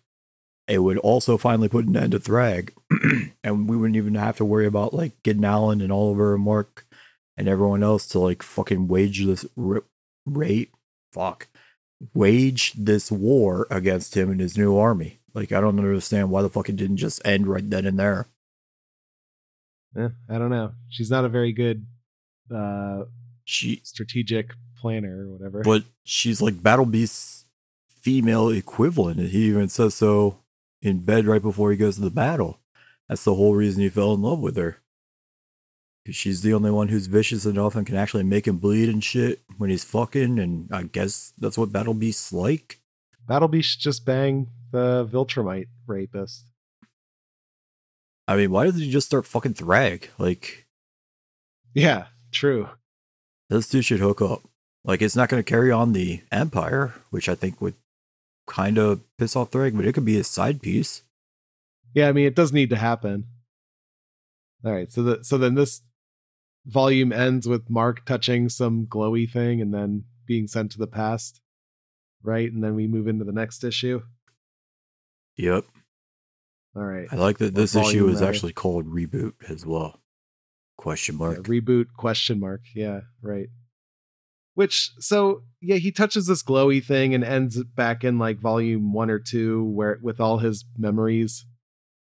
It 0.73 0.79
would 0.79 0.97
also 0.97 1.38
finally 1.38 1.69
put 1.69 1.86
an 1.86 1.95
end 1.95 2.12
to 2.13 2.19
Thrag, 2.19 2.71
and 3.43 3.69
we 3.69 3.77
wouldn't 3.77 3.95
even 3.97 4.15
have 4.15 4.38
to 4.38 4.45
worry 4.45 4.65
about 4.65 4.93
like 4.93 5.12
getting 5.23 5.45
Allen 5.45 5.81
and 5.81 5.91
Oliver 5.91 6.33
and 6.36 6.43
Mark 6.43 6.86
and 7.38 7.47
everyone 7.47 7.83
else 7.83 8.07
to 8.07 8.19
like 8.19 8.41
fucking 8.43 8.88
wage 8.88 9.23
this 9.25 9.45
r- 9.57 9.83
rate 10.25 10.71
fuck 11.12 11.47
wage 12.13 12.73
this 12.73 13.12
war 13.12 13.65
against 13.69 14.15
him 14.15 14.29
and 14.29 14.39
his 14.39 14.57
new 14.57 14.77
army 14.77 15.19
like 15.33 15.51
i 15.51 15.59
don't 15.62 15.77
understand 15.79 16.29
why 16.29 16.41
the 16.41 16.49
fuck 16.49 16.67
it 16.69 16.75
didn't 16.75 16.97
just 16.97 17.21
end 17.25 17.47
right 17.47 17.69
then 17.69 17.86
and 17.86 17.97
there 17.99 18.27
Eh, 19.95 20.09
I 20.29 20.38
don't 20.39 20.49
know. 20.49 20.71
She's 20.89 21.12
not 21.12 21.23
a 21.25 21.29
very 21.29 21.53
good 21.53 21.86
uh 22.53 23.03
she 23.45 23.81
strategic 23.83 24.51
planner 24.77 25.25
or 25.27 25.31
whatever. 25.33 25.62
but 25.63 25.83
she's 26.03 26.41
like 26.41 26.62
battle 26.63 26.86
beast's 26.86 27.45
female 28.01 28.49
equivalent 28.49 29.19
and 29.19 29.29
he 29.29 29.45
even 29.45 29.69
says 29.69 29.93
so 29.95 30.38
in 30.83 30.99
bed 30.99 31.25
right 31.25 31.41
before 31.41 31.71
he 31.71 31.77
goes 31.77 31.95
to 31.95 32.01
the 32.01 32.09
battle 32.11 32.59
that's 33.09 33.23
the 33.23 33.33
whole 33.35 33.55
reason 33.55 33.81
he 33.81 33.89
fell 33.89 34.13
in 34.13 34.21
love 34.21 34.39
with 34.39 34.55
her. 34.57 34.77
she's 36.11 36.41
the 36.41 36.53
only 36.53 36.69
one 36.71 36.89
who's 36.89 37.07
vicious 37.07 37.45
enough 37.45 37.75
and 37.75 37.87
can 37.87 37.95
actually 37.95 38.23
make 38.23 38.47
him 38.47 38.57
bleed 38.57 38.89
and 38.89 39.03
shit 39.03 39.39
when 39.57 39.69
he's 39.69 39.83
fucking 39.83 40.37
and 40.37 40.69
i 40.71 40.83
guess 40.83 41.33
that's 41.39 41.57
what 41.57 41.71
battle 41.71 41.93
beast's 41.95 42.31
like 42.31 42.77
Battle 43.25 43.47
Beast 43.47 43.79
just 43.79 44.03
bang 44.05 44.47
the 44.71 45.07
Viltrumite 45.09 45.67
rapist. 45.87 46.43
I 48.27 48.35
mean, 48.35 48.51
why 48.51 48.65
doesn't 48.65 48.81
he 48.81 48.91
just 48.91 49.07
start 49.07 49.25
fucking 49.25 49.53
Thrag? 49.53 50.09
Like, 50.17 50.67
Yeah, 51.73 52.07
true. 52.33 52.67
those 53.49 53.69
two 53.69 53.81
should 53.81 54.01
hook 54.01 54.21
up. 54.21 54.41
Like, 54.83 55.01
it's 55.01 55.15
not 55.15 55.29
going 55.29 55.41
to 55.41 55.49
carry 55.49 55.71
on 55.71 55.93
the 55.93 56.21
Empire, 56.33 56.95
which 57.11 57.29
I 57.29 57.35
think 57.35 57.61
would 57.61 57.75
kind 58.47 58.77
of 58.77 59.01
piss 59.17 59.36
off 59.36 59.51
Thrag, 59.51 59.75
but 59.75 59.86
it 59.86 59.93
could 59.93 60.06
be 60.06 60.19
a 60.19 60.23
side 60.23 60.62
piece. 60.62 61.03
Yeah, 61.93 62.10
I 62.10 62.12
mean 62.12 62.25
it 62.25 62.36
does 62.36 62.51
need 62.53 62.69
to 62.71 62.75
happen. 62.75 63.25
All 64.65 64.71
right, 64.73 64.91
so 64.91 65.03
the 65.03 65.23
so 65.23 65.38
then 65.38 65.56
this 65.56 65.82
volume 66.65 67.12
ends 67.12 67.47
with 67.47 67.69
Mark 67.69 68.06
touching 68.06 68.49
some 68.49 68.86
glowy 68.88 69.29
thing 69.29 69.62
and 69.62 69.73
then 69.73 70.06
being 70.25 70.47
sent 70.47 70.71
to 70.71 70.77
the 70.77 70.88
past, 70.88 71.41
right? 72.23 72.51
And 72.51 72.63
then 72.63 72.75
we 72.75 72.88
move 72.88 73.08
into 73.08 73.25
the 73.25 73.34
next 73.34 73.63
issue. 73.63 74.01
Yep. 75.38 75.65
All 76.75 76.84
right, 76.84 77.08
I 77.12 77.17
like 77.17 77.38
that 77.38 77.53
this 77.53 77.75
issue 77.75 78.08
is 78.08 78.21
actually 78.21 78.53
called 78.53 78.88
Reboot 78.88 79.34
as 79.47 79.65
well. 79.65 79.99
Question 80.77 81.15
Yeah, 81.15 81.25
mark. 81.27 81.38
reboot 81.43 81.88
question 81.95 82.39
mark. 82.39 82.62
Yeah, 82.73 83.01
right. 83.21 83.49
Which 84.55 84.91
so 84.99 85.43
yeah, 85.61 85.77
he 85.77 85.91
touches 85.91 86.27
this 86.27 86.43
glowy 86.43 86.83
thing 86.83 87.15
and 87.15 87.23
ends 87.23 87.63
back 87.63 88.03
in 88.03 88.19
like 88.19 88.39
volume 88.39 88.93
one 88.93 89.09
or 89.09 89.19
two, 89.19 89.63
where 89.63 89.99
with 90.01 90.19
all 90.19 90.37
his 90.39 90.65
memories 90.77 91.45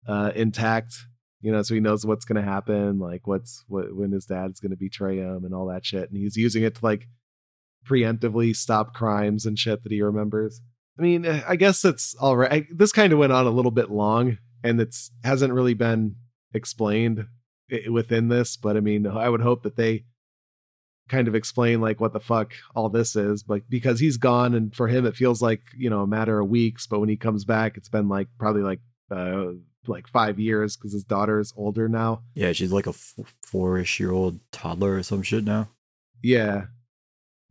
uh 0.08 0.32
intact. 0.36 0.94
You 1.42 1.52
know, 1.52 1.62
so 1.62 1.76
he 1.76 1.80
knows 1.80 2.06
what's 2.06 2.26
gonna 2.26 2.42
happen, 2.42 3.00
like 3.00 3.28
what's 3.28 3.64
what 3.68 3.96
when 3.96 4.12
his 4.12 4.26
dad's 4.26 4.60
gonna 4.60 4.76
betray 4.76 5.18
him 5.18 5.44
and 5.44 5.54
all 5.54 5.68
that 5.68 5.86
shit, 5.86 6.10
and 6.10 6.18
he's 6.18 6.36
using 6.36 6.64
it 6.64 6.76
to 6.76 6.86
like 6.86 7.08
preemptively 7.88 8.56
stop 8.56 8.94
crimes 8.94 9.46
and 9.46 9.58
shit 9.58 9.84
that 9.84 9.92
he 9.92 10.02
remembers. 10.02 10.62
I 10.98 11.02
mean, 11.02 11.26
eh, 11.26 11.42
I 11.48 11.56
guess 11.56 11.84
it's 11.86 12.16
all 12.16 12.38
right. 12.38 12.52
I, 12.52 12.68
this 12.72 12.92
kind 12.92 13.14
of 13.14 13.20
went 13.20 13.34
on 13.34 13.46
a 13.46 13.52
little 13.52 13.72
bit 13.72 13.92
long, 13.92 14.38
and 14.64 14.80
it's 14.80 15.12
hasn't 15.24 15.54
really 15.54 15.74
been 15.74 16.16
explained 16.54 17.28
within 17.92 18.30
this, 18.30 18.58
but 18.58 18.78
I 18.78 18.80
mean, 18.80 19.06
I 19.08 19.30
would 19.30 19.42
hope 19.42 19.64
that 19.64 19.76
they 19.76 20.06
kind 21.10 21.28
of 21.28 21.36
explain 21.36 21.82
like 21.82 22.00
what 22.00 22.14
the 22.14 22.20
fuck 22.20 22.54
all 22.76 22.90
this 22.90 23.16
is, 23.16 23.44
but 23.44 23.62
because 23.70 24.00
he's 24.00 24.18
gone, 24.18 24.54
and 24.54 24.76
for 24.76 24.88
him 24.88 25.06
it 25.06 25.16
feels 25.16 25.42
like 25.42 25.62
you 25.78 25.90
know 25.90 26.02
a 26.02 26.08
matter 26.08 26.40
of 26.40 26.50
weeks, 26.50 26.88
but 26.88 27.00
when 27.00 27.10
he 27.10 27.18
comes 27.18 27.46
back, 27.46 27.78
it's 27.78 27.90
been 27.90 28.10
like 28.10 28.28
probably 28.38 28.64
like 28.64 28.80
uh 29.12 29.48
like 29.88 30.08
five 30.08 30.40
years 30.40 30.76
because 30.76 30.94
his 30.94 31.04
daughter 31.04 31.40
is 31.40 31.54
older 31.56 31.88
now. 31.88 32.24
Yeah, 32.34 32.52
she's 32.54 32.72
like 32.72 32.88
a 32.88 32.92
f- 32.92 33.14
four-ish 33.44 34.00
year 34.00 34.12
old 34.12 34.40
toddler 34.52 34.96
or 34.96 35.04
some 35.04 35.22
shit 35.22 35.44
now. 35.44 35.68
Yeah. 36.24 36.66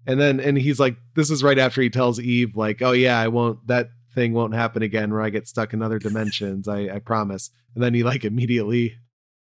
And 0.07 0.21
then 0.21 0.41
and 0.41 0.59
he's 0.59 0.81
like, 0.81 0.97
this 1.15 1.31
is 1.31 1.45
right 1.45 1.59
after 1.59 1.81
he 1.81 1.91
tells 1.91 2.21
Eve, 2.21 2.57
like, 2.57 2.83
oh 2.83 2.93
yeah, 2.93 3.19
I 3.19 3.29
won't 3.29 3.67
that 3.69 3.91
thing 4.15 4.33
won't 4.33 4.55
happen 4.55 4.83
again 4.83 5.13
where 5.13 5.23
I 5.23 5.31
get 5.31 5.49
stuck 5.49 5.73
in 5.73 5.83
other 5.83 5.99
dimensions. 5.99 6.69
I, 6.69 6.89
I 6.89 6.99
promise. 6.99 7.51
And 7.75 7.83
then 7.83 7.95
he 7.95 8.03
like 8.03 8.25
immediately 8.25 8.97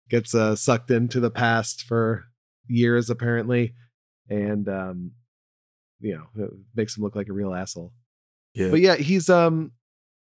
gets 0.09 0.35
uh, 0.35 0.57
sucked 0.57 0.91
into 0.91 1.21
the 1.21 1.31
past 1.31 1.83
for 1.83 2.25
years 2.67 3.11
apparently, 3.11 3.75
and 4.29 4.69
um, 4.69 5.13
you 6.01 6.15
know 6.15 6.45
it 6.45 6.51
makes 6.75 6.97
him 6.97 7.03
look 7.03 7.17
like 7.17 7.29
a 7.29 7.33
real 7.33 7.55
asshole. 7.55 7.93
Yeah. 8.55 8.71
But 8.71 8.81
yeah, 8.81 8.97
he's 8.97 9.29
um 9.29 9.73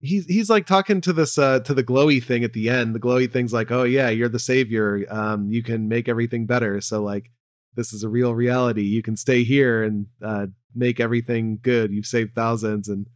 he's 0.01 0.27
he's 0.27 0.51
like 0.51 0.67
talking 0.67 1.01
to 1.03 1.13
this 1.13 1.39
uh 1.39 1.61
to 1.61 1.75
the 1.75 1.85
glowy 1.85 2.23
thing 2.23 2.45
at 2.45 2.53
the 2.53 2.69
end. 2.69 2.95
The 2.95 3.01
glowy 3.01 3.31
thing's 3.31 3.53
like, 3.53 3.71
"Oh 3.71 3.85
yeah, 3.85 4.09
you're 4.09 4.29
the 4.29 4.39
savior. 4.39 5.05
Um 5.09 5.51
you 5.51 5.63
can 5.63 5.89
make 5.89 6.09
everything 6.09 6.47
better." 6.47 6.81
So 6.81 7.03
like 7.03 7.31
this 7.75 7.93
is 7.93 8.03
a 8.03 8.09
real 8.09 8.35
reality. 8.35 8.83
You 8.83 9.03
can 9.03 9.17
stay 9.17 9.45
here 9.45 9.83
and 9.83 10.07
uh 10.23 10.47
make 10.75 11.01
everything 11.01 11.59
good. 11.63 11.93
You've 11.93 12.07
saved 12.07 12.35
thousands 12.35 12.89
and 12.89 13.07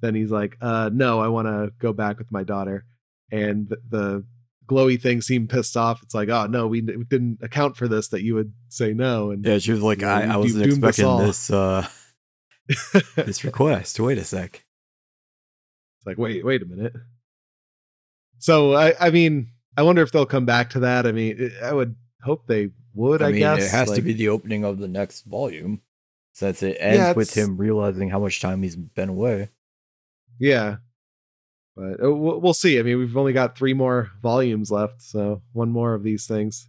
then 0.00 0.14
he's 0.14 0.30
like, 0.30 0.56
"Uh 0.60 0.90
no, 0.92 1.20
I 1.20 1.28
want 1.28 1.48
to 1.48 1.72
go 1.78 1.92
back 1.92 2.18
with 2.18 2.32
my 2.32 2.44
daughter." 2.44 2.84
And 3.30 3.68
the, 3.68 3.76
the 3.88 4.24
glowy 4.72 5.00
thing 5.00 5.20
seemed 5.20 5.50
pissed 5.50 5.76
off. 5.76 6.02
It's 6.02 6.14
like, 6.14 6.28
"Oh 6.28 6.46
no, 6.46 6.66
we, 6.66 6.80
we 6.80 7.04
didn't 7.04 7.38
account 7.42 7.76
for 7.76 7.88
this 7.88 8.08
that 8.08 8.22
you 8.22 8.34
would 8.34 8.52
say 8.68 8.92
no." 8.92 9.30
And 9.30 9.44
yeah, 9.44 9.58
she 9.58 9.72
was 9.72 9.82
like, 9.82 10.02
I, 10.02 10.24
I 10.24 10.36
wasn't 10.36 10.66
expecting 10.66 11.18
this 11.18 11.50
uh 11.50 11.86
this 13.16 13.44
request. 13.44 13.98
Wait 14.00 14.18
a 14.18 14.24
sec. 14.24 14.64
It's 15.98 16.06
like, 16.06 16.18
wait, 16.18 16.44
wait 16.44 16.62
a 16.62 16.66
minute. 16.66 16.94
So 18.38 18.74
I, 18.74 18.94
I 18.98 19.10
mean, 19.10 19.48
I 19.76 19.82
wonder 19.82 20.02
if 20.02 20.10
they'll 20.10 20.26
come 20.26 20.46
back 20.46 20.70
to 20.70 20.80
that. 20.80 21.06
I 21.06 21.12
mean, 21.12 21.52
I 21.62 21.72
would 21.72 21.94
hope 22.22 22.46
they 22.46 22.70
would. 22.94 23.22
I, 23.22 23.28
I 23.28 23.30
mean, 23.30 23.38
guess 23.38 23.66
it 23.66 23.70
has 23.70 23.90
to 23.92 24.02
be 24.02 24.12
the 24.12 24.28
opening 24.28 24.64
of 24.64 24.78
the 24.78 24.88
next 24.88 25.22
volume, 25.22 25.80
since 26.32 26.62
it 26.62 26.76
ends 26.80 26.98
Yeah, 26.98 27.12
with 27.12 27.36
him 27.36 27.56
realizing 27.56 28.10
how 28.10 28.18
much 28.18 28.40
time 28.40 28.62
he's 28.62 28.76
been 28.76 29.08
away. 29.08 29.48
Yeah, 30.38 30.78
but 31.76 32.04
uh, 32.04 32.12
we'll, 32.12 32.54
see. 32.54 32.78
I 32.78 32.82
mean, 32.82 32.98
we've 32.98 33.16
only 33.16 33.32
got 33.32 33.56
three 33.56 33.74
more 33.74 34.10
volumes 34.22 34.70
left, 34.70 35.02
so 35.02 35.42
one 35.52 35.70
more 35.70 35.94
of 35.94 36.02
these 36.02 36.26
things. 36.26 36.68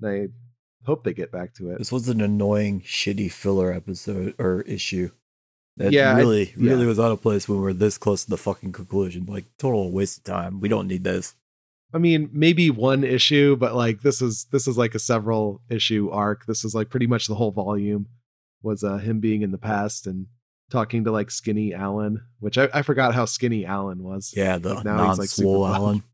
And 0.00 0.10
I 0.10 0.86
hope 0.86 1.04
they 1.04 1.12
get 1.14 1.32
back 1.32 1.54
to 1.54 1.70
it. 1.70 1.78
This 1.78 1.92
was 1.92 2.08
an 2.08 2.20
annoying, 2.20 2.82
shitty 2.82 3.32
filler 3.32 3.72
episode 3.72 4.34
or 4.38 4.62
issue. 4.62 5.10
That 5.76 5.92
Yeah, 5.92 6.14
I- 6.14 6.18
really, 6.18 6.52
yeah. 6.56 6.72
really 6.72 6.86
was 6.86 7.00
out 7.00 7.12
of 7.12 7.22
place 7.22 7.48
when 7.48 7.60
we're 7.60 7.72
this 7.72 7.98
close 7.98 8.24
to 8.24 8.30
the 8.30 8.36
fucking 8.36 8.72
conclusion. 8.72 9.26
Like, 9.26 9.44
total 9.58 9.90
waste 9.90 10.18
of 10.18 10.24
time. 10.24 10.60
We 10.60 10.68
don't 10.68 10.86
need 10.88 11.04
this. 11.04 11.34
I 11.94 11.98
mean, 11.98 12.30
maybe 12.32 12.70
one 12.70 13.04
issue, 13.04 13.54
but 13.56 13.74
like 13.74 14.00
this 14.00 14.22
is 14.22 14.46
this 14.50 14.66
is 14.66 14.78
like 14.78 14.94
a 14.94 14.98
several 14.98 15.60
issue 15.68 16.08
arc. 16.10 16.46
This 16.46 16.64
is 16.64 16.74
like 16.74 16.88
pretty 16.88 17.06
much 17.06 17.26
the 17.26 17.34
whole 17.34 17.50
volume 17.50 18.06
was 18.62 18.82
uh, 18.82 18.96
him 18.96 19.20
being 19.20 19.42
in 19.42 19.50
the 19.50 19.58
past 19.58 20.06
and 20.06 20.26
talking 20.72 21.04
to 21.04 21.12
like 21.12 21.30
Skinny 21.30 21.74
Allen, 21.74 22.22
which 22.40 22.58
I, 22.58 22.68
I 22.74 22.82
forgot 22.82 23.14
how 23.14 23.26
skinny 23.26 23.64
Allen 23.64 24.02
was. 24.02 24.32
Yeah, 24.34 24.58
the 24.58 24.74
Like, 24.74 24.84
now 24.84 25.08
he's, 25.08 25.18
like, 25.18 25.28
non-swole. 25.28 25.66
Allen. 25.66 26.02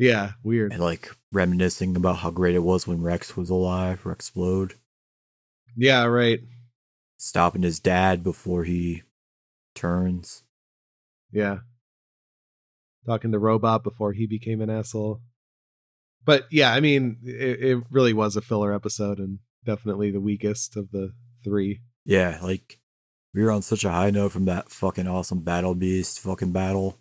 Yeah, 0.00 0.34
weird. 0.44 0.72
And 0.72 0.80
like 0.80 1.10
reminiscing 1.32 1.96
about 1.96 2.18
how 2.18 2.30
great 2.30 2.54
it 2.54 2.62
was 2.62 2.86
when 2.86 3.02
Rex 3.02 3.36
was 3.36 3.50
alive, 3.50 4.06
or 4.06 4.12
explode. 4.12 4.74
Yeah, 5.76 6.04
right. 6.04 6.38
Stopping 7.16 7.62
his 7.62 7.80
dad 7.80 8.22
before 8.22 8.62
he 8.62 9.02
turns. 9.74 10.42
Yeah. 11.32 11.58
Talking 13.06 13.32
to 13.32 13.40
Robot 13.40 13.82
before 13.82 14.12
he 14.12 14.28
became 14.28 14.60
an 14.60 14.70
asshole. 14.70 15.20
But 16.24 16.44
yeah, 16.52 16.72
I 16.72 16.78
mean, 16.78 17.16
it, 17.24 17.60
it 17.60 17.84
really 17.90 18.12
was 18.12 18.36
a 18.36 18.40
filler 18.40 18.72
episode 18.72 19.18
and 19.18 19.40
definitely 19.64 20.12
the 20.12 20.20
weakest 20.20 20.76
of 20.76 20.92
the 20.92 21.12
three. 21.42 21.80
Yeah, 22.04 22.38
like 22.40 22.78
we 23.34 23.42
were 23.42 23.50
on 23.50 23.62
such 23.62 23.84
a 23.84 23.90
high 23.90 24.10
note 24.10 24.32
from 24.32 24.46
that 24.46 24.70
fucking 24.70 25.06
awesome 25.06 25.40
battle 25.40 25.74
beast 25.74 26.20
fucking 26.20 26.52
battle. 26.52 26.96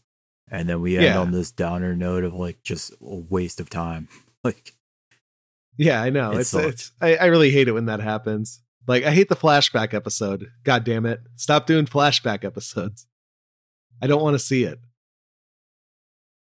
And 0.49 0.69
then 0.69 0.79
we 0.81 0.95
end 0.95 1.05
Yeah. 1.05 1.19
on 1.19 1.31
this 1.31 1.51
downer 1.51 1.95
note 1.95 2.23
of 2.23 2.33
like 2.33 2.63
just 2.63 2.91
a 3.01 3.15
waste 3.29 3.59
of 3.59 3.69
time. 3.69 4.07
Like 4.43 4.71
Yeah, 5.77 6.01
I 6.01 6.09
know. 6.09 6.31
It 6.31 6.39
it's 6.39 6.53
it's 6.53 6.91
I, 7.01 7.15
I 7.17 7.25
really 7.25 7.51
hate 7.51 7.67
it 7.67 7.73
when 7.73 7.85
that 7.87 7.99
happens. 7.99 8.61
Like 8.87 9.03
I 9.03 9.11
hate 9.11 9.27
the 9.29 9.35
flashback 9.35 9.93
episode. 9.93 10.47
God 10.63 10.83
damn 10.85 11.05
it. 11.05 11.19
Stop 11.35 11.65
doing 11.65 11.85
flashback 11.85 12.45
episodes. 12.45 13.05
I 14.01 14.07
don't 14.07 14.21
want 14.21 14.35
to 14.35 14.39
see 14.39 14.63
it. 14.63 14.79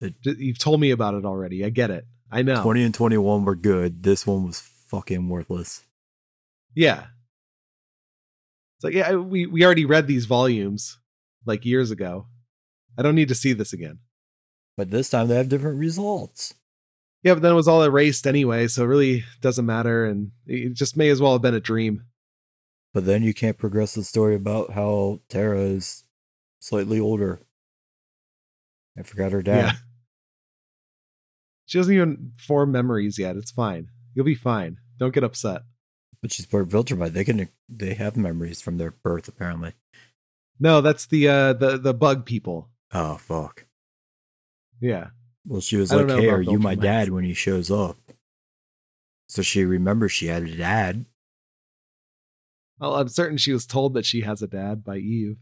It- 0.01 0.15
You've 0.25 0.59
told 0.59 0.81
me 0.81 0.91
about 0.91 1.15
it 1.15 1.25
already. 1.25 1.65
I 1.65 1.71
get 1.71 1.91
it. 1.91 2.07
I 2.31 2.43
know. 2.43 2.61
20 2.63 2.83
and 2.83 2.93
21 2.95 3.45
were 3.45 3.55
good. 3.55 4.03
This 4.03 4.27
one 4.27 4.45
was 4.45 4.61
fucking 4.61 5.29
worthless. 5.29 5.83
Yeah. 6.75 7.07
It's 8.77 8.85
like, 8.85 8.95
yeah, 8.95 9.15
we, 9.15 9.47
we 9.47 9.65
already 9.65 9.85
read 9.85 10.07
these 10.07 10.27
volumes 10.27 10.99
like 11.45 11.65
years 11.65 11.91
ago. 11.91 12.27
I 12.99 13.03
don't 13.03 13.15
need 13.15 13.29
to 13.29 13.35
see 13.35 13.53
this 13.53 13.73
again. 13.73 14.01
But 14.77 14.91
this 14.91 15.09
time 15.09 15.29
they 15.29 15.37
have 15.37 15.49
different 15.49 15.79
results. 15.79 16.55
Yeah, 17.23 17.35
but 17.35 17.43
then 17.43 17.53
it 17.53 17.57
was 17.57 17.69
all 17.69 17.83
erased 17.83 18.27
anyway, 18.27 18.69
so 18.69 18.85
it 18.85 18.89
really 18.89 19.25
doesn't 19.41 19.67
matter. 19.67 20.05
And 20.05 20.33
it 20.47 20.75
just 20.75 20.97
may 20.97 21.09
as 21.09 21.21
well 21.21 21.33
have 21.33 21.43
been 21.43 21.55
a 21.55 21.61
dream. 21.61 22.05
But 22.93 23.07
then 23.07 23.23
you 23.23 23.35
can't 23.35 23.59
progress 23.59 23.95
the 23.95 24.05
story 24.05 24.35
about 24.35 24.71
how 24.71 25.21
Terra 25.29 25.61
is 25.61 26.05
slightly 26.61 27.01
older. 27.01 27.41
I 28.99 29.03
forgot 29.03 29.33
her 29.33 29.43
dad. 29.43 29.65
Yeah. 29.65 29.73
She 31.67 31.79
doesn't 31.79 31.93
even 31.93 32.33
form 32.39 32.73
memories 32.73 33.19
yet. 33.19 33.37
It's 33.37 33.51
fine. 33.51 33.89
You'll 34.15 34.25
be 34.25 34.35
fine. 34.35 34.79
Don't 34.99 35.13
get 35.13 35.25
upset. 35.25 35.63
She's 36.33 36.47
part 36.47 36.65
of 36.65 36.69
Viltrumite. 36.69 37.13
They 37.13 37.25
can 37.25 37.49
they 37.69 37.95
have 37.95 38.17
memories 38.17 38.61
from 38.61 38.79
their 38.79 38.91
birth 38.91 39.29
apparently. 39.29 39.73
No, 40.59 40.81
that's 40.81 41.07
the 41.07 41.29
uh 41.29 41.53
the 41.53 41.79
the 41.79 41.95
bug 41.95 42.25
people. 42.25 42.71
Oh 42.93 43.17
fuck. 43.17 43.65
Yeah. 44.81 45.09
Well, 45.47 45.61
she 45.61 45.77
was 45.77 45.93
I 45.93 45.97
like, 45.97 46.19
"Hey, 46.19 46.29
are 46.29 46.43
you 46.43 46.59
my 46.59 46.75
dad?" 46.75 47.11
When 47.11 47.25
he 47.25 47.35
shows 47.35 47.71
up, 47.71 47.97
so 49.29 49.43
she 49.43 49.65
remembers 49.65 50.13
she 50.13 50.27
had 50.27 50.43
a 50.43 50.57
dad. 50.57 51.05
Well, 52.81 52.97
I'm 52.97 53.09
certain 53.09 53.39
she 53.39 53.53
was 53.53 53.67
told 53.67 53.95
that 53.95 54.05
she 54.05 54.23
has 54.23 54.43
a 54.43 54.49
dad 54.49 54.85
by 54.85 54.99
Eve. 54.99 55.37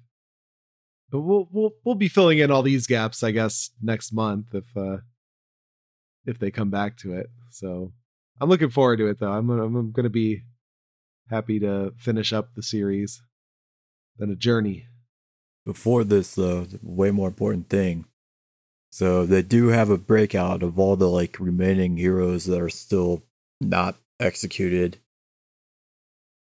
But 1.10 1.20
we'll 1.20 1.48
we'll 1.50 1.72
we'll 1.84 1.94
be 1.94 2.08
filling 2.08 2.38
in 2.38 2.50
all 2.50 2.62
these 2.62 2.86
gaps, 2.86 3.22
I 3.22 3.30
guess, 3.30 3.70
next 3.80 4.12
month 4.12 4.54
if 4.54 4.76
uh 4.76 4.98
if 6.26 6.38
they 6.38 6.50
come 6.50 6.70
back 6.70 6.96
to 6.98 7.14
it. 7.14 7.28
So 7.50 7.92
I'm 8.40 8.48
looking 8.48 8.70
forward 8.70 8.98
to 8.98 9.08
it 9.08 9.18
though. 9.18 9.32
I'm 9.32 9.48
I'm 9.50 9.92
gonna 9.92 10.10
be 10.10 10.42
happy 11.30 11.58
to 11.60 11.92
finish 11.98 12.32
up 12.32 12.54
the 12.54 12.62
series. 12.62 13.22
Been 14.18 14.30
a 14.30 14.36
journey. 14.36 14.86
Before 15.64 16.04
this, 16.04 16.34
though, 16.34 16.66
way 16.82 17.10
more 17.10 17.28
important 17.28 17.68
thing. 17.68 18.04
So 18.90 19.26
they 19.26 19.42
do 19.42 19.68
have 19.68 19.90
a 19.90 19.98
breakout 19.98 20.62
of 20.62 20.78
all 20.78 20.94
the 20.94 21.08
like 21.08 21.40
remaining 21.40 21.96
heroes 21.96 22.44
that 22.44 22.60
are 22.60 22.70
still 22.70 23.22
not 23.60 23.96
executed. 24.20 24.98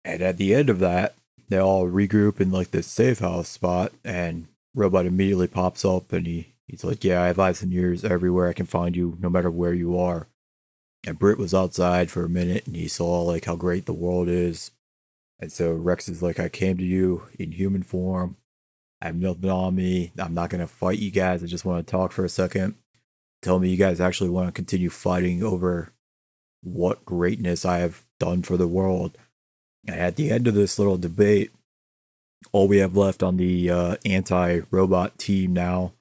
And 0.05 0.21
at 0.21 0.38
the 0.38 0.55
end 0.55 0.69
of 0.69 0.80
that, 0.80 1.15
they 1.49 1.57
all 1.57 1.88
regroup 1.88 2.39
in 2.39 2.51
like 2.51 2.71
this 2.71 2.88
safe 2.88 3.19
house 3.19 3.49
spot, 3.49 3.91
and 4.03 4.47
Robot 4.75 5.05
immediately 5.05 5.47
pops 5.47 5.84
up 5.84 6.13
and 6.13 6.25
he, 6.25 6.53
he's 6.67 6.84
like, 6.84 7.03
Yeah, 7.03 7.23
I 7.23 7.28
have 7.28 7.39
eyes 7.39 7.61
and 7.61 7.73
ears 7.73 8.05
everywhere. 8.05 8.47
I 8.47 8.53
can 8.53 8.65
find 8.65 8.95
you 8.95 9.17
no 9.19 9.30
matter 9.30 9.51
where 9.51 9.73
you 9.73 9.97
are. 9.99 10.28
And 11.08 11.18
Britt 11.18 11.38
was 11.38 11.53
outside 11.53 12.12
for 12.12 12.26
a 12.26 12.30
minute 12.30 12.68
and 12.68 12.76
he 12.76 12.89
saw 12.89 13.22
like 13.22 13.45
how 13.45 13.55
great 13.55 13.86
the 13.86 13.93
world 13.93 14.28
is. 14.28 14.72
And 15.39 15.49
so 15.49 15.72
Rex 15.72 16.10
is 16.10 16.22
like, 16.22 16.38
I 16.38 16.49
came 16.49 16.78
to 16.78 16.84
you 16.84 17.24
in 17.39 17.53
human 17.53 17.82
form. 17.82 18.36
I 19.01 19.05
have 19.05 19.16
nothing 19.16 19.49
on 19.49 19.74
me. 19.74 20.12
I'm 20.20 20.34
not 20.34 20.49
going 20.49 20.60
to 20.60 20.68
fight 20.68 20.99
you 20.99 21.10
guys. 21.10 21.41
I 21.41 21.45
just 21.45 21.64
want 21.64 21.88
to 21.88 21.89
talk 21.89 22.12
for 22.12 22.26
a 22.26 22.30
second. 22.30 22.76
Tell 23.41 23.58
me 23.58 23.70
you 23.70 23.78
guys 23.78 24.01
actually 24.01 24.32
want 24.32 24.49
to 24.49 24.51
continue 24.51 24.89
fighting 24.89 25.43
over 25.43 25.93
what 26.62 27.05
greatness 27.05 27.64
I 27.64 27.78
have 27.78 28.03
done 28.20 28.43
for 28.43 28.58
the 28.58 28.68
world. 28.68 29.18
And 29.88 29.95
at 29.95 30.18
the 30.18 30.30
end 30.30 30.45
of 30.45 30.55
this 30.55 30.78
little 30.78 30.97
debate, 30.97 31.51
all 32.51 32.68
we 32.68 32.80
have 32.80 32.97
left 32.97 33.24
on 33.24 33.38
the 33.38 33.70
uh, 33.70 33.95
anti 34.03 34.60
robot 34.72 35.18
team 35.18 35.53
now 35.53 35.93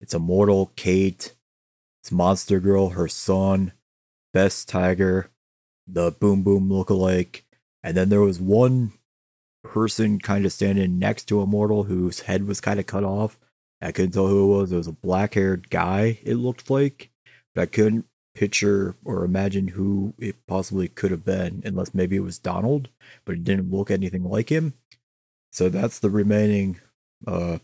it's 0.00 0.14
Immortal, 0.14 0.72
Kate, 0.74 1.32
it's 2.02 2.10
Monster 2.10 2.60
Girl, 2.60 2.90
her 2.90 3.08
son, 3.08 3.72
Best 4.34 4.68
Tiger, 4.68 5.30
the 5.86 6.10
Boom 6.10 6.42
Boom 6.42 6.68
lookalike, 6.68 7.42
and 7.82 7.96
then 7.96 8.08
there 8.10 8.20
was 8.20 8.40
one 8.40 8.92
person 9.62 10.18
kind 10.18 10.44
of 10.44 10.52
standing 10.52 10.98
next 10.98 11.24
to 11.24 11.40
Immortal 11.40 11.84
whose 11.84 12.20
head 12.20 12.46
was 12.46 12.60
kind 12.60 12.78
of 12.78 12.86
cut 12.86 13.04
off. 13.04 13.38
I 13.80 13.92
couldn't 13.92 14.10
tell 14.10 14.26
who 14.26 14.52
it 14.52 14.58
was. 14.58 14.72
It 14.72 14.76
was 14.76 14.88
a 14.88 14.92
black 14.92 15.34
haired 15.34 15.70
guy, 15.70 16.18
it 16.24 16.34
looked 16.34 16.68
like, 16.68 17.10
but 17.54 17.62
I 17.62 17.66
couldn't 17.66 18.06
picture 18.34 18.96
or 19.04 19.24
imagine 19.24 19.68
who 19.68 20.14
it 20.18 20.34
possibly 20.48 20.88
could 20.88 21.12
have 21.12 21.24
been, 21.24 21.62
unless 21.64 21.94
maybe 21.94 22.16
it 22.16 22.20
was 22.24 22.38
Donald, 22.38 22.88
but 23.24 23.36
it 23.36 23.44
didn't 23.44 23.70
look 23.72 23.90
anything 23.90 24.24
like 24.24 24.50
him. 24.50 24.72
So 25.52 25.68
that's 25.68 26.00
the 26.00 26.10
remaining 26.10 26.80
uh, 27.24 27.58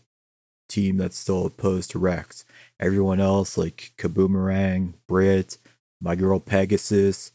team 0.69 0.97
that's 0.97 1.17
still 1.17 1.45
opposed 1.45 1.91
to 1.91 1.99
Rex. 1.99 2.45
Everyone 2.79 3.19
else, 3.19 3.57
like 3.57 3.91
Kaboomerang, 3.97 4.93
Brit, 5.07 5.57
my 6.01 6.15
girl 6.15 6.39
Pegasus, 6.39 7.31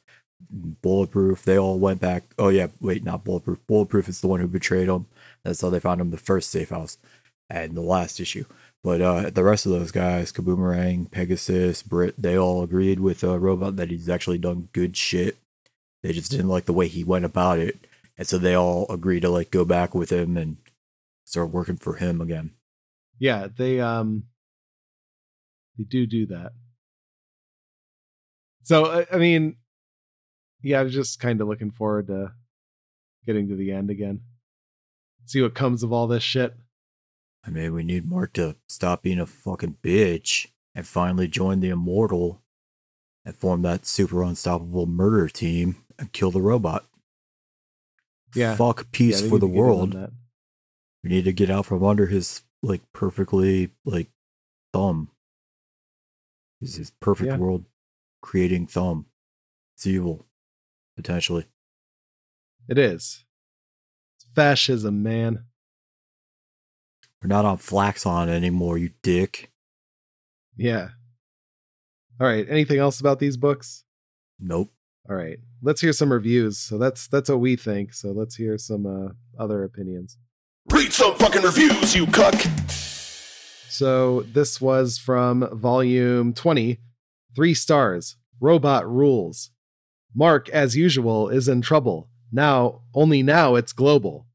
Bulletproof, 0.51 1.45
they 1.45 1.59
all 1.59 1.79
went 1.79 2.01
back. 2.01 2.25
Oh 2.39 2.49
yeah, 2.49 2.69
wait, 2.81 3.05
not 3.05 3.25
Bulletproof. 3.25 3.67
Bulletproof 3.67 4.09
is 4.09 4.21
the 4.21 4.29
one 4.29 4.41
who 4.41 4.47
betrayed 4.49 4.89
him. 4.89 5.07
That's 5.45 5.61
how 5.61 5.71
they 5.71 5.81
found 5.81 6.01
him 6.01 6.11
the 6.11 6.17
first 6.17 6.51
safe 6.51 6.71
house 6.71 6.99
and 7.49 7.75
the 7.75 7.83
last 7.83 8.21
issue. 8.21 8.45
But 8.83 9.01
uh, 9.01 9.31
the 9.31 9.45
rest 9.45 9.67
of 9.67 9.73
those 9.73 9.91
guys, 9.91 10.33
Kaboomerang, 10.33 11.11
Pegasus, 11.11 11.83
Brit, 11.83 12.15
they 12.21 12.37
all 12.39 12.63
agreed 12.63 13.01
with 13.01 13.25
uh, 13.25 13.39
Robot 13.39 13.77
that 13.77 13.91
he's 13.91 14.09
actually 14.09 14.39
done 14.39 14.69
good 14.73 14.97
shit. 14.97 15.37
They 16.03 16.13
just 16.13 16.31
didn't 16.31 16.49
like 16.49 16.67
the 16.67 16.73
way 16.73 16.87
he 16.87 17.03
went 17.03 17.25
about 17.25 17.59
it, 17.59 17.79
and 18.17 18.29
so 18.29 18.39
they 18.39 18.55
all 18.55 18.87
agreed 18.89 19.21
to 19.21 19.31
like 19.31 19.51
go 19.51 19.65
back 19.65 19.95
with 19.95 20.11
him 20.11 20.37
and 20.37 20.57
start 21.25 21.51
working 21.51 21.77
for 21.77 21.95
him 21.95 22.21
again. 22.21 22.51
Yeah, 23.19 23.49
they 23.55 23.81
um 23.81 24.25
they 25.77 25.85
do 25.85 26.07
do 26.07 26.27
that. 26.27 26.53
So 28.67 28.87
I, 28.87 29.07
I 29.13 29.19
mean, 29.19 29.59
yeah, 30.61 30.81
I 30.81 30.83
was 30.83 30.93
just 30.93 31.21
kind 31.21 31.41
of 31.41 31.47
looking 31.47 31.71
forward 31.71 32.09
to 32.09 32.33
getting 33.25 33.47
to 33.49 33.55
the 33.55 33.71
end 33.71 33.91
again. 33.91 34.23
See 35.25 35.41
what 35.41 35.55
comes 35.55 35.85
of 35.85 35.93
all 35.93 36.09
this 36.09 36.25
shit. 36.25 36.53
I 37.47 37.51
mean, 37.51 37.73
we 37.73 37.85
need 37.85 38.11
Mark 38.11 38.33
to 38.33 38.57
stop 38.67 39.03
being 39.05 39.21
a 39.21 39.27
fucking 39.27 39.77
bitch 39.85 40.49
and 40.75 40.85
finally 40.85 41.29
join 41.29 41.61
the 41.61 41.69
Immortal 41.69 42.43
and 43.25 43.37
form 43.37 43.63
that 43.63 43.87
super 43.87 44.25
unstoppable 44.25 44.87
murder 44.87 45.29
team 45.29 45.77
and 45.97 46.13
kill 46.13 46.33
the 46.33 46.43
robot. 46.43 46.85
Yeah. 48.35 48.57
Fuck 48.57 48.91
peace 48.91 49.23
Yeah, 49.23 49.29
for 49.29 49.39
the 49.39 49.47
to 49.47 49.53
get 49.53 49.59
in 49.59 49.65
on 49.65 49.91
world. 49.91 50.13
We 51.05 51.11
need 51.11 51.25
to 51.27 51.33
get 51.33 51.51
out 51.51 51.67
from 51.67 51.85
under 51.85 52.07
his 52.07 52.43
like 52.65 52.81
perfectly 52.93 53.71
like 53.85 54.09
thumb. 54.73 55.11
His, 56.61 56.75
his 56.75 56.91
perfect 56.91 57.29
Yeah. 57.29 57.37
world 57.37 57.65
creating 58.27 58.67
thumb. 58.67 59.07
It's 59.77 59.87
evil, 59.87 60.27
potentially. 60.97 61.47
It 62.69 62.77
is. 62.77 63.25
It's 64.17 64.27
fascism, 64.35 65.01
man. 65.03 65.45
We're 67.23 67.29
not 67.29 67.45
on 67.45 67.59
Flaxon 67.59 68.29
anymore, 68.29 68.79
you 68.79 68.91
dick. 69.01 69.53
Yeah. 70.57 70.89
All 72.21 72.27
right. 72.27 72.45
Anything 72.51 72.79
else 72.79 72.99
about 72.99 73.21
these 73.21 73.37
books? 73.37 73.85
Nope. 74.41 74.71
All 75.09 75.15
right. 75.15 75.39
Let's 75.63 75.81
hear 75.81 75.93
some 75.93 76.13
reviews. 76.13 76.59
So 76.59 76.79
that's 76.79 77.07
that's 77.07 77.31
what 77.31 77.39
we 77.39 77.55
think. 77.55 77.95
So 77.95 78.11
let's 78.11 78.35
hear 78.35 78.59
some 78.59 78.87
uh, 78.87 79.43
other 79.43 79.63
opinions. 79.63 80.19
Read 80.73 80.93
some 80.93 81.15
fucking 81.15 81.43
reviews, 81.43 81.95
you 81.95 82.07
cuck. 82.09 82.35
So 83.69 84.23
this 84.23 84.61
was 84.61 84.99
from 84.99 85.49
volume 85.53 86.33
20, 86.33 86.81
three 87.37 87.55
stars. 87.55 88.17
Robot 88.41 88.91
rules. 88.91 89.51
Mark, 90.15 90.49
as 90.49 90.77
usual, 90.77 91.29
is 91.29 91.47
in 91.47 91.61
trouble. 91.61 92.09
Now, 92.33 92.81
only 92.95 93.23
now 93.23 93.55
it's 93.55 93.73
global. 93.73 94.27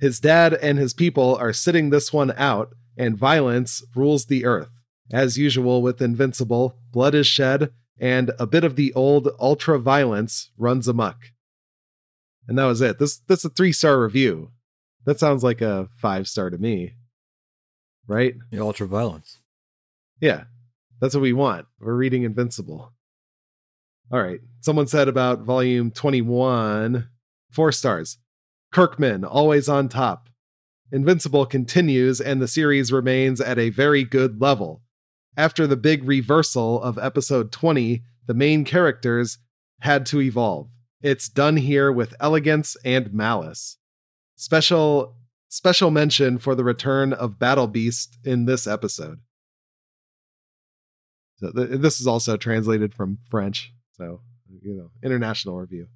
His 0.00 0.18
dad 0.18 0.54
and 0.54 0.78
his 0.78 0.94
people 0.94 1.36
are 1.36 1.52
sitting 1.52 1.90
this 1.90 2.12
one 2.12 2.32
out, 2.36 2.74
and 2.96 3.16
violence 3.16 3.82
rules 3.94 4.26
the 4.26 4.44
earth. 4.44 4.70
As 5.12 5.38
usual 5.38 5.82
with 5.82 6.02
Invincible, 6.02 6.76
blood 6.92 7.14
is 7.14 7.26
shed, 7.26 7.70
and 8.00 8.32
a 8.38 8.46
bit 8.46 8.64
of 8.64 8.76
the 8.76 8.92
old 8.94 9.28
ultra 9.38 9.78
violence 9.78 10.50
runs 10.56 10.88
amok. 10.88 11.16
And 12.46 12.58
that 12.58 12.64
was 12.64 12.80
it. 12.80 12.98
This 12.98 13.18
that's 13.18 13.44
a 13.44 13.50
three 13.50 13.72
star 13.72 14.00
review. 14.00 14.52
That 15.04 15.18
sounds 15.18 15.42
like 15.42 15.60
a 15.60 15.88
five 15.96 16.28
star 16.28 16.50
to 16.50 16.58
me. 16.58 16.94
Right? 18.06 18.34
The 18.50 18.60
ultra 18.60 18.86
violence. 18.86 19.38
Yeah, 20.20 20.44
that's 21.00 21.14
what 21.14 21.22
we 21.22 21.32
want. 21.32 21.66
We're 21.80 21.94
reading 21.94 22.24
Invincible. 22.24 22.92
All 24.10 24.22
right. 24.22 24.40
Someone 24.60 24.86
said 24.86 25.08
about 25.08 25.42
volume 25.42 25.90
21, 25.90 27.08
four 27.50 27.72
stars. 27.72 28.18
Kirkman, 28.72 29.24
always 29.24 29.68
on 29.68 29.88
top. 29.88 30.28
Invincible 30.90 31.44
continues, 31.44 32.20
and 32.20 32.40
the 32.40 32.48
series 32.48 32.90
remains 32.90 33.40
at 33.40 33.58
a 33.58 33.70
very 33.70 34.04
good 34.04 34.40
level. 34.40 34.82
After 35.36 35.66
the 35.66 35.76
big 35.76 36.04
reversal 36.04 36.82
of 36.82 36.98
episode 36.98 37.52
20, 37.52 38.02
the 38.26 38.34
main 38.34 38.64
characters 38.64 39.38
had 39.80 40.06
to 40.06 40.20
evolve. 40.20 40.68
It's 41.02 41.28
done 41.28 41.58
here 41.58 41.92
with 41.92 42.14
elegance 42.18 42.76
and 42.84 43.12
malice. 43.12 43.76
Special 44.36 45.14
special 45.48 45.90
mention 45.90 46.38
for 46.38 46.54
the 46.54 46.64
return 46.64 47.12
of 47.12 47.38
Battle 47.38 47.66
Beast 47.66 48.18
in 48.24 48.44
this 48.44 48.66
episode. 48.66 49.20
So 51.38 51.52
th- 51.52 51.80
this 51.80 52.00
is 52.00 52.06
also 52.06 52.36
translated 52.36 52.94
from 52.94 53.18
French. 53.28 53.72
So, 53.96 54.20
you 54.62 54.74
know, 54.74 54.90
international 55.02 55.58
review. 55.58 55.86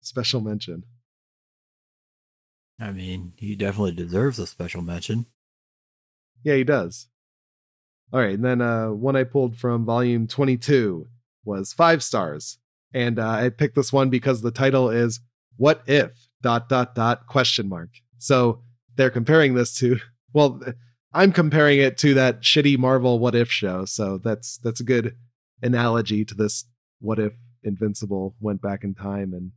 Special 0.00 0.40
mention. 0.40 0.84
I 2.80 2.92
mean, 2.92 3.32
he 3.36 3.56
definitely 3.56 3.92
deserves 3.92 4.38
a 4.38 4.46
special 4.46 4.82
mention. 4.82 5.26
Yeah, 6.42 6.56
he 6.56 6.64
does. 6.64 7.08
All 8.12 8.20
right, 8.20 8.34
and 8.34 8.44
then 8.44 8.60
uh, 8.60 8.90
one 8.90 9.16
I 9.16 9.24
pulled 9.24 9.56
from 9.56 9.84
volume 9.84 10.28
22 10.28 11.08
was 11.44 11.72
five 11.72 12.04
stars, 12.04 12.58
and 12.94 13.18
uh, 13.18 13.28
I 13.28 13.48
picked 13.48 13.74
this 13.74 13.92
one 13.92 14.10
because 14.10 14.42
the 14.42 14.52
title 14.52 14.90
is 14.90 15.20
"What 15.56 15.82
If?" 15.86 16.12
dot 16.42 16.68
dot 16.68 16.94
dot 16.94 17.26
question 17.26 17.68
mark. 17.68 17.88
So 18.18 18.62
they're 18.94 19.10
comparing 19.10 19.54
this 19.54 19.76
to 19.78 19.98
well, 20.32 20.60
I'm 21.12 21.32
comparing 21.32 21.78
it 21.78 21.96
to 21.98 22.14
that 22.14 22.42
shitty 22.42 22.78
Marvel 22.78 23.18
What 23.18 23.34
If 23.34 23.50
show. 23.50 23.84
So 23.84 24.18
that's 24.18 24.58
that's 24.58 24.80
a 24.80 24.84
good 24.84 25.16
analogy 25.62 26.24
to 26.24 26.34
this. 26.34 26.64
What 27.00 27.18
if 27.18 27.32
Invincible 27.62 28.34
went 28.40 28.62
back 28.62 28.84
in 28.84 28.94
time 28.94 29.32
and 29.32 29.52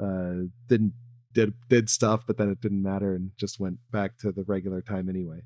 uh, 0.00 0.48
didn't 0.68 0.94
did 1.32 1.54
did 1.68 1.88
stuff, 1.88 2.24
but 2.26 2.36
then 2.36 2.50
it 2.50 2.60
didn't 2.60 2.82
matter 2.82 3.14
and 3.14 3.30
just 3.36 3.60
went 3.60 3.78
back 3.90 4.18
to 4.18 4.32
the 4.32 4.44
regular 4.44 4.82
time 4.82 5.08
anyway. 5.08 5.42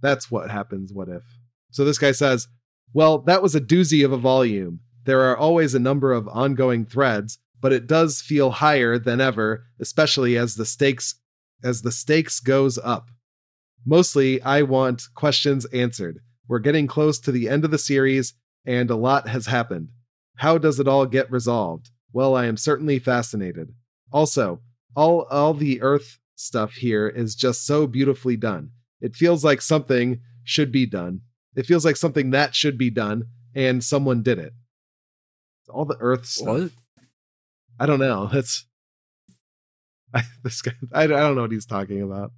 That's 0.00 0.30
what 0.30 0.50
happens. 0.50 0.92
What 0.92 1.08
if? 1.08 1.22
So 1.70 1.84
this 1.84 1.98
guy 1.98 2.12
says, 2.12 2.48
"Well, 2.92 3.18
that 3.18 3.42
was 3.42 3.54
a 3.54 3.60
doozy 3.60 4.04
of 4.04 4.12
a 4.12 4.16
volume. 4.16 4.80
There 5.04 5.22
are 5.22 5.36
always 5.36 5.74
a 5.74 5.80
number 5.80 6.12
of 6.12 6.28
ongoing 6.28 6.84
threads, 6.84 7.38
but 7.60 7.72
it 7.72 7.86
does 7.86 8.20
feel 8.20 8.50
higher 8.52 8.98
than 8.98 9.20
ever, 9.20 9.64
especially 9.80 10.36
as 10.36 10.54
the 10.54 10.66
stakes 10.66 11.16
as 11.62 11.82
the 11.82 11.92
stakes 11.92 12.40
goes 12.40 12.78
up. 12.78 13.08
Mostly, 13.84 14.42
I 14.42 14.62
want 14.62 15.02
questions 15.14 15.64
answered. 15.66 16.20
We're 16.46 16.58
getting 16.58 16.86
close 16.86 17.18
to 17.20 17.32
the 17.32 17.48
end 17.48 17.64
of 17.64 17.70
the 17.70 17.78
series, 17.78 18.34
and 18.66 18.90
a 18.90 18.96
lot 18.96 19.28
has 19.28 19.46
happened. 19.46 19.88
How 20.36 20.58
does 20.58 20.78
it 20.78 20.88
all 20.88 21.06
get 21.06 21.30
resolved? 21.30 21.90
Well, 22.12 22.34
I 22.34 22.46
am 22.46 22.56
certainly 22.56 22.98
fascinated. 22.98 23.72
Also, 24.12 24.60
all 24.94 25.26
all 25.30 25.54
the 25.54 25.82
Earth 25.82 26.18
stuff 26.36 26.72
here 26.74 27.08
is 27.08 27.34
just 27.34 27.66
so 27.66 27.86
beautifully 27.86 28.36
done. 28.36 28.70
It 29.00 29.14
feels 29.14 29.44
like 29.44 29.60
something 29.60 30.20
should 30.44 30.72
be 30.72 30.86
done. 30.86 31.20
It 31.54 31.66
feels 31.66 31.84
like 31.84 31.96
something 31.96 32.30
that 32.30 32.54
should 32.54 32.78
be 32.78 32.90
done, 32.90 33.24
and 33.54 33.82
someone 33.82 34.22
did 34.22 34.38
it. 34.38 34.52
All 35.68 35.84
the 35.84 35.98
Earth 36.00 36.26
stuff. 36.26 36.46
What? 36.46 36.70
I 37.78 37.86
don't 37.86 38.00
know. 38.00 38.26
That's 38.32 38.66
I, 40.14 40.22
this 40.44 40.62
guy. 40.62 40.72
I, 40.92 41.04
I 41.04 41.06
don't 41.06 41.34
know 41.34 41.42
what 41.42 41.52
he's 41.52 41.66
talking 41.66 42.02
about. 42.02 42.32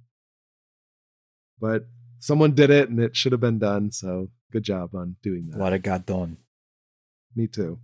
But 1.61 1.85
someone 2.19 2.53
did 2.55 2.69
it, 2.71 2.89
and 2.89 2.99
it 2.99 3.15
should 3.15 3.31
have 3.31 3.39
been 3.41 3.59
done. 3.59 3.91
So 3.91 4.29
good 4.51 4.63
job 4.63 4.95
on 4.95 5.15
doing 5.21 5.49
that. 5.51 5.57
Glad 5.57 5.73
it 5.73 5.83
got 5.83 6.05
done. 6.05 6.37
Me 7.35 7.47
too. 7.47 7.79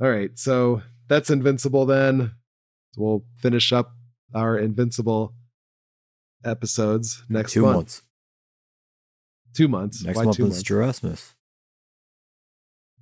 All 0.00 0.10
right, 0.10 0.36
so 0.38 0.82
that's 1.08 1.30
Invincible 1.30 1.86
then. 1.86 2.32
So 2.92 3.02
we'll 3.02 3.24
finish 3.36 3.72
up 3.72 3.92
our 4.34 4.58
Invincible 4.58 5.34
episodes 6.44 7.22
next 7.28 7.52
Two 7.52 7.62
month. 7.62 7.76
months. 7.76 8.02
Two 9.54 9.68
months. 9.68 10.02
Next 10.04 10.16
Why 10.16 10.24
month 10.24 10.36
two 10.36 10.46
is? 10.46 10.62
Jurassimus. 10.64 11.32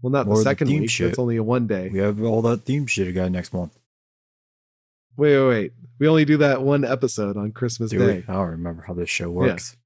Well, 0.02 0.10
not 0.12 0.26
More 0.26 0.36
the 0.36 0.40
the 0.40 0.50
second 0.50 0.68
theme 0.68 0.80
week. 0.82 0.90
shit. 0.90 1.08
That's 1.08 1.18
only 1.18 1.36
a 1.36 1.42
one 1.42 1.66
day. 1.66 1.88
We 1.88 1.98
have 2.00 2.22
all 2.22 2.42
that 2.42 2.64
theme 2.64 2.86
shit 2.86 3.08
again 3.08 3.32
next 3.32 3.52
month. 3.54 3.72
Wait, 5.16 5.38
wait, 5.38 5.48
wait. 5.48 5.72
We 5.98 6.08
only 6.08 6.24
do 6.24 6.38
that 6.38 6.62
one 6.62 6.84
episode 6.84 7.36
on 7.36 7.52
Christmas 7.52 7.90
Do 7.90 7.98
Day. 7.98 8.06
we? 8.06 8.24
I 8.28 8.36
don't 8.36 8.50
remember 8.50 8.82
how 8.82 8.94
this 8.94 9.08
show 9.08 9.30
works. 9.30 9.76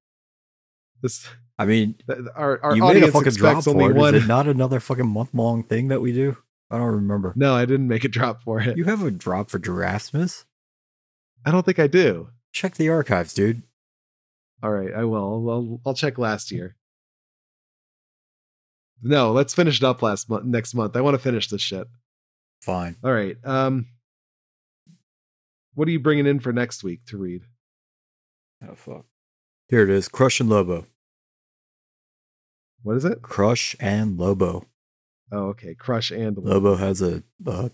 This 1.03 1.29
I 1.59 1.66
mean, 1.66 1.97
our 2.35 2.62
our 2.62 2.74
you 2.76 2.83
made 2.83 2.89
a 2.89 2.91
audience 2.91 3.12
fucking 3.12 3.33
drop 3.33 3.57
expects 3.59 3.64
for 3.64 3.70
only 3.83 3.95
it. 3.95 3.97
one. 3.97 4.14
Is 4.14 4.24
it 4.24 4.26
not 4.26 4.47
another 4.47 4.81
fucking 4.81 5.07
month 5.09 5.35
long 5.35 5.62
thing 5.62 5.89
that 5.89 6.01
we 6.01 6.12
do? 6.12 6.37
I 6.70 6.79
don't 6.79 6.87
remember. 6.87 7.33
No, 7.37 7.55
I 7.55 7.64
didn't 7.64 7.89
make 7.89 8.05
a 8.05 8.09
drop 8.09 8.43
for 8.43 8.61
it. 8.61 8.76
You 8.76 8.85
have 8.85 9.03
a 9.03 9.11
drop 9.11 9.51
for 9.51 9.59
Jurassimus? 9.59 10.45
I 11.45 11.51
don't 11.51 11.64
think 11.64 11.79
I 11.79 11.87
do. 11.87 12.31
Check 12.53 12.74
the 12.74 12.89
archives, 12.89 13.33
dude. 13.35 13.62
All 14.62 14.70
right, 14.70 14.93
I 14.93 15.05
will. 15.05 15.49
I'll, 15.51 15.81
I'll 15.87 15.95
check 15.95 16.18
last 16.18 16.51
year. 16.51 16.76
No, 19.03 19.31
let's 19.33 19.55
finish 19.55 19.79
it 19.79 19.85
up 19.85 20.03
last 20.03 20.29
month. 20.29 20.45
Next 20.45 20.74
month, 20.74 20.97
I 20.97 21.01
want 21.01 21.14
to 21.14 21.18
finish 21.22 21.49
this 21.49 21.62
shit. 21.62 21.87
Fine. 22.62 22.97
All 23.05 23.12
right. 23.12 23.37
Um, 23.45 23.87
what 25.79 25.87
are 25.87 25.93
you 25.93 26.01
bringing 26.01 26.26
in 26.26 26.41
for 26.41 26.53
next 26.53 26.83
week 26.83 27.05
to 27.07 27.16
read? 27.16 27.43
Oh 28.68 28.74
fuck. 28.74 29.05
Here 29.68 29.85
it 29.85 29.91
is. 29.91 30.09
Crush 30.09 30.41
and 30.41 30.49
Lobo. 30.49 30.87
What 32.83 32.97
is 32.97 33.05
it? 33.05 33.22
Crush 33.22 33.76
and 33.79 34.18
Lobo. 34.18 34.64
Oh, 35.31 35.49
okay. 35.51 35.74
Crush 35.74 36.11
and 36.11 36.37
Lobo 36.37 36.74
has 36.74 37.01
a, 37.01 37.22
a 37.47 37.70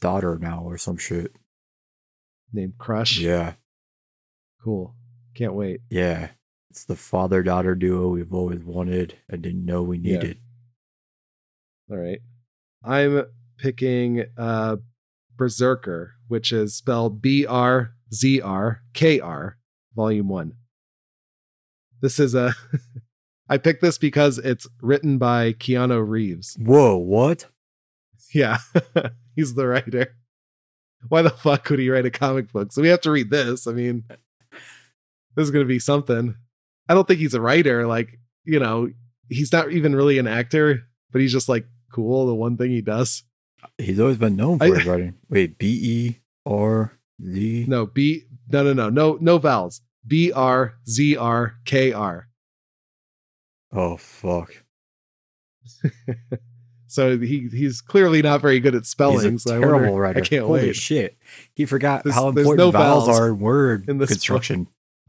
daughter 0.00 0.38
now 0.38 0.62
or 0.64 0.78
some 0.78 0.96
shit. 0.98 1.32
named 2.52 2.74
Crush. 2.78 3.18
Yeah. 3.18 3.54
Cool. 4.62 4.94
Can't 5.34 5.54
wait. 5.54 5.80
Yeah. 5.90 6.28
It's 6.70 6.84
the 6.84 6.94
father 6.96 7.42
daughter 7.42 7.74
duo 7.74 8.06
we've 8.08 8.32
always 8.32 8.62
wanted 8.62 9.14
and 9.28 9.42
didn't 9.42 9.64
know 9.64 9.82
we 9.82 9.98
Yeah. 9.98 10.12
needed. 10.18 10.38
All 11.90 11.96
right. 11.96 12.20
I'm 12.84 13.24
picking 13.56 14.24
uh 14.36 14.76
Berserker, 15.38 16.16
which 16.26 16.52
is 16.52 16.74
spelled 16.74 17.22
B 17.22 17.46
R 17.46 17.94
Z 18.12 18.42
R 18.42 18.82
K 18.92 19.20
R, 19.20 19.56
volume 19.94 20.28
1. 20.28 20.52
This 22.02 22.18
is 22.20 22.34
a 22.34 22.54
I 23.48 23.56
picked 23.56 23.80
this 23.80 23.96
because 23.96 24.36
it's 24.38 24.66
written 24.82 25.16
by 25.16 25.54
Keanu 25.54 26.06
Reeves. 26.06 26.56
Whoa, 26.60 26.96
what? 26.96 27.46
Yeah. 28.34 28.58
He's 29.36 29.54
the 29.54 29.66
writer. 29.66 30.14
Why 31.08 31.22
the 31.22 31.30
fuck 31.30 31.70
would 31.70 31.78
he 31.78 31.88
write 31.88 32.04
a 32.04 32.10
comic 32.10 32.52
book? 32.52 32.72
So 32.72 32.82
we 32.82 32.88
have 32.88 33.00
to 33.02 33.10
read 33.10 33.30
this. 33.30 33.66
I 33.66 33.72
mean, 33.72 34.04
this 35.36 35.44
is 35.44 35.50
going 35.50 35.64
to 35.64 35.68
be 35.68 35.78
something. 35.78 36.34
I 36.88 36.94
don't 36.94 37.06
think 37.06 37.20
he's 37.20 37.34
a 37.34 37.40
writer. 37.40 37.86
Like, 37.86 38.18
you 38.44 38.58
know, 38.58 38.90
he's 39.28 39.52
not 39.52 39.70
even 39.70 39.94
really 39.94 40.18
an 40.18 40.26
actor, 40.26 40.82
but 41.12 41.20
he's 41.20 41.32
just 41.32 41.48
like 41.48 41.66
cool. 41.92 42.26
The 42.26 42.34
one 42.34 42.56
thing 42.56 42.70
he 42.72 42.80
does. 42.80 43.22
He's 43.78 43.98
always 44.00 44.16
been 44.18 44.36
known 44.36 44.58
for 44.58 44.64
I- 44.64 44.78
his 44.78 44.86
writing. 44.86 45.14
Wait, 45.28 45.58
B 45.58 45.66
E 45.82 46.16
R 46.46 46.92
Z? 47.24 47.64
No, 47.68 47.86
B, 47.86 48.24
no, 48.50 48.62
no, 48.64 48.72
no, 48.72 48.88
no, 48.90 49.18
no 49.20 49.38
vowels. 49.38 49.80
B 50.06 50.32
R 50.32 50.74
Z 50.88 51.16
R 51.16 51.54
K 51.64 51.92
R. 51.92 52.28
Oh, 53.72 53.96
fuck. 53.96 54.64
So 56.90 57.18
he 57.18 57.48
he's 57.52 57.82
clearly 57.82 58.22
not 58.22 58.40
very 58.40 58.60
good 58.60 58.74
at 58.74 58.86
spelling. 58.86 59.30
He's 59.32 59.44
a 59.44 59.48
so 59.50 59.56
I 59.56 59.60
terrible 59.60 59.80
wonder- 59.88 60.00
writer. 60.00 60.20
I 60.20 60.22
can't 60.22 60.46
Holy 60.46 60.68
wait. 60.68 60.74
shit. 60.76 61.18
He 61.54 61.66
forgot 61.66 62.02
There's- 62.02 62.14
how 62.16 62.28
important 62.28 62.56
no 62.56 62.70
vowels, 62.70 63.04
vowels 63.04 63.20
are 63.20 63.28
in 63.28 63.38
word 63.40 63.90
in 63.90 63.98
this 63.98 64.08
construction. 64.08 64.68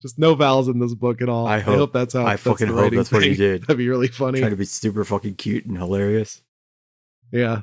Just 0.00 0.18
no 0.18 0.34
vowels 0.34 0.66
in 0.68 0.78
this 0.78 0.94
book 0.94 1.20
at 1.20 1.28
all. 1.28 1.46
I 1.46 1.56
I 1.56 1.60
hope- 1.60 1.76
hope, 1.76 1.92
that's 1.92 2.14
how. 2.14 2.24
I 2.24 2.36
fucking 2.38 2.68
hope 2.68 2.90
that's 2.94 3.12
what 3.12 3.22
he 3.22 3.34
did. 3.34 3.62
That'd 3.66 3.76
be 3.76 3.88
really 3.90 4.08
funny. 4.08 4.38
Trying 4.40 4.52
to 4.52 4.56
be 4.56 4.64
super 4.64 5.04
fucking 5.04 5.34
cute 5.34 5.66
and 5.66 5.76
hilarious. 5.76 6.40
Yeah. 7.32 7.62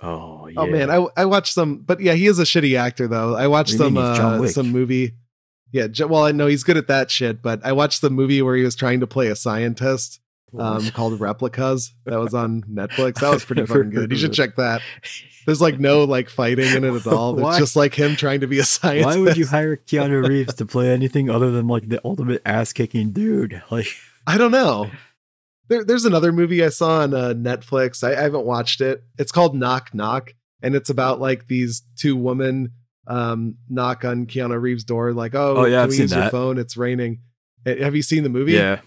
Oh, 0.00 0.46
yeah. 0.46 0.60
Oh 0.60 0.66
man, 0.66 0.90
I 0.90 1.06
I 1.16 1.24
watched 1.24 1.52
some, 1.52 1.78
but 1.78 2.00
yeah, 2.00 2.12
he 2.12 2.26
is 2.26 2.38
a 2.38 2.44
shitty 2.44 2.78
actor 2.78 3.08
though. 3.08 3.34
I 3.34 3.48
watched 3.48 3.72
What 3.78 3.78
do 3.78 3.84
you 3.84 3.88
some 3.88 3.94
mean? 3.94 4.08
He's 4.08 4.18
John 4.18 4.44
uh, 4.44 4.48
some 4.48 4.68
movie. 4.70 5.14
Yeah, 5.72 5.88
well, 6.06 6.24
I 6.24 6.32
know 6.32 6.46
he's 6.46 6.64
good 6.64 6.76
at 6.76 6.86
that 6.86 7.10
shit, 7.10 7.42
but 7.42 7.60
I 7.64 7.72
watched 7.72 8.00
the 8.00 8.08
movie 8.08 8.40
where 8.40 8.56
he 8.56 8.62
was 8.62 8.74
trying 8.74 9.00
to 9.00 9.06
play 9.06 9.26
a 9.26 9.36
scientist 9.36 10.20
um, 10.56 10.88
called 10.90 11.20
Replicas. 11.20 11.92
That 12.06 12.18
was 12.18 12.32
on 12.32 12.62
Netflix. 12.62 13.20
That 13.20 13.30
was 13.30 13.44
pretty 13.44 13.66
fucking 13.66 13.90
good. 13.90 14.10
You 14.10 14.16
should 14.16 14.32
check 14.32 14.56
that. 14.56 14.80
There's 15.44 15.60
like 15.60 15.78
no 15.78 16.04
like 16.04 16.28
fighting 16.28 16.74
in 16.74 16.84
it 16.84 16.94
at 16.94 17.06
all. 17.06 17.38
It's 17.48 17.58
just 17.58 17.76
like 17.76 17.94
him 17.94 18.16
trying 18.16 18.40
to 18.40 18.46
be 18.46 18.58
a 18.58 18.64
scientist. 18.64 19.06
Why 19.06 19.22
would 19.22 19.36
you 19.36 19.46
hire 19.46 19.76
Keanu 19.76 20.26
Reeves 20.26 20.54
to 20.54 20.66
play 20.66 20.90
anything 20.90 21.28
other 21.30 21.50
than 21.50 21.66
like 21.68 21.88
the 21.88 22.00
ultimate 22.04 22.42
ass 22.44 22.72
kicking 22.72 23.10
dude? 23.10 23.62
Like, 23.70 23.88
I 24.26 24.38
don't 24.38 24.50
know. 24.50 24.90
There, 25.68 25.84
there's 25.84 26.04
another 26.04 26.32
movie 26.32 26.64
I 26.64 26.70
saw 26.70 27.00
on 27.00 27.14
uh, 27.14 27.34
Netflix. 27.34 28.02
I, 28.02 28.12
I 28.12 28.22
haven't 28.22 28.44
watched 28.44 28.80
it. 28.80 29.02
It's 29.18 29.32
called 29.32 29.54
Knock 29.54 29.94
Knock, 29.94 30.32
and 30.62 30.74
it's 30.74 30.90
about 30.90 31.20
like 31.20 31.46
these 31.48 31.82
two 31.96 32.16
women 32.16 32.72
um, 33.06 33.56
knock 33.68 34.04
on 34.04 34.26
Keanu 34.26 34.60
Reeves' 34.60 34.84
door, 34.84 35.12
like, 35.12 35.34
"Oh, 35.34 35.56
Oh, 35.58 35.64
yeah, 35.64 35.76
can 35.76 35.84
I've 35.84 35.88
we 35.90 35.96
use 35.98 36.14
your 36.14 36.30
phone? 36.30 36.58
It's 36.58 36.76
raining." 36.76 37.20
Have 37.66 37.94
you 37.94 38.02
seen 38.02 38.22
the 38.22 38.28
movie? 38.30 38.52
yeah. 38.52 38.80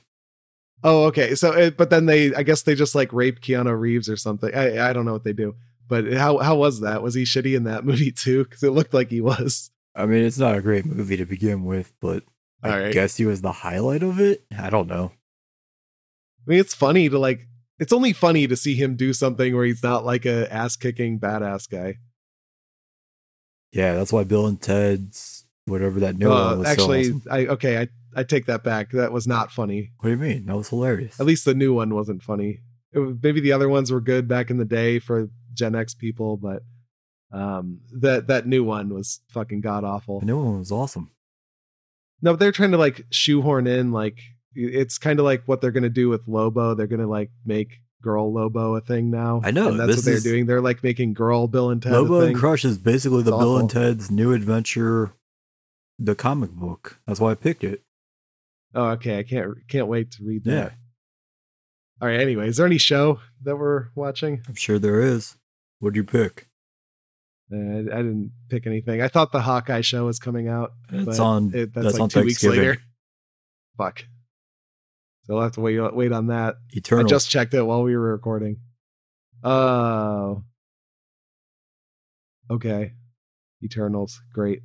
Oh, 0.83 1.05
okay. 1.05 1.35
So, 1.35 1.51
it, 1.51 1.77
but 1.77 1.91
then 1.91 2.07
they, 2.07 2.33
I 2.33 2.41
guess 2.41 2.63
they 2.63 2.73
just 2.73 2.95
like 2.95 3.13
rape 3.13 3.39
Keanu 3.41 3.79
Reeves 3.79 4.09
or 4.09 4.17
something. 4.17 4.53
I, 4.55 4.89
I 4.89 4.93
don't 4.93 5.05
know 5.05 5.13
what 5.13 5.23
they 5.23 5.33
do. 5.33 5.55
But 5.87 6.11
how 6.13 6.37
how 6.39 6.55
was 6.55 6.79
that? 6.81 7.03
Was 7.03 7.13
he 7.13 7.23
shitty 7.23 7.55
in 7.55 7.65
that 7.65 7.85
movie 7.85 8.11
too? 8.11 8.45
Because 8.45 8.63
it 8.63 8.71
looked 8.71 8.93
like 8.93 9.09
he 9.11 9.21
was. 9.21 9.69
I 9.95 10.05
mean, 10.05 10.23
it's 10.23 10.37
not 10.37 10.55
a 10.55 10.61
great 10.61 10.85
movie 10.85 11.17
to 11.17 11.25
begin 11.25 11.65
with, 11.65 11.93
but 11.99 12.23
I 12.63 12.79
right. 12.79 12.93
guess 12.93 13.17
he 13.17 13.25
was 13.25 13.41
the 13.41 13.51
highlight 13.51 14.01
of 14.01 14.19
it. 14.19 14.41
I 14.57 14.69
don't 14.69 14.87
know. 14.87 15.11
I 16.45 16.49
mean, 16.49 16.59
it's 16.59 16.73
funny 16.73 17.09
to 17.09 17.17
like. 17.19 17.47
It's 17.79 17.93
only 17.93 18.13
funny 18.13 18.45
to 18.47 18.55
see 18.55 18.75
him 18.75 18.95
do 18.95 19.11
something 19.11 19.55
where 19.55 19.65
he's 19.65 19.81
not 19.81 20.05
like 20.05 20.25
a 20.25 20.51
ass 20.53 20.75
kicking 20.75 21.19
badass 21.19 21.67
guy. 21.69 21.95
Yeah, 23.71 23.95
that's 23.95 24.11
why 24.13 24.23
Bill 24.23 24.45
and 24.47 24.61
Ted's 24.61 25.45
whatever 25.65 25.99
that 26.01 26.17
new 26.17 26.31
Uh, 26.31 26.49
one 26.49 26.59
was. 26.59 26.67
so 26.67 26.71
actually, 26.73 26.99
awesome. 27.01 27.23
I 27.31 27.45
okay, 27.47 27.77
I 27.79 27.87
I 28.15 28.23
take 28.23 28.45
that 28.47 28.63
back. 28.63 28.91
That 28.91 29.11
was 29.11 29.25
not 29.27 29.51
funny. 29.51 29.91
what 29.99 30.09
do 30.09 30.15
you 30.15 30.17
mean? 30.21 30.45
That 30.47 30.57
was 30.57 30.69
hilarious. 30.69 31.19
At 31.19 31.25
least 31.25 31.45
the 31.45 31.53
new 31.55 31.73
one 31.73 31.93
wasn't 31.95 32.21
funny. 32.23 32.59
Was, 32.93 33.15
maybe 33.23 33.39
the 33.39 33.53
other 33.53 33.69
ones 33.69 33.91
were 33.91 34.01
good 34.01 34.27
back 34.27 34.49
in 34.49 34.57
the 34.57 34.65
day 34.65 34.99
for 34.99 35.29
Gen 35.53 35.75
X 35.75 35.93
people, 35.93 36.37
but 36.37 36.63
um, 37.31 37.79
that 37.93 38.27
that 38.27 38.45
new 38.45 38.63
one 38.63 38.93
was 38.93 39.21
fucking 39.29 39.61
god 39.61 39.83
awful. 39.83 40.19
the 40.19 40.25
new 40.25 40.43
one 40.43 40.59
was 40.59 40.71
awesome. 40.71 41.09
No, 42.21 42.33
but 42.33 42.39
they're 42.39 42.51
trying 42.51 42.71
to 42.71 42.77
like 42.77 43.05
shoehorn 43.09 43.65
in 43.65 43.91
like 43.91 44.19
it's 44.55 44.97
kind 44.97 45.19
of 45.19 45.25
like 45.25 45.43
what 45.45 45.61
they're 45.61 45.71
gonna 45.71 45.89
do 45.89 46.09
with 46.09 46.27
Lobo. 46.27 46.73
They're 46.73 46.87
gonna 46.87 47.07
like 47.07 47.31
make 47.45 47.79
girl 48.01 48.33
Lobo 48.33 48.75
a 48.75 48.81
thing 48.81 49.11
now. 49.11 49.41
I 49.43 49.51
know, 49.51 49.69
and 49.69 49.79
that's 49.79 49.95
what 49.97 50.05
they're 50.05 50.19
doing. 50.19 50.45
They're 50.45 50.61
like 50.61 50.83
making 50.83 51.13
girl 51.13 51.47
Bill 51.47 51.69
and 51.69 51.81
Ted. 51.81 51.93
Lobo 51.93 52.21
and. 52.21 52.35
Crush 52.35 52.65
is 52.65 52.77
basically 52.77 53.23
the 53.23 53.31
It's 53.31 53.39
Bill 53.39 53.57
and. 53.57 53.69
Ted's 53.69 54.11
New 54.11 54.33
Adventure, 54.33 55.11
the 55.99 56.15
comic 56.15 56.51
book. 56.51 56.97
That's 57.05 57.19
why 57.19 57.31
I 57.31 57.35
picked 57.35 57.63
it. 57.63 57.81
Oh, 58.73 58.89
okay. 58.91 59.19
I 59.19 59.23
can't 59.23 59.67
can't 59.67 59.87
wait 59.87 60.11
to 60.11 60.23
read 60.23 60.43
that. 60.45 60.51
Yeah, 60.51 60.69
All 62.01 62.07
right. 62.07 62.19
Anyway, 62.19 62.47
is 62.47 62.57
there 62.57 62.65
any 62.65 62.77
show 62.77 63.19
that 63.43 63.57
we're 63.57 63.87
watching? 63.95 64.41
I'm 64.47 64.55
sure 64.55 64.79
there 64.79 65.01
is. 65.01 65.35
What'd 65.79 65.95
you 65.95 66.03
pick? 66.03 66.47
Uh, 67.53 67.57
I, 67.57 67.81
didn't 67.81 68.31
pick 68.49 68.65
anything. 68.65 69.01
I 69.01 69.09
thought 69.09 69.33
the 69.33 69.41
Hawkeye 69.41 69.81
show 69.81 70.05
was 70.05 70.19
coming 70.19 70.47
out. 70.47 70.71
It's 70.89 71.19
on. 71.19 71.51
It, 71.53 71.73
that's, 71.73 71.85
that's 71.85 71.93
like 71.95 72.01
on 72.03 72.09
two 72.09 72.23
weeks 72.23 72.43
later. 72.43 72.77
Fuck. 73.77 74.05
So 75.23 75.35
I'll 75.37 75.43
have 75.43 75.51
to 75.53 75.61
wait 75.61 75.79
wait 75.93 76.11
on 76.11 76.27
that. 76.27 76.55
Eternal. 76.71 77.05
I 77.05 77.09
just 77.09 77.29
checked 77.29 77.53
it 77.53 77.61
while 77.63 77.83
we 77.83 77.95
were 77.95 78.11
recording. 78.11 78.57
Oh. 79.43 80.43
okay. 82.49 82.93
Eternals, 83.63 84.19
great. 84.33 84.61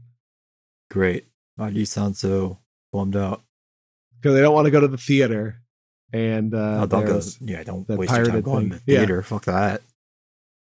great. 0.91 1.25
Why 1.57 1.71
do 1.71 1.79
you 1.79 1.87
sound 1.87 2.17
so 2.17 2.59
bummed 2.93 3.17
out? 3.17 3.43
Because 4.21 4.35
they 4.35 4.41
don't 4.41 4.55
want 4.55 4.65
to 4.67 4.71
go 4.71 4.81
to 4.81 4.89
the 4.89 4.97
theater, 4.99 5.63
and 6.13 6.55
uh, 6.55 6.81
oh, 6.83 6.87
don't 6.87 7.05
go. 7.07 7.21
Yeah, 7.41 7.63
don't 7.63 7.87
the 7.87 7.97
waste 7.97 8.15
your 8.15 8.27
time 8.27 8.41
going 8.41 8.71
to 8.71 8.77
thing. 8.77 8.83
the 8.87 8.93
Yeah. 8.93 8.99
theater. 9.01 9.23
Fuck 9.23 9.45
that. 9.47 9.83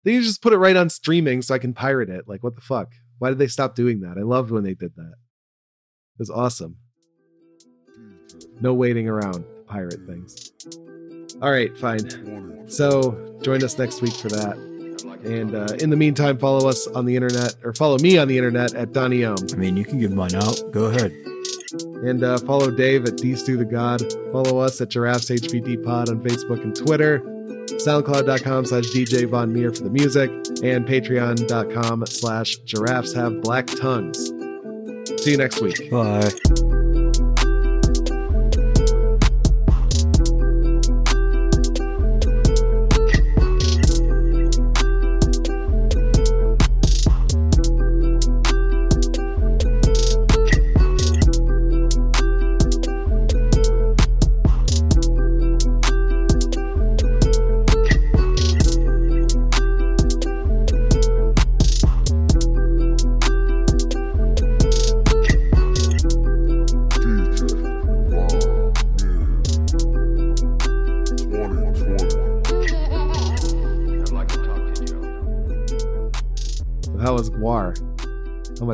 They 0.04 0.18
just 0.20 0.42
put 0.42 0.52
it 0.52 0.58
right 0.58 0.76
on 0.76 0.90
streaming 0.90 1.42
so 1.42 1.54
I 1.54 1.58
can 1.58 1.72
pirate 1.74 2.08
it. 2.10 2.28
Like, 2.28 2.42
what 2.42 2.54
the 2.54 2.60
fuck? 2.60 2.92
Why 3.18 3.30
did 3.30 3.38
they 3.38 3.46
stop 3.48 3.74
doing 3.74 4.00
that? 4.00 4.16
I 4.18 4.22
loved 4.22 4.50
when 4.50 4.64
they 4.64 4.74
did 4.74 4.94
that. 4.96 5.12
It 5.12 6.18
was 6.18 6.30
awesome. 6.30 6.76
No 8.60 8.74
waiting 8.74 9.08
around 9.08 9.44
to 9.44 9.57
pirate 9.68 10.00
things. 10.06 10.52
All 11.40 11.50
right, 11.50 11.76
fine. 11.78 12.68
So 12.68 13.38
join 13.42 13.62
us 13.62 13.78
next 13.78 14.02
week 14.02 14.14
for 14.14 14.28
that. 14.28 14.56
And 15.24 15.54
uh, 15.54 15.74
in 15.80 15.90
the 15.90 15.96
meantime, 15.96 16.38
follow 16.38 16.68
us 16.68 16.86
on 16.88 17.04
the 17.04 17.14
internet 17.16 17.54
or 17.64 17.72
follow 17.74 17.98
me 17.98 18.18
on 18.18 18.28
the 18.28 18.36
internet 18.36 18.74
at 18.74 18.92
Donny 18.92 19.24
Ohm. 19.24 19.36
I 19.52 19.56
mean, 19.56 19.76
you 19.76 19.84
can 19.84 19.98
give 19.98 20.12
mine 20.12 20.34
out. 20.34 20.60
Go 20.70 20.86
ahead. 20.86 21.12
And 22.02 22.22
uh, 22.22 22.38
follow 22.38 22.70
Dave 22.70 23.04
at 23.04 23.18
Stew 23.18 23.56
the 23.56 23.64
God. 23.64 24.02
Follow 24.32 24.58
us 24.58 24.80
at 24.80 24.90
Giraffes 24.90 25.30
HVD 25.30 25.84
Pod 25.84 26.08
on 26.08 26.22
Facebook 26.22 26.62
and 26.62 26.74
Twitter. 26.74 27.20
SoundCloud.com 27.68 28.64
slash 28.64 28.84
DJ 28.86 29.28
Von 29.28 29.52
Meer 29.52 29.72
for 29.72 29.82
the 29.82 29.90
music. 29.90 30.30
And 30.62 30.86
Patreon.com 30.86 32.06
slash 32.06 32.56
Giraffes 32.58 33.12
Have 33.14 33.40
Black 33.42 33.66
Tongues. 33.66 34.28
See 35.22 35.32
you 35.32 35.36
next 35.36 35.60
week. 35.60 35.90
Bye. 35.90 36.87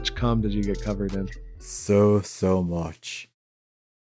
Much 0.05 0.14
cum 0.14 0.42
did 0.42 0.52
you 0.52 0.62
get 0.62 0.82
covered 0.82 1.14
in? 1.14 1.26
so 1.59 2.20
so 2.20 2.62
much 2.62 3.26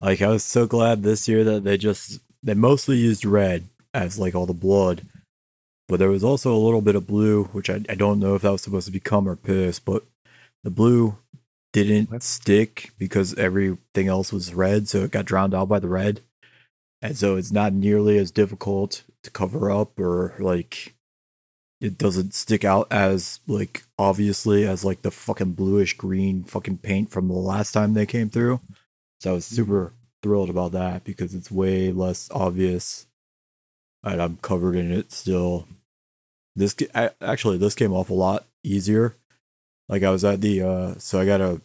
like 0.01 0.23
i 0.23 0.29
was 0.29 0.45
so 0.45 0.65
glad 0.65 1.03
this 1.03 1.27
year 1.27 1.43
that 1.43 1.65
they 1.65 1.77
just 1.77 2.21
they 2.41 2.55
mostly 2.55 2.97
used 2.97 3.25
red 3.25 3.65
as 3.93 4.17
like 4.17 4.33
all 4.33 4.47
the 4.47 4.53
blood 4.53 5.03
but 5.89 5.99
there 5.99 6.09
was 6.09 6.23
also 6.23 6.55
a 6.55 6.65
little 6.65 6.81
bit 6.81 6.95
of 6.95 7.09
blue 7.09 7.45
which 7.47 7.69
i, 7.69 7.81
I 7.89 7.97
don't 7.97 8.21
know 8.21 8.37
if 8.37 8.43
that 8.43 8.53
was 8.53 8.63
supposed 8.63 8.87
to 8.87 8.93
be 8.93 9.01
cum 9.01 9.29
or 9.29 9.35
piss 9.35 9.81
but 9.81 10.05
the 10.63 10.71
blue 10.71 11.17
didn't 11.73 12.13
What? 12.13 12.23
stick 12.23 12.91
because 12.97 13.35
everything 13.35 14.09
else 14.09 14.33
was 14.33 14.55
red, 14.55 14.89
so 14.89 15.03
it 15.03 15.11
got 15.11 15.27
drowned 15.27 15.55
out 15.55 15.69
by 15.69 15.79
the 15.79 15.87
red. 15.87 16.21
And 17.03 17.17
so 17.17 17.37
it's 17.37 17.53
not 17.53 17.75
nearly 17.75 18.17
as 18.19 18.31
difficult 18.31 19.05
to 19.23 19.31
cover 19.31 19.71
up 19.71 20.01
or 20.01 20.35
like 20.41 20.95
it 21.81 21.97
doesn't 21.97 22.35
stick 22.35 22.65
out 22.65 22.89
as 22.91 23.41
like 23.47 23.85
obviously 23.99 24.67
as 24.67 24.85
like 24.85 25.03
the 25.03 25.11
fucking 25.11 25.53
bluish 25.53 25.97
green 25.97 26.43
fucking 26.43 26.79
paint 26.79 27.11
from 27.11 27.29
the 27.29 27.35
last 27.35 27.73
time 27.73 27.95
they 27.95 28.07
came 28.07 28.29
through. 28.29 28.61
So 29.21 29.31
I 29.31 29.35
was 29.35 29.47
super 29.47 29.93
thrilled 30.23 30.51
about 30.51 30.73
that 30.73 31.05
because 31.05 31.35
it's 31.35 31.51
way 31.51 31.93
less 31.93 32.29
obvious 32.33 33.07
and 34.03 34.21
I'm 34.21 34.39
covered 34.39 34.77
in 34.77 34.93
it 34.93 35.13
still. 35.13 35.67
This 36.57 36.75
actually 37.21 37.59
this 37.59 37.77
came 37.77 37.93
off 37.93 38.11
a 38.11 38.15
lot 38.15 38.45
easier. 38.65 39.15
Like 39.89 40.03
I 40.03 40.11
was 40.11 40.25
at 40.25 40.41
the 40.41 40.63
uh 40.63 40.95
so 40.99 41.21
I 41.21 41.27
gotta 41.27 41.61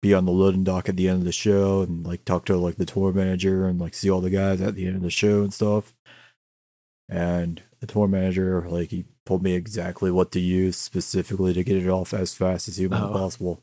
be 0.00 0.14
on 0.14 0.24
the 0.24 0.32
loading 0.32 0.64
dock 0.64 0.88
at 0.88 0.96
the 0.96 1.08
end 1.08 1.18
of 1.18 1.24
the 1.24 1.32
show 1.32 1.82
and 1.82 2.06
like 2.06 2.24
talk 2.24 2.44
to 2.46 2.56
like 2.56 2.76
the 2.76 2.86
tour 2.86 3.12
manager 3.12 3.66
and 3.66 3.80
like 3.80 3.94
see 3.94 4.10
all 4.10 4.20
the 4.20 4.30
guys 4.30 4.60
at 4.60 4.76
the 4.76 4.86
end 4.86 4.96
of 4.96 5.02
the 5.02 5.10
show 5.10 5.42
and 5.42 5.52
stuff. 5.52 5.92
And 7.08 7.60
the 7.80 7.86
tour 7.86 8.06
manager 8.08 8.68
like 8.68 8.90
he 8.90 9.04
told 9.26 9.42
me 9.42 9.54
exactly 9.54 10.10
what 10.10 10.32
to 10.32 10.40
use 10.40 10.76
specifically 10.76 11.52
to 11.54 11.64
get 11.64 11.76
it 11.76 11.88
off 11.88 12.12
as 12.12 12.34
fast 12.34 12.68
as 12.68 12.78
humanly 12.78 13.08
Oh. 13.08 13.12
possible. 13.12 13.62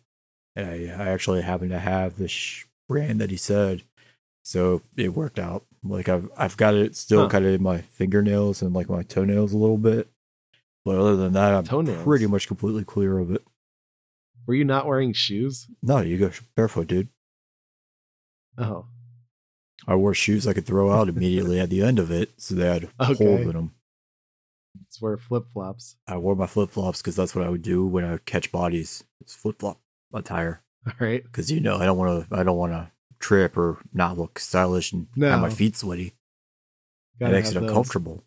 And 0.55 0.69
I, 0.69 1.03
I 1.03 1.09
actually 1.09 1.41
happen 1.41 1.69
to 1.69 1.79
have 1.79 2.17
the 2.17 2.27
sh- 2.27 2.65
brand 2.89 3.21
that 3.21 3.29
he 3.29 3.37
said, 3.37 3.83
so 4.43 4.81
it 4.95 5.13
worked 5.13 5.37
out. 5.37 5.63
Like 5.83 6.09
I've 6.09 6.29
I've 6.35 6.57
got 6.57 6.73
it 6.73 6.95
still 6.95 7.23
Huh. 7.23 7.29
kind 7.29 7.45
of 7.45 7.53
in 7.53 7.61
my 7.61 7.81
fingernails 7.81 8.61
and 8.63 8.73
like 8.73 8.89
my 8.89 9.03
toenails 9.03 9.53
a 9.53 9.57
little 9.57 9.77
bit, 9.77 10.07
but 10.83 10.97
other 10.97 11.15
than 11.15 11.33
that, 11.33 11.53
I'm 11.53 11.63
Toenails? 11.63 12.03
pretty 12.03 12.25
much 12.27 12.47
completely 12.47 12.83
clear 12.83 13.19
of 13.19 13.29
it. 13.31 13.43
Were 14.47 14.55
you 14.55 14.65
not 14.65 14.87
wearing 14.87 15.13
shoes? 15.13 15.67
No, 15.83 15.99
you 15.99 16.17
go 16.17 16.31
barefoot, 16.55 16.87
dude. 16.87 17.09
Oh, 18.57 18.85
I 19.85 19.95
wore 19.95 20.13
shoes 20.15 20.47
I 20.47 20.53
could 20.53 20.65
throw 20.65 20.91
out 20.91 21.07
immediately 21.09 21.59
at 21.59 21.69
the 21.69 21.83
end 21.83 21.99
of 21.99 22.09
it, 22.11 22.31
so 22.41 22.55
they 22.55 22.65
had 22.67 22.89
holes 22.99 23.21
Okay. 23.21 23.41
in 23.43 23.51
them. 23.51 23.71
It's 24.85 25.01
wear 25.01 25.17
flip 25.17 25.45
flops. 25.51 25.95
I 26.07 26.17
wore 26.17 26.35
my 26.35 26.47
flip 26.47 26.69
flops 26.69 27.01
because 27.01 27.15
that's 27.15 27.35
what 27.35 27.45
I 27.45 27.49
would 27.49 27.61
do 27.61 27.85
when 27.85 28.03
I 28.03 28.11
would 28.11 28.25
catch 28.25 28.51
bodies. 28.51 29.03
It's 29.21 29.33
flip 29.35 29.59
flop 29.59 29.79
attire 30.13 30.61
All 30.85 30.93
right. 30.99 31.23
because 31.23 31.51
you 31.51 31.59
know 31.59 31.77
I 31.77 31.85
don't 31.85 31.97
want 31.97 32.29
to. 32.29 32.35
I 32.35 32.43
don't 32.43 32.57
want 32.57 32.73
to 32.73 32.91
trip 33.19 33.57
or 33.57 33.79
not 33.93 34.17
look 34.17 34.39
stylish 34.39 34.93
and 34.93 35.07
have 35.19 35.41
my 35.41 35.49
feet 35.49 35.75
sweaty. 35.75 36.07
It 36.07 37.19
Gotta 37.19 37.33
makes 37.33 37.51
it 37.51 37.57
uncomfortable. 37.57 38.23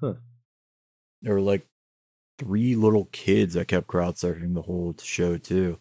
Huh. 0.00 0.14
There 1.22 1.34
were 1.34 1.40
like 1.40 1.66
three 2.38 2.76
little 2.76 3.06
kids 3.12 3.54
that 3.54 3.68
kept 3.68 3.86
crowd 3.86 4.16
surfing 4.16 4.54
the 4.54 4.62
whole 4.62 4.94
show 5.02 5.38
too. 5.38 5.78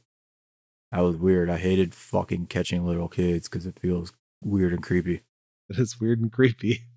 That 0.92 1.02
was 1.02 1.18
weird. 1.18 1.50
I 1.50 1.58
hated 1.58 1.94
fucking 1.96 2.46
catching 2.48 2.86
little 2.86 3.10
kids 3.10 3.50
because 3.50 3.66
it 3.66 3.80
feels 3.80 4.14
weird 4.44 4.74
and 4.74 4.84
creepy. 4.84 5.22
It 5.70 5.80
is 5.80 6.00
weird 6.00 6.20
and 6.22 6.32
creepy. 6.32 6.84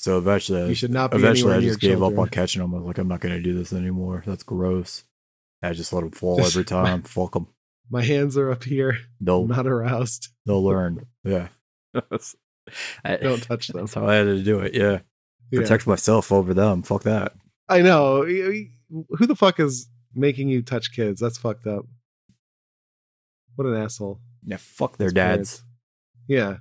So 0.00 0.16
eventually, 0.16 0.62
I 0.62 0.66
You 0.68 0.74
should 0.74 0.90
not 0.92 1.10
be 1.10 1.18
eventually 1.18 1.52
I 1.52 1.58
near 1.60 1.68
just 1.68 1.80
gave 1.80 2.02
up 2.02 2.16
on 2.16 2.30
catching 2.30 2.62
them. 2.62 2.74
I 2.74 2.78
was 2.78 2.86
like, 2.86 2.96
I'm 2.96 3.06
not 3.08 3.20
gonna 3.20 3.38
do 3.42 3.52
this 3.52 3.70
anymore. 3.74 4.22
That's 4.26 4.42
gross. 4.42 5.04
I 5.62 5.74
just 5.74 5.92
let 5.92 6.00
them 6.00 6.10
fall 6.10 6.40
every 6.40 6.64
time. 6.76 7.02
Fuck 7.02 7.32
them. 7.34 7.48
My 7.90 8.02
hands 8.02 8.38
are 8.38 8.50
up 8.50 8.64
here. 8.64 8.96
They'll 9.20 9.42
I'm 9.42 9.48
not 9.48 9.66
aroused. 9.66 10.28
they'll 10.46 10.64
learn. 10.64 11.04
Yeah. 11.22 11.48
I- 13.04 13.16
Don't 13.16 13.42
touch 13.42 13.68
them. 13.68 13.80
That's 13.80 13.92
how 13.92 14.06
I 14.08 14.14
had 14.14 14.24
to 14.24 14.42
do 14.42 14.60
it. 14.60 14.72
Yeah. 14.74 15.00
Yeah. 15.50 15.60
Protect 15.60 15.86
myself 15.86 16.32
over 16.32 16.54
them. 16.54 16.82
Fuck 16.82 17.02
that. 17.02 17.34
I 17.68 17.82
know. 17.82 18.24
Who 18.24 19.26
the 19.26 19.36
fuck 19.36 19.60
is 19.60 19.86
making 20.14 20.48
you 20.48 20.62
touch 20.62 20.92
kids? 20.92 21.20
That's 21.20 21.36
fucked 21.36 21.66
up. 21.66 21.84
What 23.56 23.66
an 23.66 23.76
asshole. 23.76 24.18
Yeah. 24.46 24.56
Fuck 24.58 24.96
their 24.96 25.08
Those 25.08 25.12
dads. 25.14 25.36
parents. 25.58 25.62
Yeah. 26.26 26.56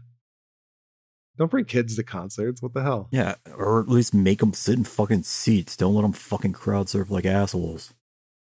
Don't 1.40 1.50
bring 1.50 1.66
kids 1.66 1.96
to 1.96 2.04
concerts. 2.04 2.62
What 2.62 2.74
the 2.76 2.84
hell? 2.84 3.08
Yeah, 3.12 3.36
or 3.58 3.80
at 3.80 3.88
least 3.88 4.14
make 4.14 4.40
them 4.40 4.54
sit 4.54 4.78
in 4.78 4.84
fucking 4.84 5.24
seats. 5.24 5.76
Don't 5.78 5.96
let 5.96 6.02
them 6.04 6.12
fucking 6.14 6.52
crowd 6.54 6.90
surf 6.90 7.10
like 7.10 7.26
assholes. 7.26 7.94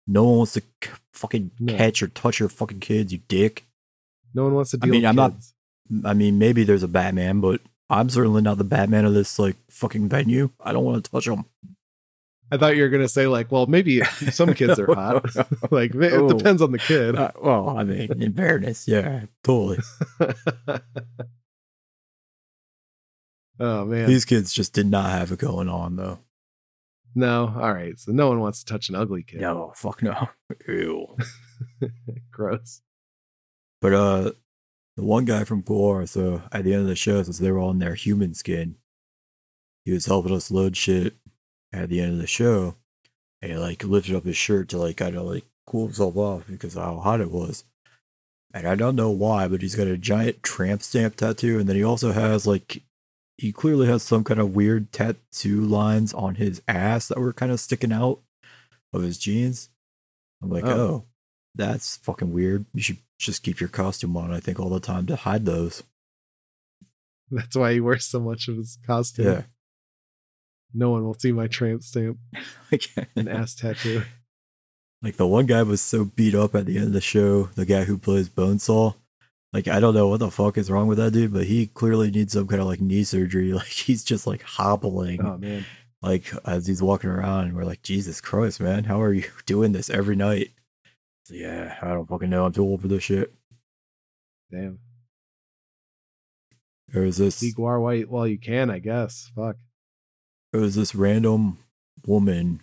No 0.06 0.24
one 0.24 0.38
wants 0.38 0.54
to 0.54 0.62
c- 0.82 0.90
fucking 1.12 1.52
No. 1.60 1.76
catch 1.76 2.02
or 2.02 2.08
touch 2.08 2.40
your 2.40 2.48
fucking 2.48 2.80
kids, 2.80 3.12
you 3.12 3.20
dick. 3.28 3.64
No 4.34 4.42
one 4.44 4.54
wants 4.54 4.72
to 4.72 4.78
deal. 4.78 4.88
I 4.88 4.90
mean, 4.90 5.02
with 5.02 5.08
I'm 5.10 5.16
not- 5.16 5.34
I 6.04 6.12
mean, 6.14 6.38
maybe 6.38 6.64
there's 6.64 6.82
a 6.82 6.88
Batman, 6.88 7.40
but 7.40 7.60
I'm 7.88 8.08
certainly 8.08 8.42
not 8.42 8.58
the 8.58 8.64
Batman 8.64 9.04
of 9.04 9.14
this 9.14 9.38
like 9.38 9.54
fucking 9.70 10.08
venue. 10.08 10.50
I 10.60 10.72
don't 10.72 10.84
want 10.84 11.04
to 11.04 11.10
touch 11.10 11.26
them. 11.26 11.44
I 12.50 12.56
thought 12.56 12.76
you 12.76 12.82
were 12.82 12.88
gonna 12.88 13.08
say 13.08 13.26
like, 13.28 13.52
well, 13.52 13.66
maybe 13.66 14.02
some 14.32 14.54
kids 14.54 14.78
are 14.80 14.92
hot. 14.92 15.24
like 15.70 15.94
it 15.94 16.12
Oh. 16.14 16.28
depends 16.36 16.60
on 16.62 16.72
the 16.72 16.78
kid. 16.78 17.14
Uh, 17.14 17.30
well, 17.40 17.68
I 17.78 17.84
mean, 17.84 18.10
in 18.20 18.32
fairness, 18.32 18.88
yeah, 18.88 19.26
totally. 19.44 19.78
oh 23.62 23.84
man. 23.84 24.06
These 24.06 24.24
kids 24.24 24.52
just 24.52 24.72
did 24.72 24.86
not 24.86 25.10
have 25.10 25.32
it 25.32 25.38
going 25.38 25.68
on 25.68 25.96
though. 25.96 26.18
no, 27.14 27.54
all 27.56 27.72
right. 27.72 27.98
So 27.98 28.12
no 28.12 28.28
one 28.28 28.40
wants 28.40 28.62
to 28.62 28.72
touch 28.72 28.88
an 28.88 28.94
ugly 28.94 29.22
kid. 29.22 29.40
No, 29.40 29.72
fuck 29.76 30.02
no. 30.02 30.28
Ew. 30.68 31.16
Gross. 32.30 32.80
But 33.80 33.92
uh 33.94 34.30
the 34.96 35.04
one 35.04 35.24
guy 35.24 35.44
from 35.44 35.62
GWAR, 35.62 36.06
so 36.06 36.42
at 36.52 36.64
the 36.64 36.72
end 36.74 36.82
of 36.82 36.88
the 36.88 36.96
show, 36.96 37.22
since 37.22 37.38
they 37.38 37.50
were 37.50 37.58
all 37.58 37.70
in 37.70 37.78
their 37.78 37.94
human 37.94 38.34
skin, 38.34 38.76
he 39.86 39.92
was 39.92 40.04
helping 40.06 40.34
us 40.34 40.50
load 40.50 40.76
shit 40.76 41.14
at 41.72 41.88
the 41.88 42.00
end 42.00 42.12
of 42.12 42.18
the 42.18 42.26
show. 42.26 42.74
And 43.40 43.52
he 43.52 43.58
like 43.58 43.82
lifted 43.84 44.14
up 44.14 44.24
his 44.24 44.36
shirt 44.36 44.68
to 44.68 44.78
like 44.78 44.98
kind 44.98 45.16
of 45.16 45.24
like 45.24 45.44
cool 45.66 45.86
himself 45.86 46.16
off 46.16 46.46
because 46.46 46.76
of 46.76 46.82
how 46.82 46.96
hot 47.00 47.20
it 47.20 47.30
was. 47.30 47.64
And 48.54 48.68
I 48.68 48.74
don't 48.74 48.96
know 48.96 49.10
why, 49.10 49.48
but 49.48 49.62
he's 49.62 49.74
got 49.74 49.86
a 49.86 49.96
giant 49.96 50.42
tramp 50.42 50.82
stamp 50.82 51.16
tattoo, 51.16 51.58
and 51.58 51.66
then 51.68 51.76
he 51.76 51.82
also 51.82 52.12
has 52.12 52.46
like 52.46 52.82
he 53.38 53.52
clearly 53.52 53.86
has 53.86 54.02
some 54.02 54.24
kind 54.24 54.38
of 54.40 54.54
weird 54.54 54.92
tattoo 54.92 55.60
lines 55.60 56.12
on 56.14 56.36
his 56.36 56.62
ass 56.68 57.08
that 57.08 57.18
were 57.18 57.32
kind 57.32 57.50
of 57.52 57.60
sticking 57.60 57.92
out 57.92 58.20
of 58.92 59.02
his 59.02 59.18
jeans. 59.18 59.68
I'm 60.42 60.50
like, 60.50 60.64
Oh. 60.64 60.70
oh, 60.70 61.04
that's 61.54 61.96
fucking 61.98 62.32
weird. 62.32 62.66
You 62.74 62.82
should 62.82 62.98
just 63.18 63.42
keep 63.42 63.60
your 63.60 63.68
costume 63.68 64.16
on, 64.16 64.32
I 64.32 64.40
think, 64.40 64.58
all 64.60 64.68
the 64.68 64.80
time 64.80 65.06
to 65.06 65.16
hide 65.16 65.44
those. 65.46 65.82
That's 67.30 67.56
why 67.56 67.72
he 67.72 67.80
wears 67.80 68.04
so 68.04 68.20
much 68.20 68.48
of 68.48 68.56
his 68.56 68.78
costume. 68.86 69.26
Yeah. 69.26 69.42
No 70.74 70.90
one 70.90 71.04
will 71.04 71.14
see 71.18 71.32
my 71.32 71.46
tramp 71.46 71.82
stamp 71.82 72.18
and 73.16 73.28
ass 73.28 73.54
tattoo. 73.54 74.02
Like 75.02 75.16
the 75.16 75.26
one 75.26 75.46
guy 75.46 75.62
was 75.62 75.80
so 75.80 76.04
beat 76.04 76.34
up 76.34 76.54
at 76.54 76.66
the 76.66 76.76
end 76.76 76.88
of 76.88 76.92
the 76.92 77.00
show, 77.00 77.44
the 77.54 77.66
guy 77.66 77.84
who 77.84 77.98
plays 77.98 78.28
Bonesaw. 78.28 78.94
Like, 79.52 79.68
I 79.68 79.80
don't 79.80 79.94
know 79.94 80.08
what 80.08 80.20
the 80.20 80.30
fuck 80.30 80.56
is 80.56 80.70
wrong 80.70 80.86
with 80.86 80.96
that 80.98 81.12
dude, 81.12 81.32
but 81.32 81.44
he 81.44 81.66
clearly 81.66 82.10
needs 82.10 82.32
some 82.32 82.46
kind 82.46 82.60
of 82.62 82.66
like 82.68 82.80
knee 82.80 83.04
surgery. 83.04 83.52
Like, 83.54 83.66
he's 83.66 84.02
just 84.04 84.26
like 84.26 84.42
hobbling, 84.42 85.24
Oh 85.24 85.36
man. 85.36 85.66
like, 86.00 86.32
as 86.46 86.66
he's 86.66 86.82
walking 86.82 87.10
around. 87.10 87.44
And 87.48 87.56
we're 87.56 87.64
like, 87.64 87.82
Jesus 87.82 88.20
Christ, 88.20 88.60
man, 88.60 88.84
how 88.84 89.00
are 89.02 89.12
you 89.12 89.24
doing 89.46 89.72
this 89.72 89.90
every 89.90 90.16
night? 90.16 90.50
So, 91.24 91.34
yeah, 91.34 91.76
I 91.82 91.88
don't 91.88 92.08
fucking 92.08 92.30
know. 92.30 92.46
I'm 92.46 92.52
too 92.52 92.62
old 92.64 92.80
for 92.80 92.88
this 92.88 93.02
shit. 93.04 93.32
Damn. 94.50 94.78
There 96.88 97.02
was 97.02 97.16
this. 97.18 97.42
GWAR 97.42 97.80
White 97.80 98.10
while 98.10 98.26
you 98.26 98.38
can, 98.38 98.70
I 98.70 98.78
guess. 98.78 99.30
Fuck. 99.34 99.56
it 100.52 100.58
was 100.58 100.74
this 100.74 100.94
random 100.94 101.58
woman 102.06 102.60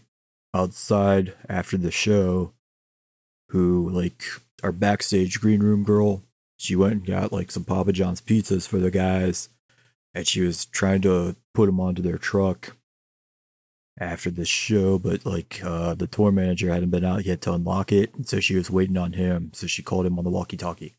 outside 0.54 1.34
after 1.48 1.78
the 1.78 1.92
show 1.92 2.54
who 3.50 3.90
like 3.90 4.24
our 4.64 4.72
backstage 4.72 5.40
green 5.40 5.62
room 5.62 5.84
girl 5.84 6.22
she 6.60 6.76
went 6.76 6.94
and 6.94 7.06
got 7.06 7.32
like 7.32 7.52
some 7.52 7.64
papa 7.64 7.92
john's 7.92 8.22
pizzas 8.22 8.68
for 8.68 8.78
the 8.78 8.92
guys 8.92 9.50
and 10.14 10.28
she 10.28 10.42
was 10.42 10.66
trying 10.66 11.02
to 11.02 11.36
put 11.54 11.66
them 11.66 11.80
onto 11.80 12.02
their 12.02 12.18
truck 12.18 12.76
after 14.00 14.30
the 14.30 14.46
show 14.46 14.98
but 14.98 15.26
like 15.26 15.62
uh 15.64 15.94
the 15.94 16.08
tour 16.08 16.32
manager 16.32 16.72
hadn't 16.72 16.90
been 16.90 17.06
out 17.06 17.26
yet 17.26 17.42
to 17.42 17.54
unlock 17.54 17.92
it 17.92 18.12
so 18.26 18.40
she 18.40 18.56
was 18.56 18.72
waiting 18.72 18.98
on 18.98 19.14
him 19.14 19.52
so 19.54 19.68
she 19.68 19.84
called 19.84 20.06
him 20.06 20.18
on 20.18 20.24
the 20.24 20.30
walkie 20.30 20.58
talkie 20.58 20.96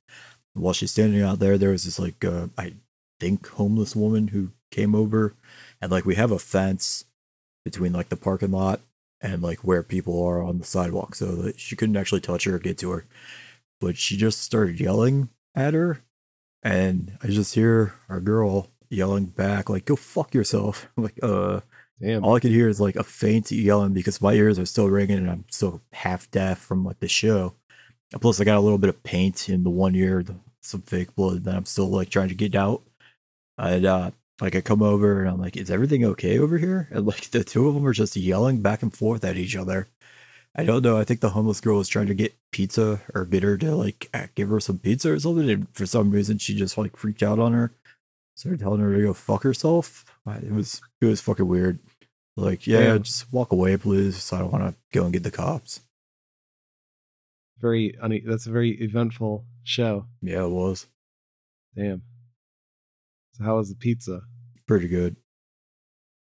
while 0.55 0.73
she's 0.73 0.91
standing 0.91 1.23
out 1.23 1.39
there 1.39 1.57
there 1.57 1.71
was 1.71 1.85
this 1.85 1.99
like 1.99 2.25
uh 2.25 2.47
i 2.59 2.73
think 3.19 3.47
homeless 3.49 3.97
woman 3.97 4.29
who 4.29 4.49
came 4.71 4.95
over 4.95 5.35
and 5.81 5.91
like 5.91 6.05
we 6.05 6.15
have 6.15 6.31
a 6.31 6.39
fence 6.39 7.05
between 7.65 7.93
like 7.93 8.09
the 8.09 8.17
parking 8.17 8.51
lot 8.51 8.81
and 9.21 9.43
like 9.43 9.59
where 9.59 9.83
people 9.83 10.23
are 10.25 10.43
on 10.43 10.59
the 10.59 10.65
sidewalk 10.65 11.15
so 11.15 11.27
that 11.27 11.61
she 11.61 11.77
couldn't 11.77 11.97
actually 11.97 12.21
touch 12.21 12.45
her 12.45 12.57
or 12.57 12.59
get 12.59 12.79
to 12.79 12.91
her. 12.91 13.05
But 13.81 13.97
she 13.97 14.17
just 14.17 14.41
started 14.43 14.81
yelling 14.81 15.29
at 15.55 15.75
her 15.75 16.01
and 16.63 17.17
i 17.23 17.27
just 17.27 17.55
hear 17.55 17.95
our 18.09 18.21
girl 18.21 18.69
yelling 18.89 19.27
back 19.27 19.69
like 19.69 19.85
go 19.85 19.97
fuck 19.97 20.35
yourself 20.35 20.89
I'm 20.97 21.05
like 21.05 21.19
uh 21.23 21.61
Damn. 22.01 22.25
all 22.25 22.35
i 22.35 22.41
could 22.41 22.51
hear 22.51 22.69
is 22.69 22.81
like 22.81 22.97
a 22.97 23.05
faint 23.05 23.51
yelling 23.51 23.93
because 23.93 24.23
my 24.23 24.33
ears 24.33 24.59
are 24.59 24.67
still 24.67 24.89
ringing 24.89 25.19
and 25.19 25.31
i'm 25.31 25.45
still 25.51 25.81
half 25.93 26.31
deaf 26.31 26.59
from 26.59 26.85
like 26.85 27.01
the 27.01 27.09
show 27.09 27.55
and 28.13 28.23
plus 28.23 28.41
i 28.41 28.45
got 28.45 28.57
a 28.57 28.61
little 28.61 28.79
bit 28.79 28.91
of 28.91 29.03
paint 29.03 29.49
in 29.49 29.65
the 29.65 29.71
one 29.71 29.95
ear 29.95 30.25
some 30.63 30.83
fake 30.83 31.15
blood 31.15 31.45
that 31.45 31.55
i'm 31.55 31.67
still 31.67 31.91
like 31.91 32.09
trying 32.09 32.29
to 32.29 32.35
get 32.35 32.55
out 32.55 32.83
and 33.59 33.85
uh 33.85 34.11
like 34.41 34.57
I 34.57 34.61
come 34.61 34.83
over 34.83 35.21
and 35.21 35.29
I'm 35.29 35.41
like, 35.41 35.57
is 35.57 35.71
everything 35.71 36.05
okay 36.05 36.39
over 36.39 36.59
here? 36.59 36.89
And 36.91 37.07
like 37.07 37.31
the 37.31 37.45
two 37.45 37.69
of 37.69 37.75
them 37.75 37.87
are 37.87 37.93
just 37.93 38.17
yelling 38.17 38.63
back 38.63 38.83
and 38.83 38.95
forth 38.95 39.25
at 39.25 39.37
each 39.37 39.57
other. 39.57 39.87
I 40.57 40.65
don't 40.65 40.83
know. 40.83 40.99
I 40.99 41.05
think 41.05 41.21
the 41.21 41.31
homeless 41.31 41.61
girl 41.61 41.79
was 41.79 41.89
trying 41.89 42.09
to 42.09 42.15
get 42.15 42.35
pizza 42.51 43.01
or 43.15 43.25
get 43.25 43.43
her 43.45 43.57
to 43.59 43.75
like 43.77 44.11
give 44.35 44.49
her 44.49 44.59
some 44.61 44.79
pizza 44.79 45.13
or 45.13 45.19
something. 45.21 45.49
And 45.49 45.69
for 45.71 45.87
some 45.87 46.11
reason, 46.11 46.39
she 46.39 46.55
just 46.57 46.77
like 46.77 46.97
freaked 46.97 47.23
out 47.23 47.39
on 47.39 47.53
her. 47.53 47.71
Started 48.35 48.61
telling 48.61 48.81
her 48.81 48.95
to 48.95 49.03
go 49.03 49.13
fuck 49.15 49.43
herself. 49.45 50.05
It 50.27 50.53
was 50.53 50.81
it 51.01 51.07
was 51.07 51.21
fucking 51.21 51.47
weird. 51.47 51.79
Like, 52.37 52.67
yeah, 52.67 52.81
Damn. 52.81 53.03
just 53.03 53.33
walk 53.33 53.53
away, 53.53 53.77
please. 53.77 54.33
I 54.33 54.39
don't 54.39 54.53
want 54.53 54.65
to 54.65 54.75
go 54.93 55.05
and 55.05 55.13
get 55.13 55.23
the 55.25 55.31
cops. 55.31 55.81
Very 57.61 57.95
une- 58.03 58.25
that's 58.27 58.47
a 58.47 58.51
very 58.51 58.71
eventful 58.81 59.45
show. 59.63 60.07
Yeah, 60.23 60.45
it 60.45 60.51
was 60.51 60.87
Damn. 61.77 62.03
So 63.35 63.45
how 63.45 63.57
was 63.57 63.69
the 63.69 63.77
pizza? 63.77 64.23
pretty 64.67 64.89
good. 64.89 65.17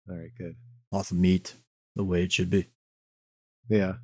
All 0.09 0.17
right, 0.17 0.31
good. 0.37 0.57
Lots 0.91 1.11
of 1.11 1.19
meat, 1.19 1.55
the 1.95 2.03
way 2.05 2.23
it 2.25 2.33
should 2.33 2.51
be. 2.51 2.67
Yeah. 3.69 3.95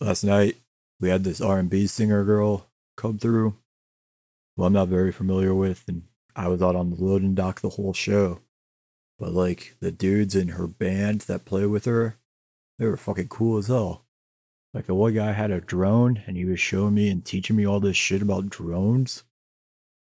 Last 0.00 0.24
night 0.24 0.56
we 1.00 1.08
had 1.08 1.24
this 1.24 1.40
r&b 1.40 1.86
singer 1.86 2.24
girl 2.24 2.66
come 2.96 3.18
through 3.18 3.56
who 4.56 4.64
i'm 4.64 4.72
not 4.72 4.88
very 4.88 5.12
familiar 5.12 5.54
with 5.54 5.84
and 5.88 6.02
i 6.36 6.48
was 6.48 6.62
out 6.62 6.76
on 6.76 6.90
the 6.90 6.96
loading 6.96 7.34
dock 7.34 7.60
the 7.60 7.70
whole 7.70 7.92
show. 7.92 8.40
But 9.18 9.32
like 9.32 9.74
the 9.80 9.90
dudes 9.90 10.36
in 10.36 10.48
her 10.50 10.68
band 10.68 11.22
that 11.22 11.44
play 11.44 11.66
with 11.66 11.84
her 11.86 12.16
they 12.78 12.86
were 12.86 12.96
fucking 12.96 13.28
cool 13.28 13.58
as 13.58 13.66
hell. 13.66 14.04
Like 14.72 14.86
the 14.86 14.94
one 14.94 15.14
guy 15.14 15.32
had 15.32 15.50
a 15.50 15.60
drone 15.60 16.22
and 16.26 16.36
he 16.36 16.44
was 16.44 16.60
showing 16.60 16.94
me 16.94 17.10
and 17.10 17.24
teaching 17.24 17.56
me 17.56 17.66
all 17.66 17.80
this 17.80 17.96
shit 17.96 18.22
about 18.22 18.50
drones. 18.50 19.24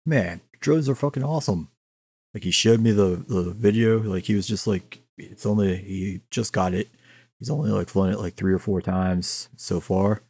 Man 0.04 0.40
drones 0.60 0.88
are 0.88 0.96
fucking 0.96 1.22
awesome. 1.22 1.68
Like 2.34 2.42
he 2.42 2.50
showed 2.50 2.80
me 2.80 2.90
the 2.90 3.22
the 3.28 3.52
video 3.52 4.00
like 4.00 4.24
he 4.24 4.34
was 4.34 4.48
just 4.48 4.66
like 4.66 4.98
it's 5.16 5.46
only 5.46 5.76
he 5.76 6.20
just 6.30 6.52
got 6.52 6.74
it 6.74 6.88
He's 7.38 7.50
only 7.50 7.70
like 7.70 7.88
flown 7.88 8.10
it 8.10 8.18
like 8.18 8.34
three 8.34 8.52
or 8.52 8.58
four 8.58 8.80
times 8.80 9.48
so 9.56 9.80
far. 9.80 10.22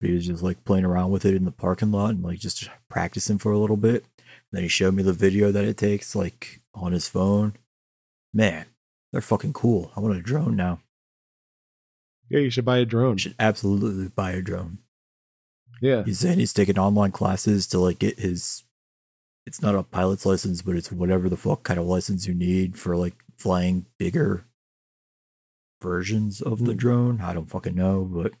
But 0.00 0.10
he 0.10 0.14
was 0.14 0.26
just 0.26 0.42
like 0.42 0.64
playing 0.64 0.84
around 0.84 1.10
with 1.10 1.24
it 1.24 1.34
in 1.34 1.44
the 1.44 1.50
parking 1.50 1.90
lot 1.90 2.10
and 2.10 2.22
like 2.22 2.38
just 2.38 2.68
practicing 2.90 3.38
for 3.38 3.52
a 3.52 3.58
little 3.58 3.76
bit. 3.76 4.04
And 4.18 4.52
then 4.52 4.62
he 4.62 4.68
showed 4.68 4.94
me 4.94 5.02
the 5.02 5.12
video 5.12 5.50
that 5.52 5.64
it 5.64 5.78
takes 5.78 6.14
like 6.14 6.60
on 6.74 6.92
his 6.92 7.08
phone. 7.08 7.54
Man, 8.32 8.66
they're 9.12 9.20
fucking 9.20 9.52
cool. 9.52 9.92
I 9.96 10.00
want 10.00 10.16
a 10.16 10.20
drone 10.20 10.56
now. 10.56 10.80
Yeah, 12.28 12.40
you 12.40 12.50
should 12.50 12.64
buy 12.64 12.78
a 12.78 12.84
drone. 12.84 13.14
I 13.14 13.18
should 13.18 13.34
absolutely 13.38 14.08
buy 14.08 14.32
a 14.32 14.42
drone. 14.42 14.78
Yeah. 15.80 16.04
He's 16.04 16.18
saying 16.18 16.38
he's 16.38 16.52
taking 16.52 16.78
online 16.78 17.12
classes 17.12 17.66
to 17.68 17.78
like 17.78 17.98
get 17.98 18.18
his 18.18 18.64
it's 19.46 19.60
not 19.60 19.74
a 19.74 19.82
pilot's 19.82 20.24
license, 20.24 20.62
but 20.62 20.74
it's 20.74 20.90
whatever 20.90 21.28
the 21.28 21.36
fuck 21.36 21.62
kind 21.62 21.78
of 21.78 21.86
license 21.86 22.26
you 22.26 22.34
need 22.34 22.78
for 22.78 22.96
like 22.96 23.14
flying 23.36 23.84
bigger 23.98 24.44
versions 25.84 26.40
of 26.40 26.64
the 26.64 26.72
Hmm. 26.72 26.78
drone. 26.78 27.20
I 27.20 27.32
don't 27.34 27.48
fucking 27.50 27.74
know, 27.76 28.04
but 28.04 28.32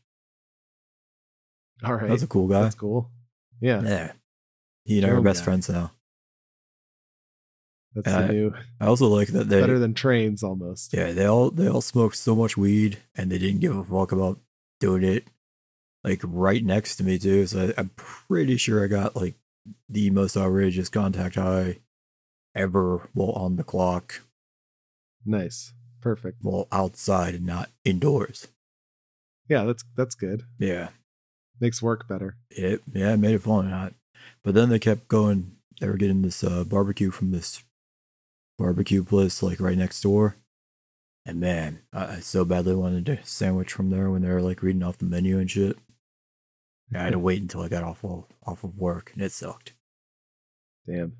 All 1.84 1.94
right. 1.94 2.08
that's 2.08 2.22
a 2.22 2.26
cool 2.26 2.48
guy. 2.48 2.62
That's 2.62 2.74
cool. 2.74 3.10
Yeah. 3.60 3.82
Yeah. 3.82 4.12
He 4.84 4.98
and 4.98 5.06
I 5.06 5.10
are 5.10 5.20
best 5.20 5.40
guy. 5.40 5.44
friends 5.44 5.68
now. 5.68 5.92
That's 7.94 8.08
Uh, 8.08 8.26
the 8.26 8.32
new 8.32 8.54
I 8.80 8.86
also 8.86 9.06
like 9.06 9.28
that 9.28 9.48
they 9.48 9.60
better 9.60 9.78
than 9.78 9.94
trains 9.94 10.42
almost. 10.42 10.92
Yeah, 10.92 11.12
they 11.12 11.26
all 11.26 11.50
they 11.50 11.68
all 11.68 11.80
smoked 11.80 12.16
so 12.16 12.34
much 12.34 12.56
weed 12.56 12.98
and 13.14 13.30
they 13.30 13.38
didn't 13.38 13.60
give 13.60 13.76
a 13.76 13.84
fuck 13.84 14.10
about 14.10 14.40
doing 14.80 15.04
it 15.04 15.28
like 16.02 16.20
right 16.24 16.64
next 16.64 16.96
to 16.96 17.04
me 17.04 17.18
too. 17.18 17.46
So 17.46 17.68
I, 17.68 17.74
I'm 17.80 17.90
pretty 17.96 18.56
sure 18.56 18.82
I 18.82 18.88
got 18.88 19.14
like 19.14 19.34
the 19.88 20.10
most 20.10 20.36
outrageous 20.36 20.88
contact 20.88 21.36
high 21.36 21.78
ever 22.54 23.08
while 23.14 23.30
on 23.32 23.56
the 23.56 23.64
clock, 23.64 24.20
Nice. 25.24 25.72
Perfect. 26.04 26.36
Well, 26.42 26.68
outside 26.70 27.34
and 27.34 27.46
not 27.46 27.70
indoors. 27.82 28.46
Yeah, 29.48 29.64
that's 29.64 29.82
that's 29.96 30.14
good. 30.14 30.42
Yeah. 30.58 30.90
Makes 31.60 31.80
work 31.80 32.06
better. 32.06 32.36
It 32.50 32.82
yeah, 32.92 33.14
it 33.14 33.16
made 33.16 33.34
it 33.34 33.42
fun. 33.42 33.72
I- 33.72 33.92
But 34.42 34.52
then 34.54 34.68
they 34.68 34.78
kept 34.78 35.08
going. 35.08 35.52
They 35.80 35.88
were 35.88 35.96
getting 35.96 36.20
this 36.20 36.44
uh, 36.44 36.62
barbecue 36.64 37.10
from 37.10 37.30
this 37.30 37.62
barbecue 38.58 39.02
place 39.02 39.42
like 39.42 39.60
right 39.60 39.78
next 39.78 40.02
door. 40.02 40.36
And 41.24 41.40
man, 41.40 41.78
I, 41.90 42.16
I 42.16 42.20
so 42.20 42.44
badly 42.44 42.74
wanted 42.74 43.08
a 43.08 43.24
sandwich 43.24 43.72
from 43.72 43.88
there 43.88 44.10
when 44.10 44.20
they 44.20 44.28
were 44.28 44.42
like 44.42 44.62
reading 44.62 44.82
off 44.82 44.98
the 44.98 45.06
menu 45.06 45.38
and 45.38 45.50
shit. 45.50 45.78
I 46.94 46.98
had 46.98 47.12
to 47.12 47.18
wait 47.28 47.40
until 47.40 47.62
I 47.62 47.68
got 47.68 47.82
off 47.82 48.04
of, 48.04 48.26
off 48.46 48.62
of 48.62 48.76
work, 48.78 49.10
and 49.14 49.22
it 49.22 49.32
sucked. 49.32 49.72
Damn. 50.86 51.16